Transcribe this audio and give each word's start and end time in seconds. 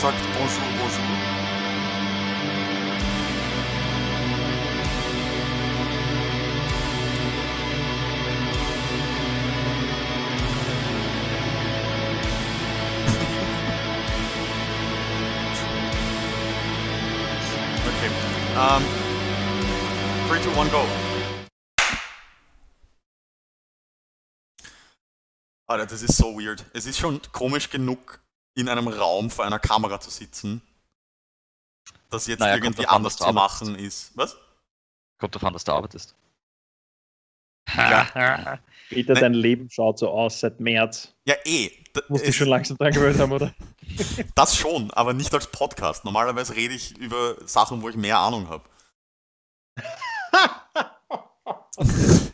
sagt 0.00 0.18
Bonjour, 0.32 0.48
Bonjour. 0.78 1.00
Um, 18.56 18.82
3, 20.28 20.40
2, 20.40 20.56
1, 20.56 20.70
go. 20.70 20.86
Alter, 25.66 25.86
das 25.86 26.02
ist 26.02 26.16
so 26.16 26.38
weird. 26.38 26.64
Es 26.72 26.86
ist 26.86 26.98
schon 26.98 27.20
komisch 27.32 27.68
genug, 27.68 28.20
in 28.60 28.68
einem 28.68 28.88
Raum 28.88 29.30
vor 29.30 29.44
einer 29.44 29.58
Kamera 29.58 30.00
zu 30.00 30.10
sitzen. 30.10 30.62
Das 32.10 32.26
jetzt 32.26 32.40
Naja, 32.40 32.56
irgendwie 32.56 32.86
an, 32.86 32.96
anders 32.96 33.16
du 33.16 33.24
zu 33.24 33.32
machen 33.32 33.74
ist. 33.76 34.12
Was? 34.16 34.36
Kommt 35.18 35.34
davon, 35.34 35.52
dass 35.52 35.64
du 35.64 35.72
arbeitest. 35.72 36.14
Ja. 37.74 38.58
Peter, 38.88 39.14
dein 39.14 39.34
Leben 39.34 39.70
schaut 39.70 39.98
so 39.98 40.10
aus 40.10 40.40
seit 40.40 40.58
März. 40.58 41.14
Ja, 41.24 41.36
eh. 41.44 41.70
Musst 42.08 42.24
dich 42.24 42.30
es- 42.30 42.36
schon 42.36 42.48
langsam 42.48 42.76
dran 42.76 42.92
gewöhnt 42.92 43.18
haben, 43.18 43.32
oder? 43.32 43.54
Das 44.36 44.56
schon, 44.56 44.90
aber 44.92 45.12
nicht 45.14 45.32
als 45.34 45.48
Podcast. 45.48 46.04
Normalerweise 46.04 46.54
rede 46.54 46.74
ich 46.74 46.96
über 46.98 47.36
Sachen, 47.46 47.82
wo 47.82 47.88
ich 47.88 47.96
mehr 47.96 48.18
Ahnung 48.18 48.48
habe. 48.48 48.64
das 51.76 52.30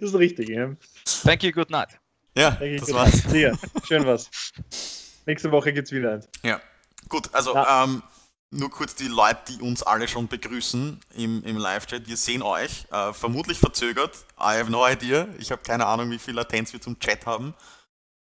ist 0.00 0.14
richtig, 0.14 0.48
ja. 0.48 0.74
Thank 1.22 1.42
you, 1.44 1.52
good 1.52 1.70
night. 1.70 1.88
Ja, 2.36 2.50
Denke 2.52 2.74
ich, 2.74 2.80
das 2.80 2.88
gut. 2.88 2.96
war's. 2.98 3.22
Dir, 3.24 3.58
schön 3.86 4.06
was. 4.06 4.30
Nächste 5.30 5.52
Woche 5.52 5.72
gibt's 5.72 5.92
wieder 5.92 6.14
eins. 6.14 6.28
Ja. 6.42 6.60
Gut, 7.08 7.32
also 7.32 7.54
Ja. 7.54 7.84
ähm, 7.84 8.02
nur 8.50 8.68
kurz 8.68 8.96
die 8.96 9.06
Leute, 9.06 9.52
die 9.52 9.62
uns 9.62 9.84
alle 9.84 10.08
schon 10.08 10.26
begrüßen 10.26 10.98
im, 11.14 11.44
im 11.44 11.56
Live-Chat. 11.56 12.08
Wir 12.08 12.16
sehen 12.16 12.42
euch, 12.42 12.84
äh, 12.90 13.12
vermutlich 13.12 13.60
verzögert. 13.60 14.16
I 14.40 14.58
have 14.58 14.68
no 14.68 14.84
idea. 14.88 15.28
Ich 15.38 15.52
habe 15.52 15.62
keine 15.62 15.86
Ahnung, 15.86 16.10
wie 16.10 16.18
viel 16.18 16.34
Latenz 16.34 16.72
wir 16.72 16.80
zum 16.80 16.98
Chat 16.98 17.26
haben. 17.26 17.54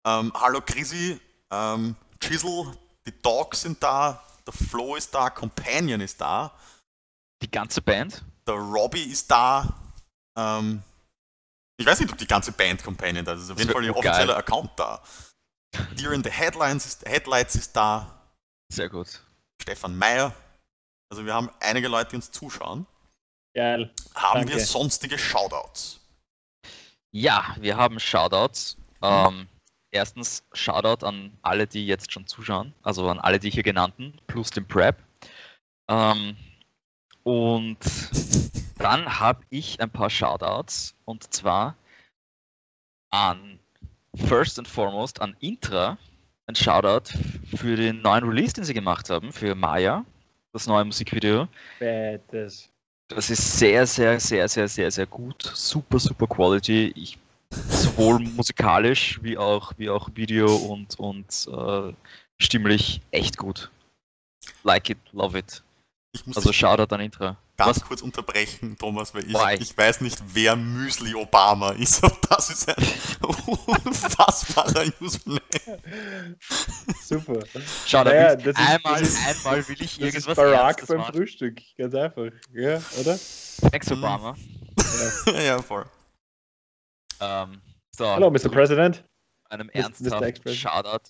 Ähm, 0.05 0.31
hallo 0.35 0.61
Chrissy, 0.63 1.19
ähm, 1.51 1.95
Chisel, 2.19 2.65
die 3.07 3.19
Dogs 3.23 3.61
sind 3.61 3.81
da, 3.81 4.21
der 4.45 4.53
Flo 4.53 4.95
ist 4.95 5.13
da, 5.15 5.31
Companion 5.31 6.01
ist 6.01 6.21
da, 6.21 6.53
Die 7.41 7.49
ganze 7.49 7.81
Band. 7.81 8.23
der 8.47 8.53
Robbie 8.55 9.01
ist 9.11 9.31
da. 9.31 9.67
Ähm, 10.37 10.83
ich 11.77 11.85
weiß 11.87 11.99
nicht, 11.99 12.11
ob 12.11 12.17
die 12.19 12.27
ganze 12.27 12.51
Band 12.51 12.83
Companion 12.83 13.25
da 13.25 13.33
ist. 13.33 13.49
Auf 13.49 13.57
jeden 13.57 13.71
Fall 13.71 13.83
ihr 13.85 13.95
offizieller 13.97 14.37
Account 14.37 14.69
da. 14.75 15.01
Deer 15.97 16.11
in 16.11 16.23
the 16.23 16.29
Headlines 16.29 16.85
ist, 16.85 17.05
Headlights 17.05 17.55
ist 17.55 17.75
da. 17.75 18.21
Sehr 18.71 18.89
gut. 18.89 19.21
Stefan 19.61 19.97
Meyer. 19.97 20.33
Also 21.09 21.25
wir 21.25 21.33
haben 21.33 21.49
einige 21.59 21.87
Leute, 21.87 22.11
die 22.11 22.15
uns 22.17 22.31
zuschauen. 22.31 22.85
Geil. 23.53 23.93
Haben 24.15 24.41
Danke. 24.41 24.55
wir 24.55 24.65
sonstige 24.65 25.17
Shoutouts? 25.17 25.99
Ja, 27.11 27.55
wir 27.59 27.75
haben 27.75 27.99
Shoutouts. 27.99 28.77
Ähm, 29.01 29.47
erstens 29.91 30.43
Shoutout 30.53 31.05
an 31.05 31.37
alle, 31.41 31.67
die 31.67 31.85
jetzt 31.85 32.11
schon 32.11 32.27
zuschauen, 32.27 32.73
also 32.81 33.09
an 33.09 33.19
alle 33.19 33.39
die 33.39 33.49
hier 33.49 33.63
genannten, 33.63 34.19
plus 34.27 34.49
den 34.51 34.67
Prep. 34.67 34.97
Ähm, 35.89 36.37
und 37.23 37.79
dann 38.77 39.19
habe 39.19 39.43
ich 39.49 39.79
ein 39.81 39.89
paar 39.89 40.09
Shoutouts 40.09 40.95
und 41.05 41.33
zwar 41.33 41.75
an 43.11 43.59
first 44.15 44.57
and 44.57 44.67
foremost 44.67 45.21
an 45.21 45.35
Intra 45.39 45.97
ein 46.47 46.55
Shoutout 46.55 47.13
für 47.55 47.75
den 47.75 48.01
neuen 48.01 48.23
Release, 48.23 48.53
den 48.53 48.63
sie 48.63 48.73
gemacht 48.73 49.09
haben, 49.09 49.31
für 49.31 49.55
Maya, 49.55 50.05
das 50.53 50.67
neue 50.67 50.85
Musikvideo. 50.85 51.47
Badass. 51.79 52.69
Das 53.07 53.29
ist 53.29 53.59
sehr, 53.59 53.85
sehr, 53.85 54.19
sehr, 54.19 54.47
sehr, 54.47 54.67
sehr, 54.67 54.91
sehr 54.91 55.05
gut. 55.05 55.43
Super, 55.53 55.99
super 55.99 56.27
Quality. 56.27 56.93
Ich, 56.95 57.17
sowohl 57.51 58.19
musikalisch 58.19 59.19
wie 59.21 59.37
auch, 59.37 59.73
wie 59.77 59.89
auch 59.89 60.09
Video 60.15 60.55
und, 60.55 60.97
und 60.97 61.47
äh, 61.51 61.93
stimmlich 62.41 63.01
echt 63.11 63.37
gut. 63.37 63.69
Like 64.63 64.89
it, 64.89 64.97
love 65.11 65.37
it. 65.37 65.61
Ich 66.13 66.25
muss 66.25 66.37
Also 66.37 66.53
Shoutout 66.53 66.93
an 66.93 67.01
Intra. 67.01 67.37
Ganz 67.65 67.77
was? 67.81 67.87
kurz 67.87 68.01
unterbrechen, 68.01 68.77
Thomas, 68.77 69.13
weil 69.13 69.23
ich, 69.29 69.61
ich 69.61 69.77
weiß 69.77 70.01
nicht, 70.01 70.19
wer 70.33 70.55
Müsli 70.55 71.13
Obama 71.15 71.71
ist, 71.71 72.03
aber 72.03 72.17
das 72.29 72.49
ist 72.49 72.69
ein 72.69 72.75
unfassbarer 73.21 74.85
Username. 74.99 75.41
Super. 77.03 77.39
Shoutout. 77.85 78.09
Naja, 78.09 78.27
ist- 78.33 78.57
einmal, 78.57 78.99
das 79.01 79.09
ist- 79.09 79.25
einmal 79.27 79.67
will 79.67 79.75
ich 79.81 79.97
Das 79.97 80.07
ist 80.09 80.15
irgendwas 80.15 80.35
Barack 80.35 80.63
Ernstes 80.67 80.87
beim 80.87 80.97
machen. 80.99 81.13
Frühstück. 81.15 81.61
Ganz 81.77 81.95
einfach. 81.95 82.25
Ja, 82.53 82.81
oder? 82.99 83.19
Thanks, 83.71 83.91
Obama. 83.91 84.35
ja, 85.45 85.61
voll. 85.61 85.85
Ähm, 87.19 87.61
so, 87.95 88.07
Hallo, 88.07 88.31
Mr. 88.31 88.49
President. 88.49 89.03
einem 89.49 89.67
Mr. 89.67 89.75
ernsthaften. 89.75 90.53
Shoutout. 90.55 91.09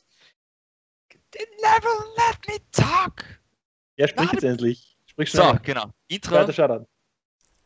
They 1.31 1.45
never 1.61 2.05
let 2.17 2.47
me 2.47 2.57
talk. 2.71 3.23
Ja, 3.95 4.07
sprich 4.07 4.31
jetzt 4.33 4.43
endlich. 4.43 4.90
Sprich 5.11 5.31
So, 5.31 5.41
schnell. 5.43 5.59
genau. 5.63 5.85
Intra. 6.07 6.45
Zweiter 6.45 6.53
Shoutout. 6.53 6.85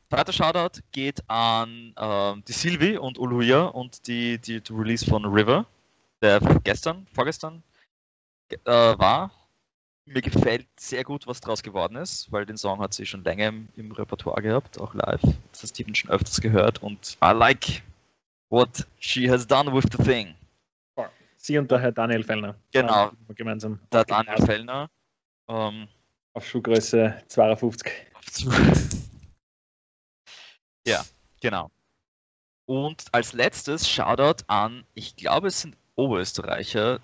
Zweiter 0.09 0.33
Shoutout 0.33 0.79
geht 0.91 1.22
an 1.29 1.94
ähm, 1.97 2.44
die 2.47 2.51
Sylvie 2.53 2.97
und 2.97 3.17
Uluya 3.17 3.66
und 3.66 4.07
die, 4.07 4.38
die, 4.39 4.61
die 4.61 4.73
Release 4.73 5.06
von 5.06 5.25
River, 5.25 5.66
der 6.22 6.39
gestern, 6.63 7.07
vorgestern 7.13 7.63
ge- 8.50 8.59
äh, 8.66 8.97
war. 9.00 9.31
Mir 10.07 10.22
gefällt 10.22 10.67
sehr 10.79 11.03
gut, 11.03 11.25
was 11.25 11.41
draus 11.41 11.63
geworden 11.63 11.95
ist, 11.95 12.31
weil 12.31 12.45
den 12.45 12.57
Song 12.57 12.79
hat 12.79 12.94
sie 12.94 13.07
schon 13.07 13.23
länger 13.23 13.47
im, 13.47 13.67
im 13.75 13.91
Repertoire 13.91 14.39
gehabt, 14.41 14.79
auch 14.79 14.94
live. 14.94 15.22
Das 15.51 15.63
hat 15.63 15.69
Steven 15.72 15.95
schon 15.95 16.12
öfters 16.12 16.39
gehört 16.39 16.83
und 16.83 17.17
I 17.23 17.31
like 17.33 17.81
what 18.51 18.85
she 19.00 19.27
has 19.29 19.47
done 19.47 19.73
with 19.73 19.85
the 19.97 20.03
thing. 20.03 20.35
Sie 21.38 21.57
und 21.57 21.69
der 21.72 21.79
Herr 21.79 21.91
Daniel 21.91 22.23
Fellner. 22.23 22.56
Genau. 22.72 23.12
Gemeinsam. 23.35 23.79
Der 23.91 24.03
Daniel 24.03 24.38
Fellner. 24.45 24.89
Ähm, 25.47 25.88
Auf 26.35 26.46
Schuhgröße 26.47 27.16
52. 27.28 27.91
Ja, 30.88 31.03
genau. 31.41 31.72
Und 32.68 33.06
als 33.12 33.34
letztes 33.34 33.90
Shoutout 33.90 34.44
an, 34.45 34.84
ich 34.94 35.16
glaube, 35.16 35.47
es 35.47 35.62
sind 35.62 35.75
Oberösterreicher, 35.95 37.00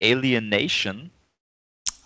Alienation, 0.00 1.10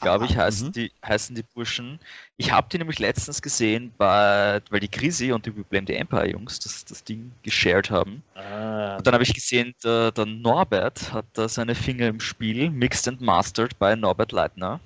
glaube 0.01 0.25
ich, 0.25 0.39
heißen, 0.39 0.69
mhm. 0.69 0.73
die, 0.73 0.93
heißen 1.05 1.37
die 1.37 1.43
Burschen. 1.43 2.01
Ich 2.39 2.51
habe 2.51 2.67
die 2.71 2.79
nämlich 2.79 2.99
letztens 2.99 3.43
gesehen, 3.43 3.93
bei, 3.99 4.63
weil 4.71 4.81
die 4.81 4.89
Chrissy 4.89 5.33
und 5.33 5.45
die 5.45 5.51
Blame 5.51 5.87
the 5.87 5.97
Empire 5.97 6.31
Jungs 6.31 6.59
das, 6.61 6.87
das 6.87 7.05
Ding 7.05 7.31
geshared 7.43 7.91
haben. 7.91 8.23
Ah, 8.35 8.97
Und 8.97 9.07
dann 9.07 9.13
habe 9.13 9.25
ich 9.25 9.35
gesehen, 9.35 9.75
der, 9.85 10.13
der 10.13 10.25
Norbert 10.25 11.13
hat 11.13 11.27
da 11.35 11.47
seine 11.47 11.75
Finger 11.75 12.07
im 12.07 12.21
Spiel, 12.21 12.71
mixed 12.71 13.07
and 13.07 13.21
mastered 13.21 13.79
bei 13.79 13.95
Norbert 13.95 14.33
Leitner. 14.33 14.81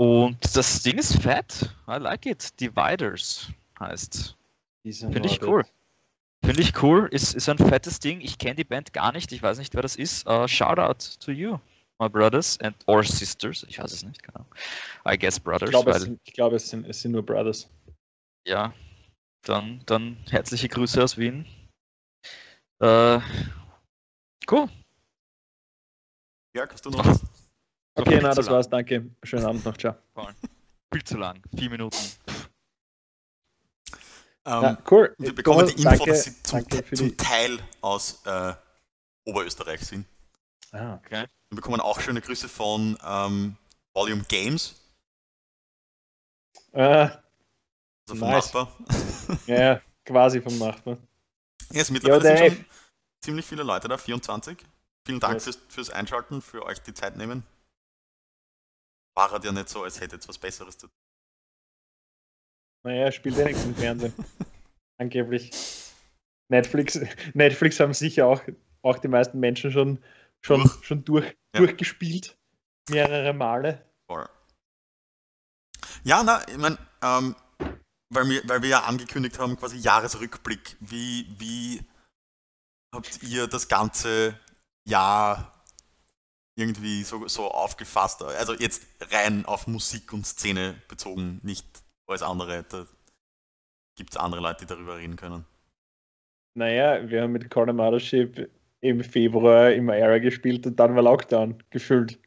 Und 0.00 0.38
das 0.56 0.82
Ding 0.82 0.96
ist 0.96 1.20
fett. 1.20 1.68
I 1.86 1.96
like 1.98 2.24
it. 2.24 2.58
Dividers 2.58 3.52
heißt. 3.78 4.34
Finde 4.82 5.26
ich 5.28 5.42
cool. 5.42 5.62
Finde 6.42 6.62
ich 6.62 6.82
cool. 6.82 7.06
Ist, 7.12 7.34
ist 7.34 7.50
ein 7.50 7.58
fettes 7.58 8.00
Ding. 8.00 8.22
Ich 8.22 8.38
kenne 8.38 8.54
die 8.54 8.64
Band 8.64 8.94
gar 8.94 9.12
nicht. 9.12 9.30
Ich 9.30 9.42
weiß 9.42 9.58
nicht, 9.58 9.74
wer 9.74 9.82
das 9.82 9.96
ist. 9.96 10.26
Uh, 10.26 10.48
shout 10.48 10.78
out 10.78 11.20
to 11.20 11.32
you, 11.32 11.58
my 11.98 12.08
brothers 12.08 12.58
and 12.60 12.74
or 12.86 13.04
sisters. 13.04 13.66
Ich 13.68 13.78
weiß 13.78 13.92
es 13.92 14.02
nicht, 14.02 14.22
genau. 14.22 14.46
I 15.06 15.18
guess 15.18 15.38
brothers, 15.38 15.68
Ich 15.68 15.72
glaube, 15.72 15.90
es 15.90 15.96
weil 15.96 16.00
sind, 16.00 16.20
ich 16.24 16.32
glaube, 16.32 16.56
es 16.56 16.70
sind, 16.70 16.86
es 16.86 17.02
sind 17.02 17.12
nur 17.12 17.22
Brothers. 17.22 17.68
ja, 18.46 18.72
dann, 19.42 19.82
dann 19.84 20.16
herzliche 20.30 20.70
Grüße 20.70 21.04
aus 21.04 21.18
Wien. 21.18 21.44
Äh, 22.78 23.20
cool. 24.50 24.66
Ja, 26.56 26.66
kannst 26.66 26.86
du 26.86 26.90
noch 26.90 27.04
was? 27.04 27.20
Okay, 28.00 28.20
na, 28.22 28.34
das 28.34 28.46
lang. 28.46 28.54
war's. 28.54 28.68
Danke. 28.68 29.10
Schönen 29.22 29.46
Abend 29.46 29.64
noch. 29.64 29.76
Ciao. 29.76 29.94
Viel 30.92 31.04
zu 31.04 31.16
lang. 31.18 31.40
Vier 31.56 31.70
Minuten. 31.70 31.96
Ähm, 34.46 34.62
Ja, 34.62 34.78
cool. 34.90 35.14
Wir 35.18 35.34
bekommen 35.34 35.66
die 35.66 35.72
Info, 35.74 35.84
Danke, 35.90 36.06
dass 36.06 36.24
sie 36.24 36.42
zum, 36.42 36.68
zum 36.68 37.08
die. 37.08 37.16
Teil 37.16 37.58
aus 37.80 38.22
äh, 38.24 38.54
Oberösterreich 39.24 39.80
sind. 39.86 40.06
Ah, 40.72 40.94
Okay. 40.94 41.26
Wir 41.50 41.56
bekommen 41.56 41.80
auch 41.80 42.00
schöne 42.00 42.20
Grüße 42.20 42.48
von 42.48 42.96
ähm, 43.04 43.56
Volume 43.92 44.22
Games, 44.28 44.76
äh, 46.72 46.80
also 46.82 47.18
vom 48.06 48.20
Nice. 48.20 48.44
Nachbar. 48.54 48.76
ja, 49.48 49.80
quasi 50.04 50.40
vom 50.40 50.56
Nachbarn. 50.58 50.96
Ja, 51.72 51.80
es 51.80 51.88
sind 51.88 51.94
mittlerweile 51.94 52.28
Ja, 52.30 52.36
sind 52.36 52.54
schon 52.58 52.64
ziemlich 53.20 53.46
viele 53.46 53.64
Leute 53.64 53.88
da, 53.88 53.98
24. 53.98 54.58
Vielen 55.04 55.18
Dank 55.18 55.34
Yes. 55.34 55.44
fürs, 55.44 55.58
fürs 55.68 55.90
Einschalten, 55.90 56.40
für 56.40 56.64
euch 56.64 56.80
die 56.82 56.94
Zeit 56.94 57.16
nehmen. 57.16 57.42
War 59.20 59.30
halt 59.32 59.44
ja 59.44 59.52
nicht 59.52 59.68
so, 59.68 59.82
als 59.82 60.00
hätte 60.00 60.16
jetzt 60.16 60.26
was 60.30 60.38
Besseres 60.38 60.78
zu 60.78 60.86
tun. 60.86 60.96
Naja, 62.86 63.12
spielt 63.12 63.36
ja 63.36 63.44
nichts 63.44 63.64
im 63.64 63.74
Fernsehen. 63.74 64.14
Angeblich. 64.98 65.50
Netflix, 66.50 66.98
Netflix 67.34 67.78
haben 67.80 67.92
sicher 67.92 68.26
auch, 68.26 68.42
auch 68.80 68.98
die 68.98 69.08
meisten 69.08 69.38
Menschen 69.38 69.72
schon, 69.72 70.02
schon, 70.42 70.62
Durch. 70.62 70.84
schon 70.86 71.04
durch, 71.04 71.26
Ja. 71.54 71.60
durchgespielt. 71.60 72.38
Mehrere 72.88 73.34
Male. 73.34 73.84
Voll. 74.10 74.26
Ja, 76.02 76.22
na, 76.22 76.42
ich 76.48 76.56
meine, 76.56 76.78
ähm, 77.02 77.36
weil, 78.08 78.26
wir, 78.26 78.40
weil 78.48 78.62
wir 78.62 78.70
ja 78.70 78.84
angekündigt 78.84 79.38
haben, 79.38 79.54
quasi 79.58 79.76
Jahresrückblick. 79.76 80.78
Wie, 80.80 81.26
wie 81.38 81.86
habt 82.94 83.22
ihr 83.22 83.48
das 83.48 83.68
ganze 83.68 84.40
Jahr 84.88 85.59
irgendwie 86.56 87.02
so, 87.02 87.26
so 87.28 87.50
aufgefasst? 87.50 88.22
Also 88.22 88.54
jetzt 88.54 88.86
rein 89.10 89.44
auf 89.46 89.66
Musik 89.66 90.12
und 90.12 90.26
Szene 90.26 90.74
bezogen, 90.88 91.40
nicht 91.42 91.66
alles 92.06 92.22
andere. 92.22 92.64
Da 92.68 92.86
gibt 93.96 94.10
es 94.10 94.16
andere 94.16 94.40
Leute, 94.40 94.64
die 94.64 94.66
darüber 94.66 94.96
reden 94.98 95.16
können. 95.16 95.44
Naja, 96.54 97.08
wir 97.08 97.22
haben 97.22 97.32
mit 97.32 97.50
Corner 97.50 97.72
Mothership 97.72 98.50
im 98.80 99.04
Februar 99.04 99.72
im 99.72 99.88
Era 99.88 100.18
gespielt 100.18 100.66
und 100.66 100.76
dann 100.80 100.94
war 100.96 101.02
Lockdown 101.02 101.62
gefüllt. 101.70 102.18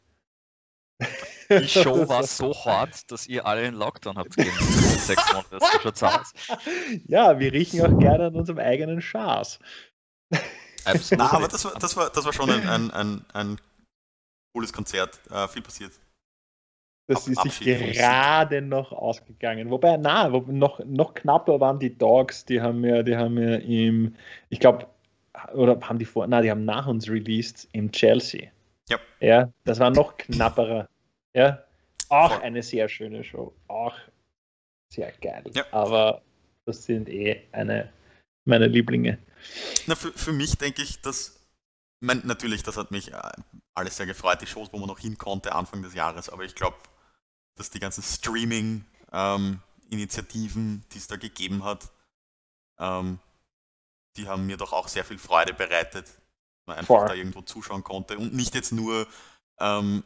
Die 1.49 1.67
Show 1.67 2.07
war 2.07 2.23
so 2.23 2.53
hart, 2.65 3.11
dass 3.11 3.27
ihr 3.27 3.45
alle 3.45 3.65
in 3.65 3.75
Lockdown 3.75 4.17
habt 4.17 4.35
gehen. 4.35 4.53
Sechs 4.59 5.33
Monate, 5.33 5.57
das 5.59 5.81
schaut's 5.81 6.03
aus. 6.03 6.33
Ja, 7.07 7.39
wir 7.39 7.51
riechen 7.51 7.81
auch 7.81 7.99
gerne 7.99 8.27
an 8.27 8.35
unserem 8.35 8.59
eigenen 8.59 9.01
Schaß. 9.01 9.59
Absolut. 10.85 11.19
Na, 11.19 11.33
aber 11.33 11.47
das 11.47 11.65
war, 11.65 11.73
das 11.73 11.95
war, 11.95 12.09
das 12.09 12.25
war 12.25 12.33
schon 12.33 12.49
ein, 12.49 12.67
ein, 12.67 12.91
ein, 12.91 13.25
ein 13.33 13.57
cooles 14.53 14.71
Konzert. 14.71 15.19
Äh, 15.29 15.47
viel 15.47 15.61
passiert. 15.61 15.91
Das 17.07 17.27
Ab- 17.37 17.45
ist 17.45 17.59
sich 17.59 17.97
gerade 17.97 18.61
noch 18.61 18.93
ausgegangen. 18.93 19.69
Wobei, 19.69 19.97
na, 19.97 20.29
noch, 20.29 20.79
noch 20.85 21.13
knapper 21.13 21.59
waren 21.59 21.79
die 21.79 21.97
Dogs, 21.97 22.45
die 22.45 22.61
haben 22.61 22.83
ja, 22.85 23.03
die 23.03 23.17
haben 23.17 23.37
ja 23.37 23.55
im, 23.55 24.15
ich 24.49 24.59
glaube, 24.59 24.87
oder 25.53 25.77
haben 25.81 25.99
die 25.99 26.05
vor, 26.05 26.25
na, 26.27 26.41
die 26.41 26.49
haben 26.49 26.63
nach 26.63 26.87
uns 26.87 27.09
released 27.09 27.67
im 27.73 27.91
Chelsea. 27.91 28.51
Ja. 28.87 28.97
Ja, 29.19 29.51
das 29.65 29.79
war 29.79 29.89
noch 29.89 30.15
knapperer. 30.17 30.87
Ja, 31.35 31.63
auch 32.09 32.33
Voll. 32.35 32.43
eine 32.43 32.63
sehr 32.63 32.87
schöne 32.87 33.23
Show. 33.23 33.53
Auch 33.67 33.95
sehr 34.93 35.11
geil. 35.21 35.43
Ja. 35.53 35.65
Aber 35.71 36.21
das 36.65 36.83
sind 36.83 37.09
eh 37.09 37.41
eine 37.51 37.91
meiner 38.45 38.67
Lieblinge. 38.67 39.17
Na, 39.87 39.95
für, 39.95 40.13
für 40.13 40.31
mich 40.31 40.57
denke 40.57 40.81
ich, 40.83 41.01
dass. 41.01 41.42
Mein, 42.03 42.21
natürlich, 42.25 42.61
das 42.63 42.75
hat 42.75 42.91
mich 42.91 43.13
äh, 43.13 43.31
alles 43.73 43.95
sehr 43.95 44.05
gefreut, 44.05 44.41
die 44.41 44.47
Shows, 44.47 44.73
wo 44.73 44.77
man 44.77 44.89
noch 44.89 44.99
hin 44.99 45.17
konnte 45.17 45.55
Anfang 45.55 45.81
des 45.81 45.93
Jahres, 45.93 46.27
aber 46.27 46.43
ich 46.43 46.53
glaube, 46.53 46.75
dass 47.55 47.69
die 47.69 47.79
ganzen 47.79 48.03
Streaming-Initiativen, 48.03 50.83
die 50.91 50.97
es 50.97 51.07
da 51.07 51.15
gegeben 51.15 51.63
hat, 51.63 51.93
ähm, 52.77 53.19
die 54.17 54.27
haben 54.27 54.45
mir 54.45 54.57
doch 54.57 54.73
auch 54.73 54.89
sehr 54.89 55.05
viel 55.05 55.17
Freude 55.17 55.53
bereitet, 55.53 56.07
dass 56.07 56.65
man 56.65 56.75
einfach 56.75 56.87
Voll. 56.87 57.07
da 57.07 57.13
irgendwo 57.13 57.41
zuschauen 57.41 57.85
konnte. 57.85 58.17
Und 58.17 58.33
nicht 58.33 58.53
jetzt 58.53 58.73
nur, 58.73 59.07
ähm, 59.61 60.03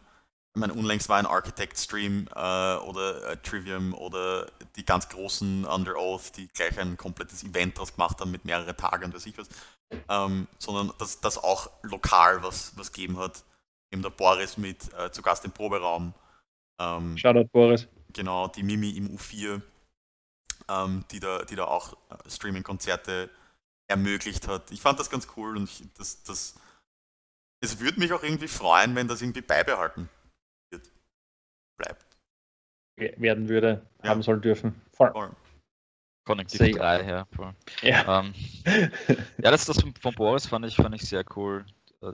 ich 0.53 0.59
meine, 0.59 0.75
unlängst 0.75 1.09
war 1.09 1.17
ein 1.17 1.25
Architect-Stream 1.25 2.27
äh, 2.27 2.75
oder 2.77 3.31
äh, 3.31 3.37
Trivium 3.37 3.95
oder 3.95 4.51
die 4.75 4.85
ganz 4.85 5.09
großen 5.09 5.65
Under 5.65 5.95
Oath, 5.95 6.37
die 6.37 6.47
gleich 6.49 6.79
ein 6.79 6.95
komplettes 6.95 7.43
Event 7.43 7.79
draus 7.79 7.95
gemacht 7.95 8.21
haben 8.21 8.29
mit 8.29 8.45
mehreren 8.45 8.77
Tagen 8.77 9.05
und 9.05 9.15
weiß 9.15 9.25
ich 9.25 9.35
was, 9.35 9.49
ähm, 10.09 10.47
sondern 10.59 10.91
dass 10.99 11.21
das 11.21 11.37
auch 11.37 11.69
lokal 11.83 12.43
was, 12.43 12.77
was 12.77 12.91
gegeben 12.91 13.17
hat. 13.17 13.43
Eben 13.91 14.01
der 14.01 14.09
Boris 14.09 14.57
mit 14.57 14.93
äh, 14.97 15.11
zu 15.11 15.21
Gast 15.21 15.45
im 15.45 15.51
Proberaum. 15.51 16.13
Ähm, 16.79 17.17
Shoutout 17.17 17.49
Boris. 17.51 17.87
genau, 18.13 18.47
die 18.49 18.63
Mimi 18.63 18.91
im 18.91 19.15
U4, 19.17 19.61
ähm, 20.69 21.05
die, 21.11 21.19
da, 21.19 21.43
die 21.45 21.55
da 21.55 21.65
auch 21.65 21.93
äh, 22.09 22.29
Streaming-Konzerte 22.29 23.29
ermöglicht 23.89 24.47
hat. 24.47 24.69
Ich 24.71 24.81
fand 24.81 24.99
das 24.99 25.09
ganz 25.09 25.27
cool 25.37 25.55
und 25.55 25.63
ich, 25.63 25.83
das, 25.97 26.21
das, 26.23 26.55
es 27.61 27.79
würde 27.79 27.99
mich 27.99 28.11
auch 28.11 28.23
irgendwie 28.23 28.49
freuen, 28.49 28.93
wenn 28.95 29.07
das 29.07 29.21
irgendwie 29.21 29.41
beibehalten 29.41 30.09
wird. 30.69 30.91
Bleibt. 31.77 32.05
werden 32.97 33.47
würde, 33.47 33.87
Ja. 34.03 34.09
haben 34.09 34.21
sollen 34.21 34.41
dürfen. 34.41 34.81
Voll. 34.91 35.11
Voll. 35.11 35.31
Connective 36.27 36.57
Sehr- 36.65 36.73
3, 36.73 37.03
ja. 37.07 37.25
voll. 37.35 37.53
Ja. 37.81 38.19
Ähm, 38.19 38.33
ja, 39.41 39.49
das, 39.51 39.65
das 39.65 39.79
von, 39.79 39.93
von 39.99 40.13
Boris 40.13 40.45
fand 40.45 40.65
ich, 40.65 40.75
fand 40.75 40.93
ich 40.93 41.01
sehr 41.01 41.23
cool. 41.35 41.65
Äh, 42.03 42.11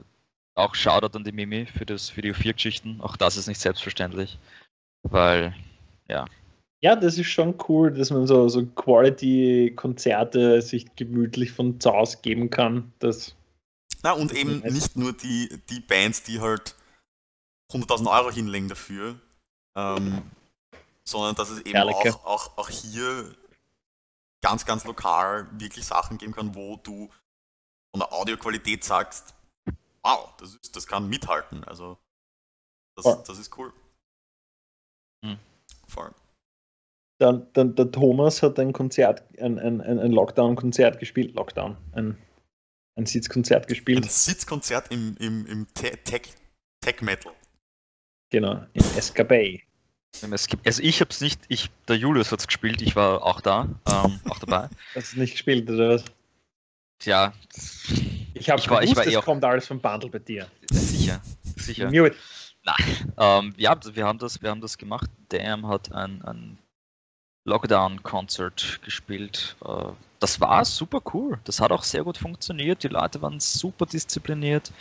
Auch 0.54 0.74
Shoutout 0.74 1.16
an 1.18 1.24
die 1.24 1.32
Mimi 1.32 1.66
für, 1.66 1.84
das, 1.84 2.08
für 2.08 2.22
die 2.22 2.32
U4-Geschichten. 2.32 3.00
Auch 3.00 3.16
das 3.16 3.36
ist 3.36 3.48
nicht 3.48 3.60
selbstverständlich. 3.60 4.38
Weil, 5.02 5.54
Ja, 6.08 6.94
das 6.96 7.18
ist 7.18 7.26
schon 7.28 7.54
cool, 7.68 7.92
dass 7.92 8.10
man 8.10 8.26
so, 8.26 8.48
so 8.48 8.64
Quality-Konzerte 8.64 10.60
sich 10.62 10.94
gemütlich 10.96 11.50
von 11.52 11.80
zu 11.80 11.90
Hause 11.90 12.18
geben 12.22 12.50
kann. 12.50 12.92
Das, 12.98 13.34
Na, 14.02 14.12
und 14.12 14.32
eben 14.32 14.60
nicht 14.60 14.96
nur 14.96 15.12
die, 15.12 15.48
die 15.70 15.80
Bands, 15.80 16.22
die 16.22 16.40
halt 16.40 16.74
100.000 17.72 18.06
Euro 18.10 18.30
hinlegen 18.30 18.68
dafür, 18.68 19.18
ähm, 19.76 20.22
sondern 21.04 21.34
dass 21.34 21.50
es 21.50 21.60
eben 21.60 21.78
auch, 21.78 22.24
auch, 22.26 22.58
auch 22.58 22.68
hier 22.68 23.34
ganz, 24.44 24.64
ganz 24.66 24.84
lokal 24.84 25.48
wirklich 25.58 25.84
Sachen 25.86 26.18
geben 26.18 26.32
kann, 26.32 26.54
wo 26.54 26.76
du 26.76 27.08
von 27.92 28.00
der 28.00 28.12
Audioqualität 28.12 28.84
sagst, 28.84 29.34
wow, 30.02 30.34
das, 30.38 30.54
ist, 30.56 30.76
das 30.76 30.86
kann 30.86 31.08
mithalten. 31.08 31.64
Also 31.64 31.98
das, 32.96 33.24
das 33.24 33.38
ist 33.38 33.56
cool. 33.56 33.72
Hm. 35.24 35.38
Voll. 35.88 36.14
dann, 37.20 37.50
dann, 37.54 37.74
der 37.74 37.90
Thomas 37.90 38.42
hat 38.42 38.58
ein 38.58 38.72
Konzert, 38.72 39.22
ein, 39.40 39.58
ein, 39.58 39.80
ein 39.80 39.98
ein 39.98 40.12
Lockdown-Konzert 40.12 40.98
gespielt. 40.98 41.34
Lockdown, 41.34 41.76
ein, 41.92 42.18
ein 42.98 43.06
Sitzkonzert 43.06 43.64
Ein 43.64 43.68
gespielt. 43.68 44.10
Sitzkonzert 44.10 44.90
im, 44.90 45.16
im, 45.16 45.46
im 45.46 45.72
Te- 45.72 45.96
Tech, 46.04 46.34
Tech 46.84 47.00
Metal. 47.00 47.32
Genau, 48.30 48.66
in 48.74 48.84
Escabay. 48.96 49.62
Es 50.22 50.46
gibt, 50.46 50.66
also 50.66 50.82
ich 50.82 51.00
hab's 51.00 51.20
nicht, 51.20 51.40
ich, 51.48 51.70
der 51.88 51.96
Julius 51.96 52.32
hat's 52.32 52.46
gespielt, 52.46 52.80
ich 52.82 52.96
war 52.96 53.22
auch 53.22 53.40
da, 53.40 53.68
ähm, 53.90 54.20
auch 54.28 54.38
dabei. 54.38 54.68
Hast 54.94 55.14
du 55.14 55.20
nicht 55.20 55.32
gespielt, 55.32 55.68
oder 55.68 55.90
was? 55.90 56.04
Tja, 57.00 57.32
Ich 58.34 58.48
habe 58.50 58.60
Ich 58.60 58.70
war- 58.70 58.82
ich 58.82 58.90
gewusst, 58.90 58.96
war 58.96 59.06
eh 59.06 59.10
es 59.10 59.16
auch- 59.16 59.24
kommt 59.24 59.44
alles 59.44 59.66
vom 59.66 59.80
Bundle 59.80 60.10
bei 60.10 60.18
dir. 60.20 60.48
sicher, 60.70 61.20
sicher. 61.56 61.86
Mute. 61.90 62.14
Ähm, 63.18 63.52
ja, 63.58 63.76
wir 63.94 64.06
haben 64.06 64.18
das, 64.18 64.40
wir 64.40 64.48
haben 64.48 64.60
das 64.62 64.78
gemacht. 64.78 65.10
Damn 65.28 65.68
hat 65.68 65.92
ein, 65.92 66.22
ein 66.22 66.58
Lockdown-Concert 67.46 68.80
gespielt. 68.82 69.56
Äh, 69.64 69.92
das 70.18 70.40
war 70.40 70.64
super 70.64 71.02
cool. 71.12 71.38
Das 71.44 71.60
hat 71.60 71.72
auch 71.72 71.82
sehr 71.82 72.02
gut 72.04 72.16
funktioniert. 72.16 72.82
Die 72.82 72.88
Leute 72.88 73.20
waren 73.20 73.38
super 73.40 73.84
diszipliniert. 73.84 74.72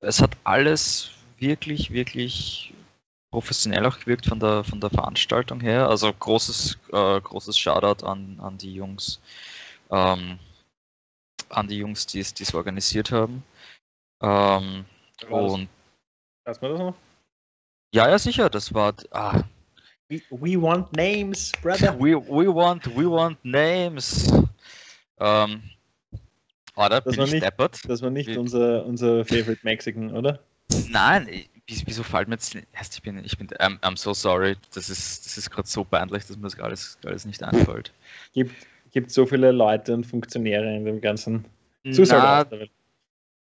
Es 0.00 0.20
hat 0.22 0.36
alles 0.44 1.10
wirklich, 1.38 1.90
wirklich 1.90 2.72
professionell 3.32 3.84
auch 3.86 3.98
gewirkt 3.98 4.26
von 4.26 4.38
der, 4.38 4.62
von 4.62 4.78
der 4.80 4.90
Veranstaltung 4.90 5.60
her. 5.60 5.88
Also 5.88 6.12
großes, 6.12 6.78
äh, 6.92 7.20
großes 7.20 7.58
Shoutout 7.58 8.06
an, 8.06 8.38
an 8.40 8.58
die 8.58 8.74
Jungs, 8.74 9.20
ähm, 9.90 10.38
an 11.48 11.66
die 11.66 11.78
Jungs, 11.78 12.06
die 12.06 12.20
es 12.20 12.54
organisiert 12.54 13.10
haben. 13.10 13.42
Ähm, 14.22 14.84
das- 15.18 15.30
und 15.30 15.68
Weiß 16.44 16.60
man 16.60 16.70
das 16.72 16.80
noch? 16.80 16.94
ja, 17.94 18.08
ja, 18.08 18.18
sicher, 18.18 18.48
das 18.50 18.72
war. 18.72 18.94
Ah, 19.10 19.42
We, 20.08 20.20
we 20.30 20.60
want 20.60 20.92
names, 20.94 21.50
brother. 21.62 21.94
we, 21.98 22.14
we 22.14 22.46
want, 22.54 22.84
we 22.96 23.10
want 23.10 23.42
names. 23.44 24.30
Ähm, 25.18 25.62
ah, 26.74 26.88
da 26.88 27.00
bin 27.00 27.16
war 27.16 27.24
ich 27.24 27.32
nicht- 27.32 27.44
deppert. 27.44 27.80
Das 27.88 28.02
war 28.02 28.10
nicht 28.10 28.28
Wie- 28.28 28.36
unser, 28.36 28.84
unser 28.84 29.24
Favorite 29.24 29.60
Mexican, 29.62 30.14
oder? 30.14 30.40
Nein, 30.88 31.28
ich- 31.28 31.48
wieso, 31.86 32.02
fällt 32.02 32.28
mir 32.28 32.34
jetzt. 32.34 32.56
Erst, 32.72 32.94
ich 32.94 33.02
bin, 33.02 33.24
ich 33.24 33.36
bin, 33.36 33.48
I'm, 33.48 33.78
I'm 33.80 33.96
so 33.96 34.14
sorry. 34.14 34.56
Das 34.74 34.90
ist, 34.90 35.24
das 35.24 35.38
ist 35.38 35.50
gerade 35.50 35.68
so 35.68 35.84
peinlich, 35.84 36.26
dass 36.26 36.36
mir 36.36 36.42
das 36.44 36.58
alles, 36.58 36.98
alles 37.04 37.24
nicht 37.24 37.42
einfällt. 37.42 37.92
Gibt, 38.32 38.54
gibt 38.90 39.10
so 39.10 39.26
viele 39.26 39.52
Leute 39.52 39.94
und 39.94 40.04
Funktionäre 40.04 40.74
in 40.74 40.84
dem 40.84 41.00
ganzen 41.00 41.44
Na, 41.84 41.92
Zuschauer. 41.92 42.46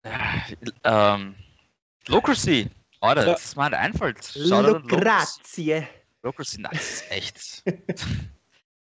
äh, 0.04 0.56
ähm, 0.84 1.36
Locracy. 2.08 2.70
Alter, 3.02 3.26
das 3.26 3.46
ist 3.46 3.56
mir 3.56 3.70
nicht 3.70 3.80
einfällt. 3.80 4.38
An 4.52 4.84
Locracy. 6.22 6.64
Das 6.64 6.74
ist 6.74 7.12
echt. 7.12 7.64
das 7.88 8.06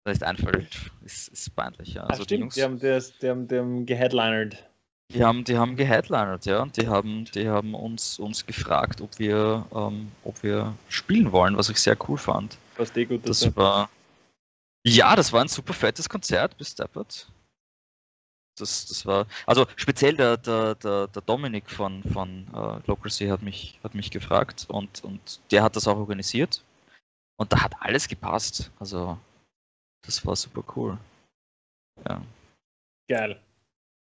nicht 0.04 0.22
einfällt, 0.22 0.68
ist, 1.04 1.28
ist 1.28 1.54
peinlich. 1.54 1.94
Ja. 1.94 2.04
Also 2.04 2.24
die 2.24 2.34
stimmt, 2.34 2.40
Jungs. 2.40 2.54
die 2.54 2.62
haben, 2.62 2.78
das, 2.80 3.18
die 3.18 3.28
haben, 3.28 3.46
die 3.48 3.58
haben 3.58 3.86
geheadlinert. 3.86 4.67
Die 5.10 5.24
haben, 5.24 5.44
die 5.44 5.56
haben 5.56 5.76
geheadlinert, 5.76 6.44
ja, 6.44 6.62
und 6.62 6.76
die 6.76 6.86
haben, 6.86 7.24
die 7.34 7.48
haben 7.48 7.74
uns, 7.74 8.18
uns 8.18 8.44
gefragt, 8.44 9.00
ob 9.00 9.18
wir, 9.18 9.66
ähm, 9.74 10.12
ob 10.22 10.42
wir 10.42 10.76
spielen 10.90 11.32
wollen, 11.32 11.56
was 11.56 11.70
ich 11.70 11.78
sehr 11.78 11.96
cool 12.08 12.18
fand. 12.18 12.58
Was 12.76 12.94
eh 12.94 13.06
gut 13.06 13.26
Das 13.26 13.56
war, 13.56 13.88
ja, 14.86 15.16
das 15.16 15.32
war 15.32 15.40
ein 15.40 15.48
super 15.48 15.72
fettes 15.72 16.08
Konzert 16.10 16.58
bis 16.58 16.74
Deppert. 16.74 17.30
Das, 18.58 18.86
das 18.86 19.06
war, 19.06 19.26
also 19.46 19.66
speziell 19.76 20.14
der, 20.14 20.36
der, 20.36 20.74
der, 20.74 21.06
der 21.06 21.22
Dominik 21.22 21.70
von, 21.70 22.02
von 22.02 22.46
äh, 22.48 22.86
Locracy 22.86 23.28
hat 23.28 23.40
mich, 23.40 23.78
hat 23.82 23.94
mich 23.94 24.10
gefragt 24.10 24.66
und, 24.68 25.02
und 25.04 25.40
der 25.50 25.62
hat 25.62 25.76
das 25.76 25.88
auch 25.88 25.96
organisiert. 25.96 26.62
Und 27.38 27.52
da 27.52 27.62
hat 27.62 27.72
alles 27.80 28.08
gepasst. 28.08 28.70
Also, 28.78 29.16
das 30.04 30.26
war 30.26 30.36
super 30.36 30.64
cool. 30.76 30.98
Ja. 32.06 32.20
Geil. 33.08 33.40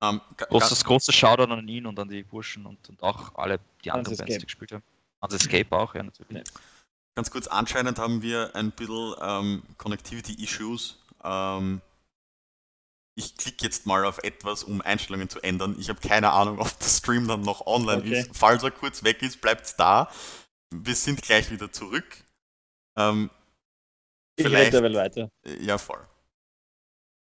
Ähm, 0.03 0.21
Großes, 0.37 0.85
großes 0.85 1.15
Shoutout 1.15 1.51
an 1.53 1.67
ihn 1.69 1.87
und 1.87 1.99
an 1.99 2.09
die 2.09 2.23
Burschen 2.23 2.67
und, 2.67 2.89
und 2.89 3.03
auch 3.03 3.35
alle 3.35 3.59
die 3.85 3.91
anderen 3.91 4.17
Bands, 4.17 4.21
Escape. 4.21 4.39
die 4.41 4.47
gespielt 4.47 4.73
haben. 4.73 4.83
Ans 5.21 5.35
Escape 5.35 5.73
auch, 5.77 5.95
ja, 5.95 6.03
natürlich. 6.03 6.45
Ganz 7.15 7.31
kurz, 7.31 7.47
anscheinend 7.47 7.99
haben 7.99 8.21
wir 8.21 8.55
ein 8.55 8.73
bisschen 8.73 9.15
ähm, 9.23 9.63
Connectivity-Issues. 9.79 10.99
Ähm, 11.25 11.81
ich 13.19 13.35
klicke 13.39 13.65
jetzt 13.65 13.87
mal 13.87 14.05
auf 14.05 14.19
etwas, 14.19 14.63
um 14.65 14.83
Einstellungen 14.83 15.31
zu 15.31 15.41
ändern. 15.41 15.75
Ich 15.79 15.89
habe 15.89 16.07
keine 16.07 16.31
Ahnung, 16.33 16.59
ob 16.61 16.79
der 16.79 16.87
Stream 16.89 17.27
dann 17.27 17.41
noch 17.41 17.67
online 17.67 18.03
Okay. 18.03 18.21
ist. 18.21 18.31
Falls 18.37 18.63
er 18.63 18.71
kurz 18.71 19.03
weg 19.03 19.23
ist, 19.23 19.41
bleibt's 19.41 19.77
da. 19.77 20.11
Wir 20.75 20.95
sind 20.95 21.23
gleich 21.23 21.51
wieder 21.51 21.73
zurück. 21.73 22.05
Ähm, 22.99 23.31
Ich 24.39 24.45
Vielleicht- 24.45 24.75
weiter. 24.75 25.31
ja, 25.61 25.79
voll. 25.79 26.07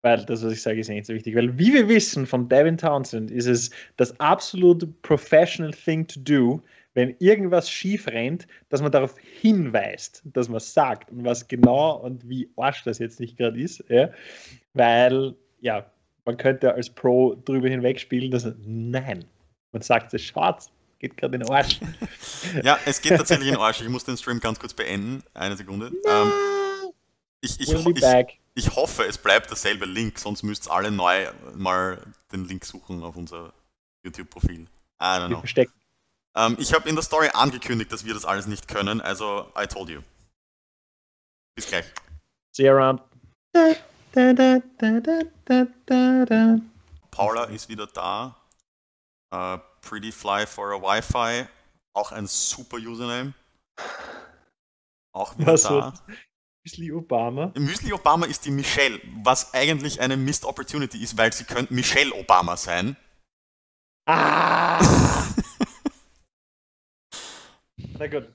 Weil 0.03 0.25
das, 0.25 0.45
was 0.45 0.53
ich 0.53 0.63
sage, 0.63 0.81
ist 0.81 0.89
nicht 0.89 1.07
so 1.07 1.15
wichtig. 1.15 1.35
Weil, 1.35 1.59
wie 1.59 1.73
wir 1.73 1.89
wissen 1.89 2.27
von 2.27 2.49
Devin 2.49 2.77
Townsend, 2.77 3.31
ist 3.31 3.47
es 3.47 3.71
das 3.97 4.19
absolute 4.21 4.87
professional 5.03 5.73
thing 5.73 6.07
to 6.07 6.21
do, 6.21 6.63
wenn 6.95 7.15
irgendwas 7.19 7.71
schief 7.71 8.07
rennt, 8.09 8.47
dass 8.71 8.81
man 8.81 8.91
darauf 8.91 9.15
hinweist, 9.19 10.23
dass 10.25 10.49
man 10.49 10.61
sagt 10.61 11.11
und 11.11 11.25
was 11.25 11.47
genau 11.47 11.97
und 11.97 12.27
wie 12.29 12.49
arsch 12.57 12.85
das 12.85 12.99
jetzt 12.99 13.21
nicht 13.21 13.37
gerade 13.37 13.61
ist. 13.61 13.85
Ja? 13.89 14.11
Weil, 14.73 15.35
ja, 15.61 15.91
man 16.25 16.37
könnte 16.39 16.73
als 16.73 16.89
Pro 16.89 17.35
drüber 17.45 17.69
hinwegspielen, 17.69 18.31
dass 18.31 18.51
nein, 18.65 19.25
man 19.73 19.83
sagt 19.83 20.15
es 20.15 20.23
schwarz, 20.23 20.71
geht 20.99 21.17
gerade 21.17 21.35
in 21.37 21.41
den 21.41 21.51
Arsch. 21.51 21.81
Ja, 22.63 22.79
es 22.87 23.03
geht 23.03 23.17
tatsächlich 23.17 23.49
in 23.49 23.55
den 23.55 23.61
Arsch. 23.61 23.81
Ich 23.81 23.89
muss 23.89 24.05
den 24.05 24.17
Stream 24.17 24.39
ganz 24.39 24.59
kurz 24.59 24.73
beenden. 24.73 25.23
Eine 25.35 25.57
Sekunde. 25.57 25.91
Ähm, 26.07 26.33
ich, 27.41 27.59
ich, 27.61 27.69
we'll 27.69 27.93
be 27.93 27.99
ich. 27.99 28.41
Ich 28.57 28.75
hoffe, 28.75 29.05
es 29.05 29.19
bleibt 29.19 29.51
derselbe 29.51 29.85
Link, 29.85 30.19
sonst 30.19 30.43
müsst 30.43 30.67
ihr 30.67 30.73
alle 30.73 30.91
neu 30.91 31.31
mal 31.55 32.03
den 32.33 32.47
Link 32.47 32.65
suchen 32.65 33.03
auf 33.03 33.15
unser 33.15 33.53
YouTube-Profil. 34.03 34.63
I 34.63 35.05
don't 35.05 35.29
know. 35.29 35.39
verstecken. 35.41 35.75
Ähm, 36.35 36.57
ich 36.59 36.73
habe 36.73 36.89
in 36.89 36.95
der 36.95 37.05
Story 37.05 37.29
angekündigt, 37.33 37.93
dass 37.93 38.05
wir 38.07 38.15
das 38.15 38.25
alles 38.25 38.47
nicht 38.47 38.67
können, 38.67 39.01
also 39.03 39.53
I 39.59 39.67
told 39.67 39.91
you. 39.91 40.01
Bis 41.55 41.67
gleich. 41.67 41.85
See 42.53 42.65
you 42.67 42.73
around. 42.73 43.03
Da, 43.53 43.75
da, 44.13 44.33
da, 44.33 44.59
da, 44.79 45.01
da, 45.01 45.21
da, 45.45 45.67
da, 45.85 46.25
da. 46.25 46.59
Paula 47.11 47.45
ist 47.45 47.69
wieder 47.69 47.87
da. 47.87 48.37
Äh, 49.33 49.59
Pretty 49.83 50.13
Fly 50.13 50.47
for 50.47 50.73
a 50.73 50.81
Wi-Fi. 50.81 51.47
Auch 51.93 52.13
ein 52.13 52.27
super 52.27 52.79
Username. 52.79 53.35
Auch 55.13 55.37
wieder 55.39 55.53
Was 55.53 55.63
da. 55.63 55.71
wird? 55.71 56.03
Bisschen 56.67 56.93
Obama. 56.97 57.53
Müsli 57.57 57.93
Obama 57.93 58.27
ist 58.27 58.45
die 58.45 58.51
Michelle, 58.51 59.01
was 59.23 59.55
eigentlich 59.55 60.01
eine 60.01 60.17
Missed 60.17 60.45
Opportunity 60.45 61.01
ist, 61.01 61.17
weil 61.17 61.33
sie 61.33 61.45
könnte 61.45 61.73
Michelle 61.73 62.13
Obama 62.13 62.57
sein. 62.57 62.97
Ah! 64.05 64.81
Na 67.77 68.09
gut. 68.09 68.35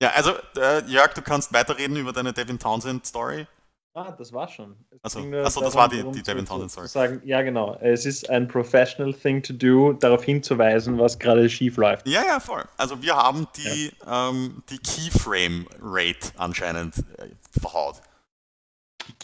Ja, 0.00 0.10
also 0.10 0.36
äh, 0.56 0.84
Jörg, 0.86 1.14
du 1.14 1.22
kannst 1.22 1.52
weiterreden 1.52 1.96
über 1.96 2.12
deine 2.12 2.32
Devin 2.32 2.60
Townsend 2.60 3.06
Story. 3.06 3.48
Ah, 3.94 4.10
das 4.12 4.32
war 4.32 4.48
schon. 4.48 4.74
Es 4.90 4.98
Ach 5.02 5.10
so. 5.10 5.20
ging 5.20 5.30
nur 5.30 5.44
Ach 5.44 5.50
so, 5.50 5.60
das 5.60 5.74
war 5.74 5.88
die- 5.88 6.02
die 6.12 6.22
Devin 6.22 6.46
Townsend 6.46 6.70
Story. 6.70 6.88
Sagen, 6.88 7.20
ja, 7.26 7.42
genau. 7.42 7.76
Es 7.80 8.06
ist 8.06 8.30
ein 8.30 8.48
professional 8.48 9.12
thing 9.12 9.42
to 9.42 9.52
do, 9.52 9.92
darauf 9.92 10.24
hinzuweisen, 10.24 10.98
was 10.98 11.18
gerade 11.18 11.48
schief 11.50 11.76
läuft. 11.76 12.08
Ja, 12.08 12.22
ja, 12.26 12.40
voll. 12.40 12.64
Also 12.78 13.02
wir 13.02 13.14
haben 13.14 13.46
die, 13.56 13.92
ähm, 14.06 14.62
die 14.70 14.78
Keyframe 14.78 15.66
Rate 15.80 16.30
anscheinend 16.38 16.96
äh, 17.18 17.28
verhaut. 17.60 17.96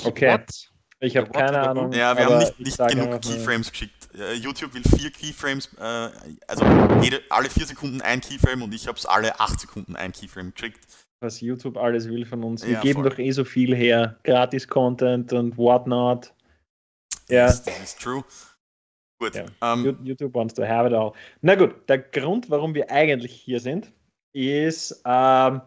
Okay. 0.04 0.32
What? 0.34 0.70
Ich 1.00 1.16
habe 1.16 1.30
keine 1.30 1.60
Ahnung. 1.60 1.92
Ja, 1.92 2.16
wir 2.16 2.26
haben 2.26 2.38
nicht, 2.38 2.54
ich 2.58 2.76
nicht 2.78 2.88
genug 2.88 3.22
Keyframes 3.22 3.70
geschickt. 3.70 4.08
Äh, 4.14 4.34
YouTube 4.34 4.74
will 4.74 4.82
vier 4.82 5.10
Keyframes, 5.12 5.68
äh, 5.78 6.10
also 6.48 6.64
jede, 7.00 7.22
alle 7.30 7.48
vier 7.48 7.64
Sekunden 7.66 8.02
ein 8.02 8.20
Keyframe 8.20 8.62
und 8.62 8.74
ich 8.74 8.86
habe 8.88 8.98
es 8.98 9.06
alle 9.06 9.38
acht 9.38 9.60
Sekunden 9.60 9.94
ein 9.96 10.12
Keyframe 10.12 10.52
geschickt. 10.52 10.84
Was 11.20 11.40
YouTube 11.40 11.76
alles 11.76 12.08
will 12.08 12.24
von 12.24 12.44
uns. 12.44 12.64
Wir 12.64 12.74
Ja, 12.74 12.80
geben 12.80 13.00
voll. 13.02 13.10
doch 13.10 13.18
eh 13.18 13.30
so 13.32 13.44
viel 13.44 13.74
her. 13.74 14.18
Gratis-Content 14.24 15.32
und 15.32 15.56
whatnot. 15.56 16.32
Ja. 17.28 17.46
Das, 17.46 17.62
das 17.64 17.80
ist 17.82 18.00
true. 18.00 18.22
Gut. 19.20 19.34
Ja. 19.34 19.46
Ähm, 19.62 19.84
You- 19.84 19.96
YouTube 20.04 20.34
wants 20.34 20.54
to 20.54 20.62
have 20.64 20.86
it 20.86 20.94
all. 20.94 21.12
Na 21.40 21.56
gut, 21.56 21.74
der 21.88 21.98
Grund, 21.98 22.48
warum 22.50 22.72
wir 22.74 22.88
eigentlich 22.90 23.32
hier 23.32 23.58
sind, 23.58 23.92
ist, 24.32 25.02
ähm, 25.04 25.60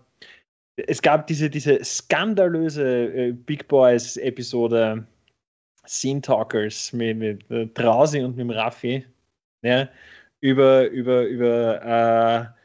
es 0.87 1.01
gab 1.01 1.27
diese, 1.27 1.49
diese 1.49 1.83
skandalöse 1.83 3.13
äh, 3.13 3.31
Big 3.33 3.67
Boys-Episode 3.67 5.05
Scene 5.85 6.21
Talkers 6.21 6.93
mit, 6.93 7.17
mit 7.17 7.51
äh, 7.51 7.67
Trausi 7.67 8.21
und 8.21 8.37
mit 8.37 8.55
Raffi 8.55 9.05
ja, 9.65 9.89
über, 10.39 10.87
über, 10.89 11.23
über 11.27 11.81
äh, 12.55 12.60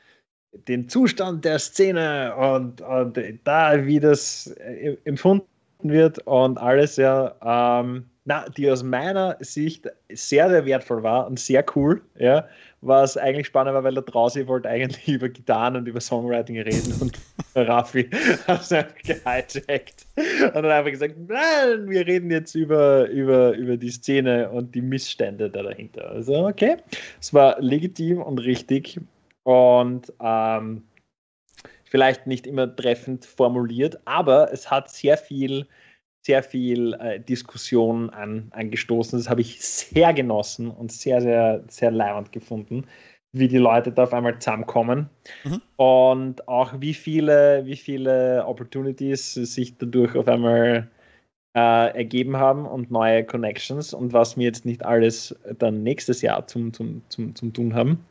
den 0.68 0.88
Zustand 0.88 1.44
der 1.44 1.58
Szene 1.58 2.34
und, 2.36 2.80
und 2.80 3.18
da, 3.44 3.84
wie 3.84 4.00
das 4.00 4.48
äh, 4.58 4.96
empfunden 5.04 5.46
wird 5.82 6.18
und 6.26 6.58
alles, 6.58 6.96
ja, 6.96 7.34
ähm, 7.80 8.04
na, 8.24 8.44
die 8.56 8.68
aus 8.68 8.82
meiner 8.82 9.36
Sicht 9.38 9.88
sehr, 10.12 10.50
sehr 10.50 10.66
wertvoll 10.66 11.02
war 11.02 11.28
und 11.28 11.38
sehr 11.38 11.64
cool, 11.76 12.02
ja, 12.18 12.44
was 12.80 13.16
eigentlich 13.16 13.46
spannend 13.46 13.74
war, 13.74 13.84
weil 13.84 13.94
der 13.94 14.02
Drausi 14.02 14.46
wollte 14.48 14.68
eigentlich 14.68 15.06
über 15.14 15.28
Gitarren 15.28 15.76
und 15.76 15.86
über 15.86 16.00
Songwriting 16.00 16.60
reden 16.60 16.94
und 17.00 17.18
Raffi 17.54 18.10
hat 18.48 18.62
es 18.62 18.72
einfach 18.72 18.96
gehijackt 18.96 20.06
und 20.16 20.54
hat 20.54 20.64
einfach 20.64 20.90
gesagt, 20.90 21.14
nein, 21.28 21.88
wir 21.88 22.06
reden 22.06 22.30
jetzt 22.30 22.54
über, 22.54 23.08
über, 23.08 23.52
über 23.52 23.76
die 23.76 23.90
Szene 23.90 24.50
und 24.50 24.74
die 24.74 24.82
Missstände 24.82 25.48
da 25.48 25.62
dahinter. 25.62 26.10
Also, 26.10 26.46
okay, 26.46 26.76
es 27.20 27.32
war 27.32 27.60
legitim 27.60 28.20
und 28.20 28.38
richtig 28.38 29.00
und 29.46 30.12
ähm, 30.20 30.82
vielleicht 31.84 32.26
nicht 32.26 32.48
immer 32.48 32.74
treffend 32.74 33.24
formuliert, 33.24 33.96
aber 34.04 34.52
es 34.52 34.72
hat 34.72 34.90
sehr 34.90 35.16
viel, 35.16 35.68
sehr 36.22 36.42
viel 36.42 36.94
äh, 36.94 37.20
Diskussion 37.20 38.10
an, 38.10 38.48
angestoßen. 38.50 39.16
Das 39.16 39.30
habe 39.30 39.42
ich 39.42 39.60
sehr 39.60 40.12
genossen 40.12 40.68
und 40.68 40.90
sehr, 40.90 41.20
sehr, 41.20 41.62
sehr 41.68 41.92
leibend 41.92 42.32
gefunden, 42.32 42.86
wie 43.30 43.46
die 43.46 43.58
Leute 43.58 43.92
da 43.92 44.02
auf 44.02 44.12
einmal 44.12 44.36
zusammenkommen 44.36 45.08
Mhm. 45.44 45.62
und 45.76 46.48
auch 46.48 46.80
wie 46.80 46.94
viele, 46.94 47.64
wie 47.66 47.76
viele 47.76 48.44
Opportunities 48.46 49.34
sich 49.34 49.78
dadurch 49.78 50.16
auf 50.16 50.26
einmal 50.26 50.90
äh, 51.56 51.96
ergeben 51.96 52.36
haben 52.36 52.66
und 52.66 52.90
neue 52.90 53.24
Connections 53.24 53.94
und 53.94 54.12
was 54.12 54.36
wir 54.36 54.46
jetzt 54.46 54.64
nicht 54.64 54.84
alles 54.84 55.36
dann 55.60 55.84
nächstes 55.84 56.20
Jahr 56.20 56.48
zum, 56.48 56.72
zum, 56.72 57.02
zum, 57.10 57.32
zum 57.36 57.52
tun 57.52 57.74
haben 57.74 58.04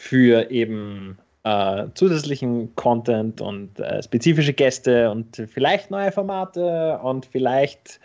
für 0.00 0.50
eben 0.50 1.18
äh, 1.44 1.84
zusätzlichen 1.92 2.74
Content 2.74 3.42
und 3.42 3.78
äh, 3.78 4.02
spezifische 4.02 4.54
Gäste 4.54 5.10
und 5.10 5.36
vielleicht 5.52 5.90
neue 5.90 6.10
Formate 6.10 6.98
und 7.02 7.26
vielleicht 7.26 8.00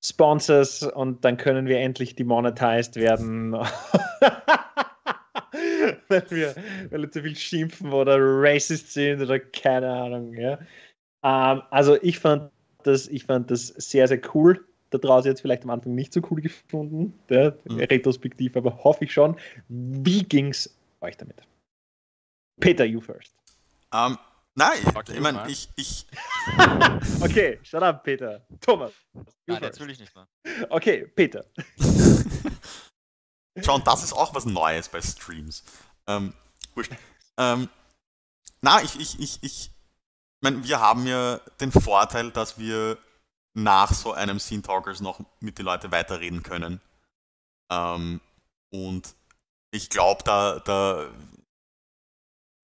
Sponsors 0.00 0.84
und 0.84 1.24
dann 1.24 1.36
können 1.36 1.66
wir 1.66 1.80
endlich 1.80 2.14
demonetized 2.14 2.94
werden. 2.94 3.52
weil, 6.08 6.22
wir, 6.30 6.54
weil 6.90 7.00
wir 7.02 7.10
zu 7.10 7.20
viel 7.22 7.34
schimpfen 7.34 7.92
oder 7.92 8.16
racist 8.16 8.92
sind 8.92 9.20
oder 9.20 9.40
keine 9.40 9.90
Ahnung. 9.90 10.32
Ja. 10.34 10.52
Ähm, 11.24 11.62
also 11.70 12.00
ich 12.00 12.20
fand, 12.20 12.52
das, 12.84 13.08
ich 13.08 13.24
fand 13.24 13.50
das 13.50 13.66
sehr, 13.76 14.06
sehr 14.06 14.20
cool. 14.34 14.64
Da 14.90 14.98
draußen 14.98 15.28
jetzt 15.28 15.40
vielleicht 15.40 15.64
am 15.64 15.70
Anfang 15.70 15.96
nicht 15.96 16.12
so 16.12 16.20
cool 16.30 16.40
gefunden, 16.40 17.12
ja, 17.28 17.52
Mhm. 17.64 17.80
retrospektiv, 17.80 18.56
aber 18.56 18.82
hoffe 18.84 19.04
ich 19.04 19.12
schon. 19.12 19.36
Wie 19.68 20.22
ging's 20.22 20.76
euch 21.00 21.16
damit? 21.16 21.42
Peter, 22.60 22.84
you 22.84 23.00
first. 23.00 23.34
ähm, 23.92 24.18
nein, 24.54 24.82
Fuck 24.92 25.08
ich 25.08 25.20
meine, 25.20 25.48
ich, 25.48 25.68
ich, 25.76 26.06
Okay, 27.22 27.58
shut 27.62 27.82
up, 27.82 28.04
Peter. 28.04 28.46
Thomas. 28.60 28.92
Nein, 29.12 29.24
first. 29.46 29.62
jetzt 29.62 29.80
will 29.80 29.90
ich 29.90 29.98
nicht 30.00 30.14
mehr. 30.14 30.28
Okay, 30.68 31.06
Peter. 31.06 31.44
Schauen, 33.64 33.82
das 33.84 34.04
ist 34.04 34.12
auch 34.12 34.34
was 34.34 34.44
Neues 34.46 34.88
bei 34.88 35.00
Streams. 35.02 35.64
Ähm, 36.06 36.34
wurscht. 36.74 36.92
Ähm, 37.36 37.68
na, 38.62 38.82
ich, 38.82 38.98
ich, 38.98 39.18
ich, 39.18 39.38
ich 39.42 39.70
meine, 40.40 40.62
wir 40.64 40.80
haben 40.80 41.06
ja 41.06 41.38
den 41.60 41.72
Vorteil, 41.72 42.30
dass 42.30 42.58
wir 42.58 42.98
nach 43.54 43.92
so 43.92 44.12
einem 44.12 44.38
Scene 44.38 44.62
Talkers 44.62 45.00
noch 45.00 45.20
mit 45.40 45.58
den 45.58 45.64
Leuten 45.66 45.90
weiterreden 45.90 46.42
können. 46.42 46.80
Ähm, 47.70 48.20
und 48.70 49.14
ich 49.72 49.88
glaube, 49.90 50.22
da, 50.24 50.58
da 50.60 51.10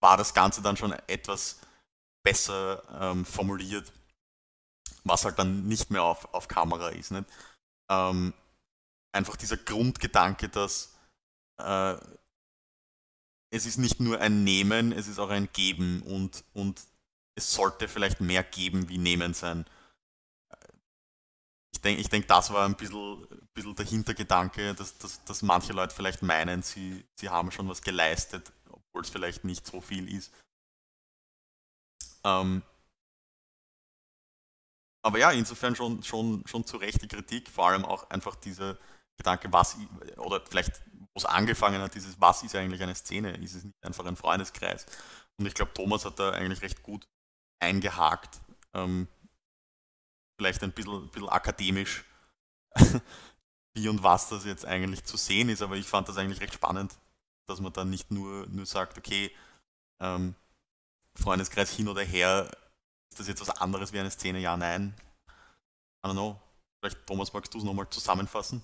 war 0.00 0.16
das 0.16 0.34
Ganze 0.34 0.62
dann 0.62 0.76
schon 0.76 0.92
etwas 1.06 1.60
besser 2.24 2.82
ähm, 3.00 3.24
formuliert, 3.24 3.92
was 5.04 5.24
halt 5.24 5.38
dann 5.38 5.66
nicht 5.68 5.90
mehr 5.90 6.02
auf, 6.02 6.32
auf 6.34 6.48
Kamera 6.48 6.88
ist. 6.88 7.12
Nicht? 7.12 7.26
Ähm, 7.90 8.34
einfach 9.12 9.36
dieser 9.36 9.56
Grundgedanke, 9.56 10.48
dass 10.48 10.94
äh, 11.58 11.96
es 13.50 13.64
ist 13.64 13.78
nicht 13.78 14.00
nur 14.00 14.20
ein 14.20 14.44
Nehmen, 14.44 14.92
es 14.92 15.06
ist 15.06 15.18
auch 15.18 15.30
ein 15.30 15.48
Geben 15.52 16.02
und, 16.02 16.44
und 16.52 16.80
es 17.36 17.54
sollte 17.54 17.88
vielleicht 17.88 18.20
mehr 18.20 18.42
geben 18.42 18.88
wie 18.88 18.98
Nehmen 18.98 19.34
sein. 19.34 19.64
Denke, 21.86 22.00
ich 22.00 22.08
denk, 22.08 22.26
das 22.26 22.52
war 22.52 22.64
ein 22.64 22.74
bisschen, 22.74 23.24
bisschen 23.54 23.76
der 23.76 23.86
Hintergedanke, 23.86 24.74
dass, 24.74 24.98
dass, 24.98 25.22
dass 25.24 25.42
manche 25.42 25.72
Leute 25.72 25.94
vielleicht 25.94 26.20
meinen, 26.20 26.60
sie, 26.62 27.06
sie 27.14 27.28
haben 27.28 27.52
schon 27.52 27.68
was 27.68 27.80
geleistet, 27.80 28.50
obwohl 28.68 29.02
es 29.02 29.10
vielleicht 29.10 29.44
nicht 29.44 29.64
so 29.64 29.80
viel 29.80 30.12
ist. 30.12 30.32
Ähm, 32.24 32.62
aber 35.04 35.20
ja, 35.20 35.30
insofern 35.30 35.76
schon, 35.76 36.02
schon, 36.02 36.44
schon 36.44 36.66
zu 36.66 36.76
Recht 36.76 37.02
die 37.02 37.06
Kritik, 37.06 37.48
vor 37.48 37.68
allem 37.68 37.84
auch 37.84 38.10
einfach 38.10 38.34
dieser 38.34 38.76
Gedanke, 39.16 39.52
was, 39.52 39.76
oder 40.16 40.44
vielleicht, 40.44 40.82
wo 40.98 41.18
es 41.18 41.24
angefangen 41.24 41.80
hat, 41.80 41.94
dieses, 41.94 42.20
was 42.20 42.42
ist 42.42 42.56
eigentlich 42.56 42.82
eine 42.82 42.96
Szene? 42.96 43.36
Ist 43.36 43.54
es 43.54 43.62
nicht 43.62 43.84
einfach 43.84 44.04
ein 44.06 44.16
Freundeskreis? 44.16 44.86
Und 45.36 45.46
ich 45.46 45.54
glaube, 45.54 45.72
Thomas 45.72 46.04
hat 46.04 46.18
da 46.18 46.30
eigentlich 46.30 46.62
recht 46.62 46.82
gut 46.82 47.06
eingehakt. 47.60 48.40
Ähm, 48.74 49.06
vielleicht 50.38 50.62
ein 50.62 50.72
bisschen, 50.72 51.08
bisschen 51.10 51.28
akademisch, 51.28 52.04
wie 53.74 53.88
und 53.88 54.02
was 54.02 54.28
das 54.28 54.44
jetzt 54.44 54.64
eigentlich 54.64 55.04
zu 55.04 55.16
sehen 55.16 55.48
ist, 55.48 55.62
aber 55.62 55.76
ich 55.76 55.86
fand 55.86 56.08
das 56.08 56.16
eigentlich 56.16 56.40
recht 56.40 56.54
spannend, 56.54 56.96
dass 57.48 57.60
man 57.60 57.72
dann 57.72 57.90
nicht 57.90 58.10
nur, 58.10 58.46
nur 58.48 58.66
sagt, 58.66 58.98
okay, 58.98 59.30
ähm, 60.00 60.34
Freundeskreis 61.18 61.74
hin 61.74 61.88
oder 61.88 62.02
her, 62.02 62.50
ist 63.10 63.20
das 63.20 63.28
jetzt 63.28 63.40
was 63.40 63.50
anderes 63.60 63.92
wie 63.92 64.00
eine 64.00 64.10
Szene? 64.10 64.38
Ja, 64.38 64.56
nein. 64.56 64.94
I 66.04 66.08
don't 66.08 66.12
know. 66.12 66.40
Vielleicht, 66.80 67.06
Thomas, 67.06 67.32
magst 67.32 67.54
du 67.54 67.58
es 67.58 67.64
nochmal 67.64 67.88
zusammenfassen? 67.88 68.62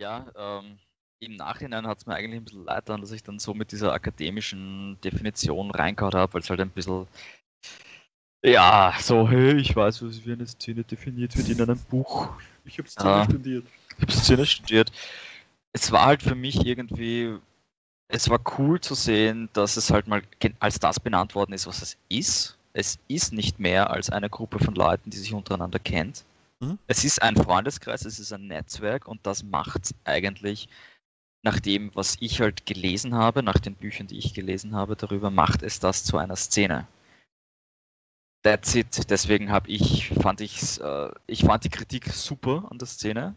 Ja, 0.00 0.26
ähm, 0.34 0.78
im 1.20 1.36
Nachhinein 1.36 1.86
hat 1.86 1.98
es 1.98 2.06
mir 2.06 2.14
eigentlich 2.14 2.40
ein 2.40 2.44
bisschen 2.44 2.64
leid 2.64 2.88
dass 2.88 3.10
ich 3.10 3.22
dann 3.22 3.38
so 3.38 3.54
mit 3.54 3.72
dieser 3.72 3.92
akademischen 3.92 5.00
Definition 5.00 5.70
reingehauen 5.70 6.14
habe, 6.14 6.34
weil 6.34 6.40
es 6.42 6.50
halt 6.50 6.60
ein 6.60 6.70
bisschen, 6.70 7.06
ja, 8.44 8.94
so, 9.00 9.28
hey, 9.28 9.56
ich 9.56 9.74
weiß, 9.74 10.02
was 10.02 10.24
wie 10.24 10.32
eine 10.32 10.46
Szene 10.46 10.84
definiert 10.84 11.36
wird 11.36 11.48
in 11.48 11.60
einem 11.60 11.78
Buch. 11.78 12.30
Ich 12.64 12.78
habe 12.78 12.88
Szene 12.88 13.10
ja, 13.10 13.24
studiert. 13.24 13.66
Ich 13.96 14.02
habe 14.02 14.12
Szene 14.12 14.46
studiert. 14.46 14.92
Es 15.72 15.92
war 15.92 16.06
halt 16.06 16.22
für 16.22 16.34
mich 16.34 16.64
irgendwie 16.64 17.38
es 18.08 18.28
war 18.28 18.40
cool 18.58 18.80
zu 18.80 18.94
sehen, 18.94 19.48
dass 19.52 19.76
es 19.76 19.90
halt 19.90 20.06
mal 20.06 20.22
als 20.60 20.78
das 20.78 21.00
benannt 21.00 21.34
worden 21.34 21.52
ist, 21.52 21.66
was 21.66 21.82
es 21.82 21.96
ist. 22.08 22.56
Es 22.72 22.98
ist 23.08 23.32
nicht 23.32 23.58
mehr 23.58 23.90
als 23.90 24.10
eine 24.10 24.30
Gruppe 24.30 24.58
von 24.58 24.74
Leuten, 24.74 25.10
die 25.10 25.16
sich 25.16 25.32
untereinander 25.32 25.78
kennt. 25.78 26.24
Mhm. 26.60 26.78
Es 26.86 27.04
ist 27.04 27.22
ein 27.22 27.36
Freundeskreis, 27.36 28.04
es 28.04 28.18
ist 28.18 28.32
ein 28.32 28.46
Netzwerk 28.46 29.08
und 29.08 29.26
das 29.26 29.42
macht 29.42 29.94
eigentlich, 30.04 30.68
nach 31.42 31.60
dem, 31.60 31.90
was 31.94 32.16
ich 32.20 32.40
halt 32.40 32.66
gelesen 32.66 33.14
habe, 33.14 33.42
nach 33.42 33.58
den 33.58 33.74
Büchern, 33.74 34.06
die 34.06 34.18
ich 34.18 34.34
gelesen 34.34 34.74
habe 34.74 34.96
darüber, 34.96 35.30
macht 35.30 35.62
es 35.62 35.78
das 35.80 36.04
zu 36.04 36.18
einer 36.18 36.36
Szene. 36.36 36.86
That's 38.46 38.76
it. 38.76 39.10
Deswegen 39.10 39.50
habe 39.50 39.68
ich, 39.68 40.10
fand 40.22 40.40
ich, 40.40 40.80
äh, 40.80 41.10
ich 41.26 41.40
fand 41.40 41.64
die 41.64 41.68
Kritik 41.68 42.06
super 42.12 42.68
an 42.70 42.78
der 42.78 42.86
Szene. 42.86 43.34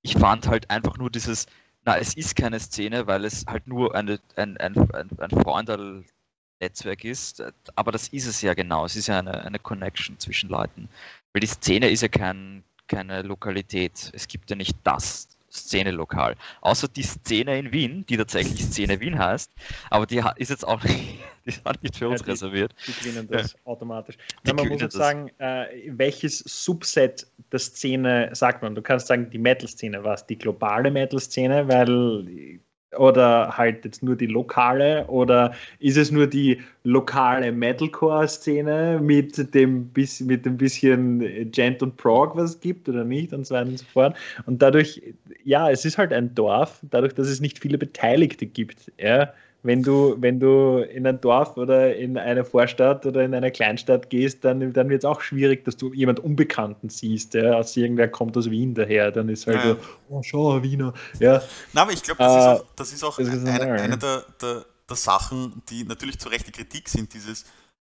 Ich 0.00 0.14
fand 0.14 0.48
halt 0.48 0.70
einfach 0.70 0.96
nur 0.96 1.10
dieses, 1.10 1.44
na, 1.84 1.98
es 1.98 2.14
ist 2.14 2.34
keine 2.34 2.58
Szene, 2.60 3.06
weil 3.06 3.26
es 3.26 3.44
halt 3.46 3.66
nur 3.66 3.94
eine, 3.94 4.18
ein, 4.36 4.56
ein, 4.56 4.74
ein, 4.94 5.10
ein 5.18 5.30
Freundal-Netzwerk 5.30 7.04
ist. 7.04 7.44
Aber 7.74 7.92
das 7.92 8.08
ist 8.08 8.24
es 8.24 8.40
ja 8.40 8.54
genau. 8.54 8.86
Es 8.86 8.96
ist 8.96 9.08
ja 9.08 9.18
eine, 9.18 9.44
eine 9.44 9.58
Connection 9.58 10.18
zwischen 10.18 10.48
Leuten. 10.48 10.88
Weil 11.34 11.40
die 11.40 11.46
Szene 11.48 11.90
ist 11.90 12.00
ja 12.00 12.08
kein, 12.08 12.64
keine 12.88 13.20
Lokalität. 13.20 14.12
Es 14.14 14.26
gibt 14.28 14.48
ja 14.48 14.56
nicht 14.56 14.78
das 14.82 15.28
Szene-Lokal. 15.52 16.36
Außer 16.62 16.88
die 16.88 17.02
Szene 17.02 17.58
in 17.58 17.70
Wien, 17.70 18.06
die 18.08 18.16
tatsächlich 18.16 18.64
Szene 18.64 19.00
Wien 19.00 19.18
heißt, 19.18 19.50
aber 19.90 20.06
die 20.06 20.22
ist 20.36 20.48
jetzt 20.48 20.66
auch 20.66 20.82
nicht, 20.82 21.18
die 21.46 21.52
auch 21.64 21.74
nicht 21.82 21.96
für 21.96 22.08
uns 22.08 22.20
ja, 22.20 22.24
die, 22.26 22.30
reserviert. 22.30 22.74
Die 22.86 22.92
gewinnen 22.92 23.28
das 23.30 23.52
ja. 23.52 23.58
automatisch. 23.64 24.16
Na, 24.44 24.52
man 24.52 24.68
muss 24.68 24.82
auch 24.82 24.90
sagen, 24.90 25.30
äh, 25.38 25.66
welches 25.88 26.38
Subset 26.40 27.26
der 27.52 27.58
Szene 27.58 28.30
sagt 28.32 28.62
man? 28.62 28.74
Du 28.74 28.82
kannst 28.82 29.06
sagen, 29.06 29.28
die 29.30 29.38
Metal-Szene, 29.38 30.02
was? 30.04 30.26
Die 30.26 30.36
globale 30.36 30.90
Metal-Szene, 30.90 31.68
weil 31.68 32.60
oder 32.98 33.56
halt 33.56 33.84
jetzt 33.84 34.02
nur 34.02 34.16
die 34.16 34.26
lokale 34.26 35.06
oder 35.06 35.54
ist 35.78 35.96
es 35.96 36.10
nur 36.10 36.26
die 36.26 36.60
lokale 36.82 37.52
Metalcore-Szene 37.52 38.98
mit 39.00 39.54
dem, 39.54 39.90
mit 40.20 40.44
dem 40.44 40.56
bisschen 40.56 41.50
Gent 41.52 41.82
und 41.82 41.96
Prog, 41.96 42.36
was 42.36 42.50
es 42.50 42.60
gibt 42.60 42.88
oder 42.88 43.04
nicht 43.04 43.32
und 43.32 43.46
so 43.46 43.54
weiter 43.54 43.68
und 43.68 43.78
so 43.78 43.86
fort. 43.86 44.16
Und 44.46 44.60
dadurch, 44.60 45.00
ja, 45.44 45.70
es 45.70 45.84
ist 45.84 45.98
halt 45.98 46.12
ein 46.12 46.34
Dorf, 46.34 46.80
dadurch, 46.90 47.14
dass 47.14 47.28
es 47.28 47.40
nicht 47.40 47.60
viele 47.60 47.78
Beteiligte 47.78 48.46
gibt, 48.46 48.90
ja, 48.98 49.32
wenn 49.62 49.82
du, 49.82 50.16
wenn 50.18 50.40
du 50.40 50.78
in 50.78 51.06
ein 51.06 51.20
Dorf 51.20 51.56
oder 51.56 51.94
in 51.94 52.16
eine 52.16 52.44
Vorstadt 52.44 53.04
oder 53.04 53.22
in 53.24 53.34
eine 53.34 53.50
Kleinstadt 53.50 54.08
gehst, 54.08 54.44
dann, 54.44 54.72
dann 54.72 54.88
wird 54.88 55.02
es 55.02 55.04
auch 55.04 55.20
schwierig, 55.20 55.64
dass 55.64 55.76
du 55.76 55.92
jemand 55.92 56.20
Unbekannten 56.20 56.88
siehst. 56.88 57.34
Ja? 57.34 57.56
Als 57.56 57.76
irgendwer 57.76 58.08
kommt 58.08 58.36
aus 58.38 58.50
Wien 58.50 58.74
daher, 58.74 59.10
dann 59.12 59.28
ist 59.28 59.46
halt 59.46 59.58
ja. 59.58 59.64
so, 59.70 59.76
oh, 60.08 60.22
schau, 60.22 60.62
Wiener. 60.62 60.94
Ja. 61.18 61.42
Na, 61.74 61.82
aber 61.82 61.92
ich 61.92 62.02
glaube, 62.02 62.18
das, 62.18 62.60
äh, 62.60 62.64
das, 62.76 62.92
ist 62.92 63.04
auch 63.04 63.18
das 63.18 63.28
ist 63.28 63.46
eine, 63.46 63.72
eine 63.72 63.98
der, 63.98 64.24
der, 64.40 64.64
der, 64.88 64.96
Sachen, 64.96 65.62
die 65.68 65.84
natürlich 65.84 66.18
zu 66.18 66.30
Recht 66.30 66.46
die 66.46 66.52
Kritik 66.52 66.88
sind, 66.88 67.12
dieses, 67.12 67.44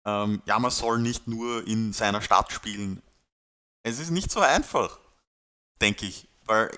ähm, 0.06 0.42
ja, 0.46 0.60
man 0.60 0.72
soll 0.72 1.00
nicht 1.00 1.28
nur 1.28 1.66
in 1.66 1.94
seiner 1.94 2.22
Stadt 2.22 2.52
spielen. 2.52 3.02
Es 3.84 4.00
ist 4.00 4.12
nicht 4.12 4.32
so 4.32 4.42
einfach, 4.42 5.00
denke 5.82 6.06
ich, 6.06 6.28
weil 6.46 6.72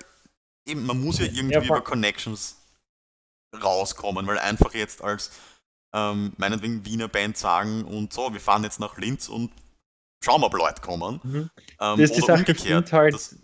eben, 0.64 0.86
man 0.86 1.00
muss 1.00 1.18
ja 1.18 1.24
irgendwie 1.24 1.54
ja, 1.54 1.64
über 1.64 1.80
Connections 1.80 2.56
rauskommen, 3.62 4.26
weil 4.26 4.38
einfach 4.38 4.74
jetzt 4.74 5.02
als 5.02 5.30
ähm, 5.94 6.32
meinetwegen 6.36 6.84
Wiener 6.84 7.08
Band 7.08 7.36
sagen 7.36 7.84
und 7.84 8.12
so, 8.12 8.32
wir 8.32 8.40
fahren 8.40 8.64
jetzt 8.64 8.80
nach 8.80 8.98
Linz 8.98 9.28
und 9.28 9.50
schauen 10.22 10.40
wir, 10.40 10.46
ob 10.46 10.54
Leute 10.54 10.82
kommen. 10.82 11.20
Mhm. 11.22 11.50
Ähm, 11.80 11.98
das 11.98 12.00
ist 12.00 12.16
die 12.16 12.20
Sache, 12.20 12.38
umgekehrt. 12.38 12.58
Ich 12.58 12.90
finde 12.90 12.92
halt, 12.92 13.36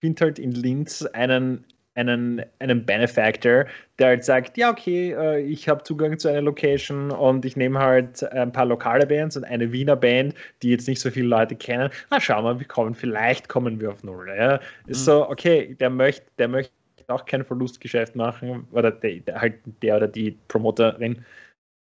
find 0.00 0.20
halt 0.20 0.38
in 0.38 0.52
Linz 0.52 1.02
einen, 1.02 1.64
einen, 1.94 2.42
einen 2.58 2.86
Benefactor, 2.86 3.66
der 3.98 4.06
halt 4.06 4.24
sagt, 4.24 4.56
ja, 4.56 4.70
okay, 4.70 5.12
äh, 5.12 5.40
ich 5.40 5.68
habe 5.68 5.82
Zugang 5.82 6.18
zu 6.18 6.28
einer 6.28 6.42
Location 6.42 7.10
und 7.10 7.44
ich 7.44 7.56
nehme 7.56 7.78
halt 7.78 8.22
ein 8.32 8.52
paar 8.52 8.66
lokale 8.66 9.06
Bands 9.06 9.36
und 9.36 9.44
eine 9.44 9.70
Wiener 9.72 9.96
Band, 9.96 10.34
die 10.62 10.70
jetzt 10.70 10.88
nicht 10.88 11.00
so 11.00 11.10
viele 11.10 11.28
Leute 11.28 11.54
kennen. 11.54 11.90
Na, 12.10 12.20
schauen 12.20 12.44
wir, 12.44 12.58
wir 12.58 12.66
kommen, 12.66 12.94
vielleicht 12.94 13.48
kommen 13.48 13.80
wir 13.80 13.90
auf 13.90 14.02
Null. 14.02 14.32
Ja. 14.34 14.60
Ist 14.86 15.00
mhm. 15.00 15.04
so, 15.04 15.28
okay, 15.28 15.74
der 15.74 15.90
möchte, 15.90 16.26
der 16.38 16.48
möchte 16.48 16.72
auch 17.10 17.24
kein 17.24 17.44
Verlustgeschäft 17.44 18.16
machen, 18.16 18.66
oder 18.72 18.90
der, 18.90 19.22
halt 19.40 19.60
der 19.82 19.96
oder 19.96 20.08
die 20.08 20.32
Promoterin, 20.48 21.24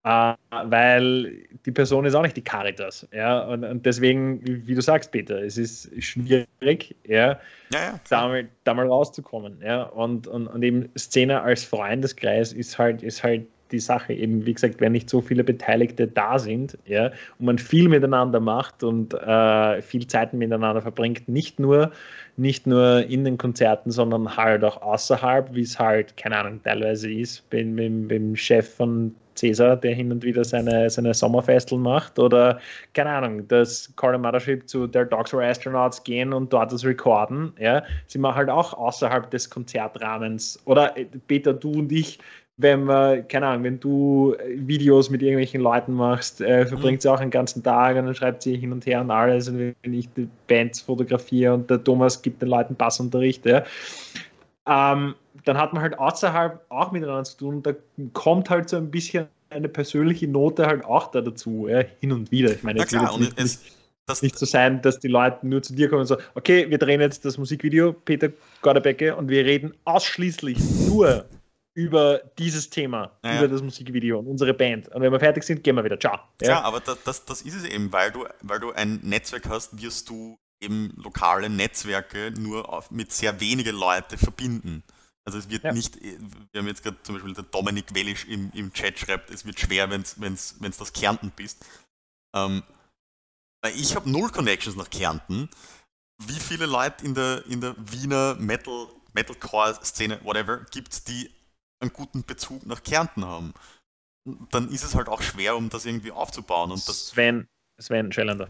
äh, 0.04 0.34
weil 0.50 1.46
die 1.66 1.72
Person 1.72 2.04
ist 2.06 2.14
auch 2.14 2.22
nicht 2.22 2.36
die 2.36 2.44
Caritas. 2.44 3.06
Ja? 3.12 3.40
Und, 3.40 3.64
und, 3.64 3.84
deswegen, 3.84 4.40
wie 4.44 4.74
du 4.74 4.80
sagst, 4.80 5.12
Peter, 5.12 5.42
es 5.42 5.58
ist 5.58 5.90
schwierig, 6.02 6.96
ja, 7.04 7.16
ja, 7.16 7.38
ja. 7.72 8.00
Da, 8.08 8.28
mal, 8.28 8.48
da 8.64 8.74
mal 8.74 8.86
rauszukommen. 8.86 9.60
Ja? 9.62 9.82
Und, 9.82 10.26
und, 10.26 10.46
und 10.46 10.62
eben 10.62 10.88
Szene 10.96 11.42
als 11.42 11.64
Freundeskreis 11.64 12.52
ist 12.52 12.78
halt, 12.78 13.02
ist 13.02 13.22
halt 13.22 13.46
die 13.72 13.78
Sache 13.78 14.12
eben, 14.12 14.46
wie 14.46 14.54
gesagt, 14.54 14.80
wenn 14.80 14.92
nicht 14.92 15.08
so 15.10 15.20
viele 15.20 15.44
Beteiligte 15.44 16.06
da 16.06 16.38
sind, 16.38 16.78
ja, 16.86 17.06
und 17.38 17.46
man 17.46 17.58
viel 17.58 17.88
miteinander 17.88 18.40
macht 18.40 18.82
und 18.82 19.14
äh, 19.14 19.82
viel 19.82 20.06
Zeit 20.06 20.32
miteinander 20.32 20.82
verbringt, 20.82 21.28
nicht 21.28 21.58
nur, 21.58 21.92
nicht 22.36 22.66
nur 22.66 23.04
in 23.06 23.24
den 23.24 23.38
Konzerten, 23.38 23.90
sondern 23.90 24.36
halt 24.36 24.64
auch 24.64 24.80
außerhalb, 24.82 25.54
wie 25.54 25.62
es 25.62 25.78
halt, 25.78 26.16
keine 26.16 26.38
Ahnung, 26.38 26.60
teilweise 26.62 27.10
ist, 27.10 27.48
beim, 27.50 27.76
beim, 27.76 28.08
beim 28.08 28.36
Chef 28.36 28.74
von 28.74 29.14
Cäsar, 29.40 29.76
der 29.76 29.94
hin 29.94 30.12
und 30.12 30.22
wieder 30.22 30.44
seine, 30.44 30.90
seine 30.90 31.14
Sommerfestel 31.14 31.78
macht, 31.78 32.18
oder 32.18 32.60
keine 32.94 33.10
Ahnung, 33.10 33.48
dass 33.48 33.94
Colin 33.96 34.20
Mothership 34.20 34.68
zu 34.68 34.86
der 34.86 35.06
Dogs 35.06 35.30
for 35.30 35.42
Astronauts 35.42 36.02
gehen 36.04 36.32
und 36.32 36.52
dort 36.52 36.72
das 36.72 36.84
recorden. 36.84 37.52
Ja. 37.58 37.82
Sie 38.06 38.18
machen 38.18 38.36
halt 38.36 38.50
auch 38.50 38.74
außerhalb 38.74 39.30
des 39.30 39.48
Konzertrahmens. 39.48 40.60
Oder 40.66 40.96
äh, 40.96 41.06
Peter, 41.26 41.54
du 41.54 41.72
und 41.72 41.90
ich, 41.90 42.18
wenn 42.62 42.84
man, 42.84 43.26
keine 43.28 43.46
Ahnung, 43.46 43.64
wenn 43.64 43.80
du 43.80 44.34
äh, 44.34 44.56
Videos 44.66 45.10
mit 45.10 45.22
irgendwelchen 45.22 45.60
Leuten 45.60 45.94
machst, 45.94 46.40
äh, 46.40 46.66
verbringt 46.66 46.98
mhm. 46.98 47.00
sie 47.00 47.12
auch 47.12 47.20
einen 47.20 47.30
ganzen 47.30 47.62
Tag 47.62 47.96
und 47.96 48.06
dann 48.06 48.14
schreibt 48.14 48.42
sie 48.42 48.56
hin 48.56 48.72
und 48.72 48.86
her 48.86 49.00
und 49.00 49.10
alles. 49.10 49.48
Und 49.48 49.74
wenn 49.82 49.94
ich 49.94 50.08
die 50.14 50.28
Bands 50.46 50.80
fotografiere 50.80 51.54
und 51.54 51.70
der 51.70 51.82
Thomas 51.82 52.20
gibt 52.20 52.42
den 52.42 52.48
Leuten 52.48 52.74
Passunterricht, 52.74 53.46
ja, 53.46 53.64
ähm, 54.66 55.14
dann 55.44 55.56
hat 55.56 55.72
man 55.72 55.82
halt 55.82 55.98
außerhalb 55.98 56.60
auch 56.68 56.92
miteinander 56.92 57.24
zu 57.24 57.38
tun. 57.38 57.62
Da 57.62 57.72
kommt 58.12 58.50
halt 58.50 58.68
so 58.68 58.76
ein 58.76 58.90
bisschen 58.90 59.26
eine 59.48 59.68
persönliche 59.68 60.28
Note 60.28 60.66
halt 60.66 60.84
auch 60.84 61.10
da 61.10 61.20
dazu, 61.20 61.66
ja, 61.68 61.82
hin 62.00 62.12
und 62.12 62.30
wieder. 62.30 62.52
Ich 62.52 62.62
meine, 62.62 62.80
es 62.80 62.92
wird 62.92 63.18
nicht, 63.18 63.32
es, 63.38 63.62
nicht, 64.08 64.22
nicht 64.22 64.38
so 64.38 64.46
sein, 64.46 64.80
dass 64.82 65.00
die 65.00 65.08
Leute 65.08 65.46
nur 65.46 65.62
zu 65.62 65.74
dir 65.74 65.88
kommen 65.88 66.02
und 66.02 66.06
sagen, 66.06 66.22
okay, 66.34 66.68
wir 66.68 66.78
drehen 66.78 67.00
jetzt 67.00 67.24
das 67.24 67.38
Musikvideo, 67.38 67.92
Peter 67.92 68.28
Gordebecke, 68.62 69.16
und 69.16 69.28
wir 69.28 69.44
reden 69.44 69.72
ausschließlich 69.84 70.58
nur 70.88 71.24
über 71.74 72.20
dieses 72.38 72.68
Thema, 72.70 73.18
ja, 73.24 73.38
über 73.38 73.48
das 73.48 73.62
Musikvideo 73.62 74.18
und 74.18 74.26
unsere 74.26 74.54
Band. 74.54 74.88
Und 74.88 75.02
wenn 75.02 75.12
wir 75.12 75.20
fertig 75.20 75.44
sind, 75.44 75.62
gehen 75.62 75.76
wir 75.76 75.84
wieder. 75.84 75.98
Ciao. 75.98 76.18
Ja, 76.42 76.48
ja 76.48 76.60
aber 76.62 76.80
das, 76.80 77.02
das, 77.04 77.24
das 77.24 77.42
ist 77.42 77.54
es 77.54 77.64
eben, 77.64 77.92
weil 77.92 78.10
du, 78.10 78.26
weil 78.42 78.58
du 78.58 78.72
ein 78.72 79.00
Netzwerk 79.02 79.48
hast, 79.48 79.80
wirst 79.80 80.08
du 80.08 80.38
eben 80.60 80.92
lokale 80.96 81.48
Netzwerke 81.48 82.32
nur 82.38 82.68
auf, 82.68 82.90
mit 82.90 83.12
sehr 83.12 83.40
wenigen 83.40 83.76
Leuten 83.76 84.18
verbinden. 84.18 84.82
Also 85.24 85.38
es 85.38 85.48
wird 85.48 85.64
ja. 85.64 85.72
nicht, 85.72 86.00
wir 86.00 86.60
haben 86.60 86.66
jetzt 86.66 86.82
gerade 86.82 86.96
zum 87.02 87.14
Beispiel 87.14 87.34
der 87.34 87.44
Dominik 87.44 87.94
Wellisch 87.94 88.26
im, 88.26 88.50
im 88.54 88.72
Chat 88.72 88.98
schreibt, 88.98 89.30
es 89.30 89.44
wird 89.44 89.60
schwer, 89.60 89.90
wenn 89.90 90.02
es 90.02 90.76
das 90.78 90.92
Kärnten 90.92 91.30
bist. 91.30 91.64
Ähm, 92.34 92.62
ich 93.76 93.94
habe 93.94 94.10
null 94.10 94.30
Connections 94.30 94.76
nach 94.76 94.90
Kärnten, 94.90 95.48
wie 96.26 96.40
viele 96.40 96.66
Leute 96.66 97.04
in 97.04 97.14
der, 97.14 97.44
in 97.46 97.60
der 97.60 97.74
Wiener 97.78 98.34
Metal, 98.36 98.88
Metalcore-Szene, 99.12 100.20
whatever, 100.24 100.64
gibt 100.70 100.92
es, 100.92 101.04
die 101.04 101.30
einen 101.80 101.92
guten 101.92 102.24
Bezug 102.24 102.64
nach 102.66 102.82
Kärnten 102.82 103.24
haben? 103.24 103.52
Dann 104.50 104.68
ist 104.70 104.84
es 104.84 104.94
halt 104.94 105.08
auch 105.08 105.22
schwer, 105.22 105.56
um 105.56 105.70
das 105.70 105.86
irgendwie 105.86 106.12
aufzubauen. 106.12 106.70
Und 106.70 106.86
das, 106.86 107.08
Sven, 107.08 107.48
Sven 107.78 108.12
Schellander. 108.12 108.48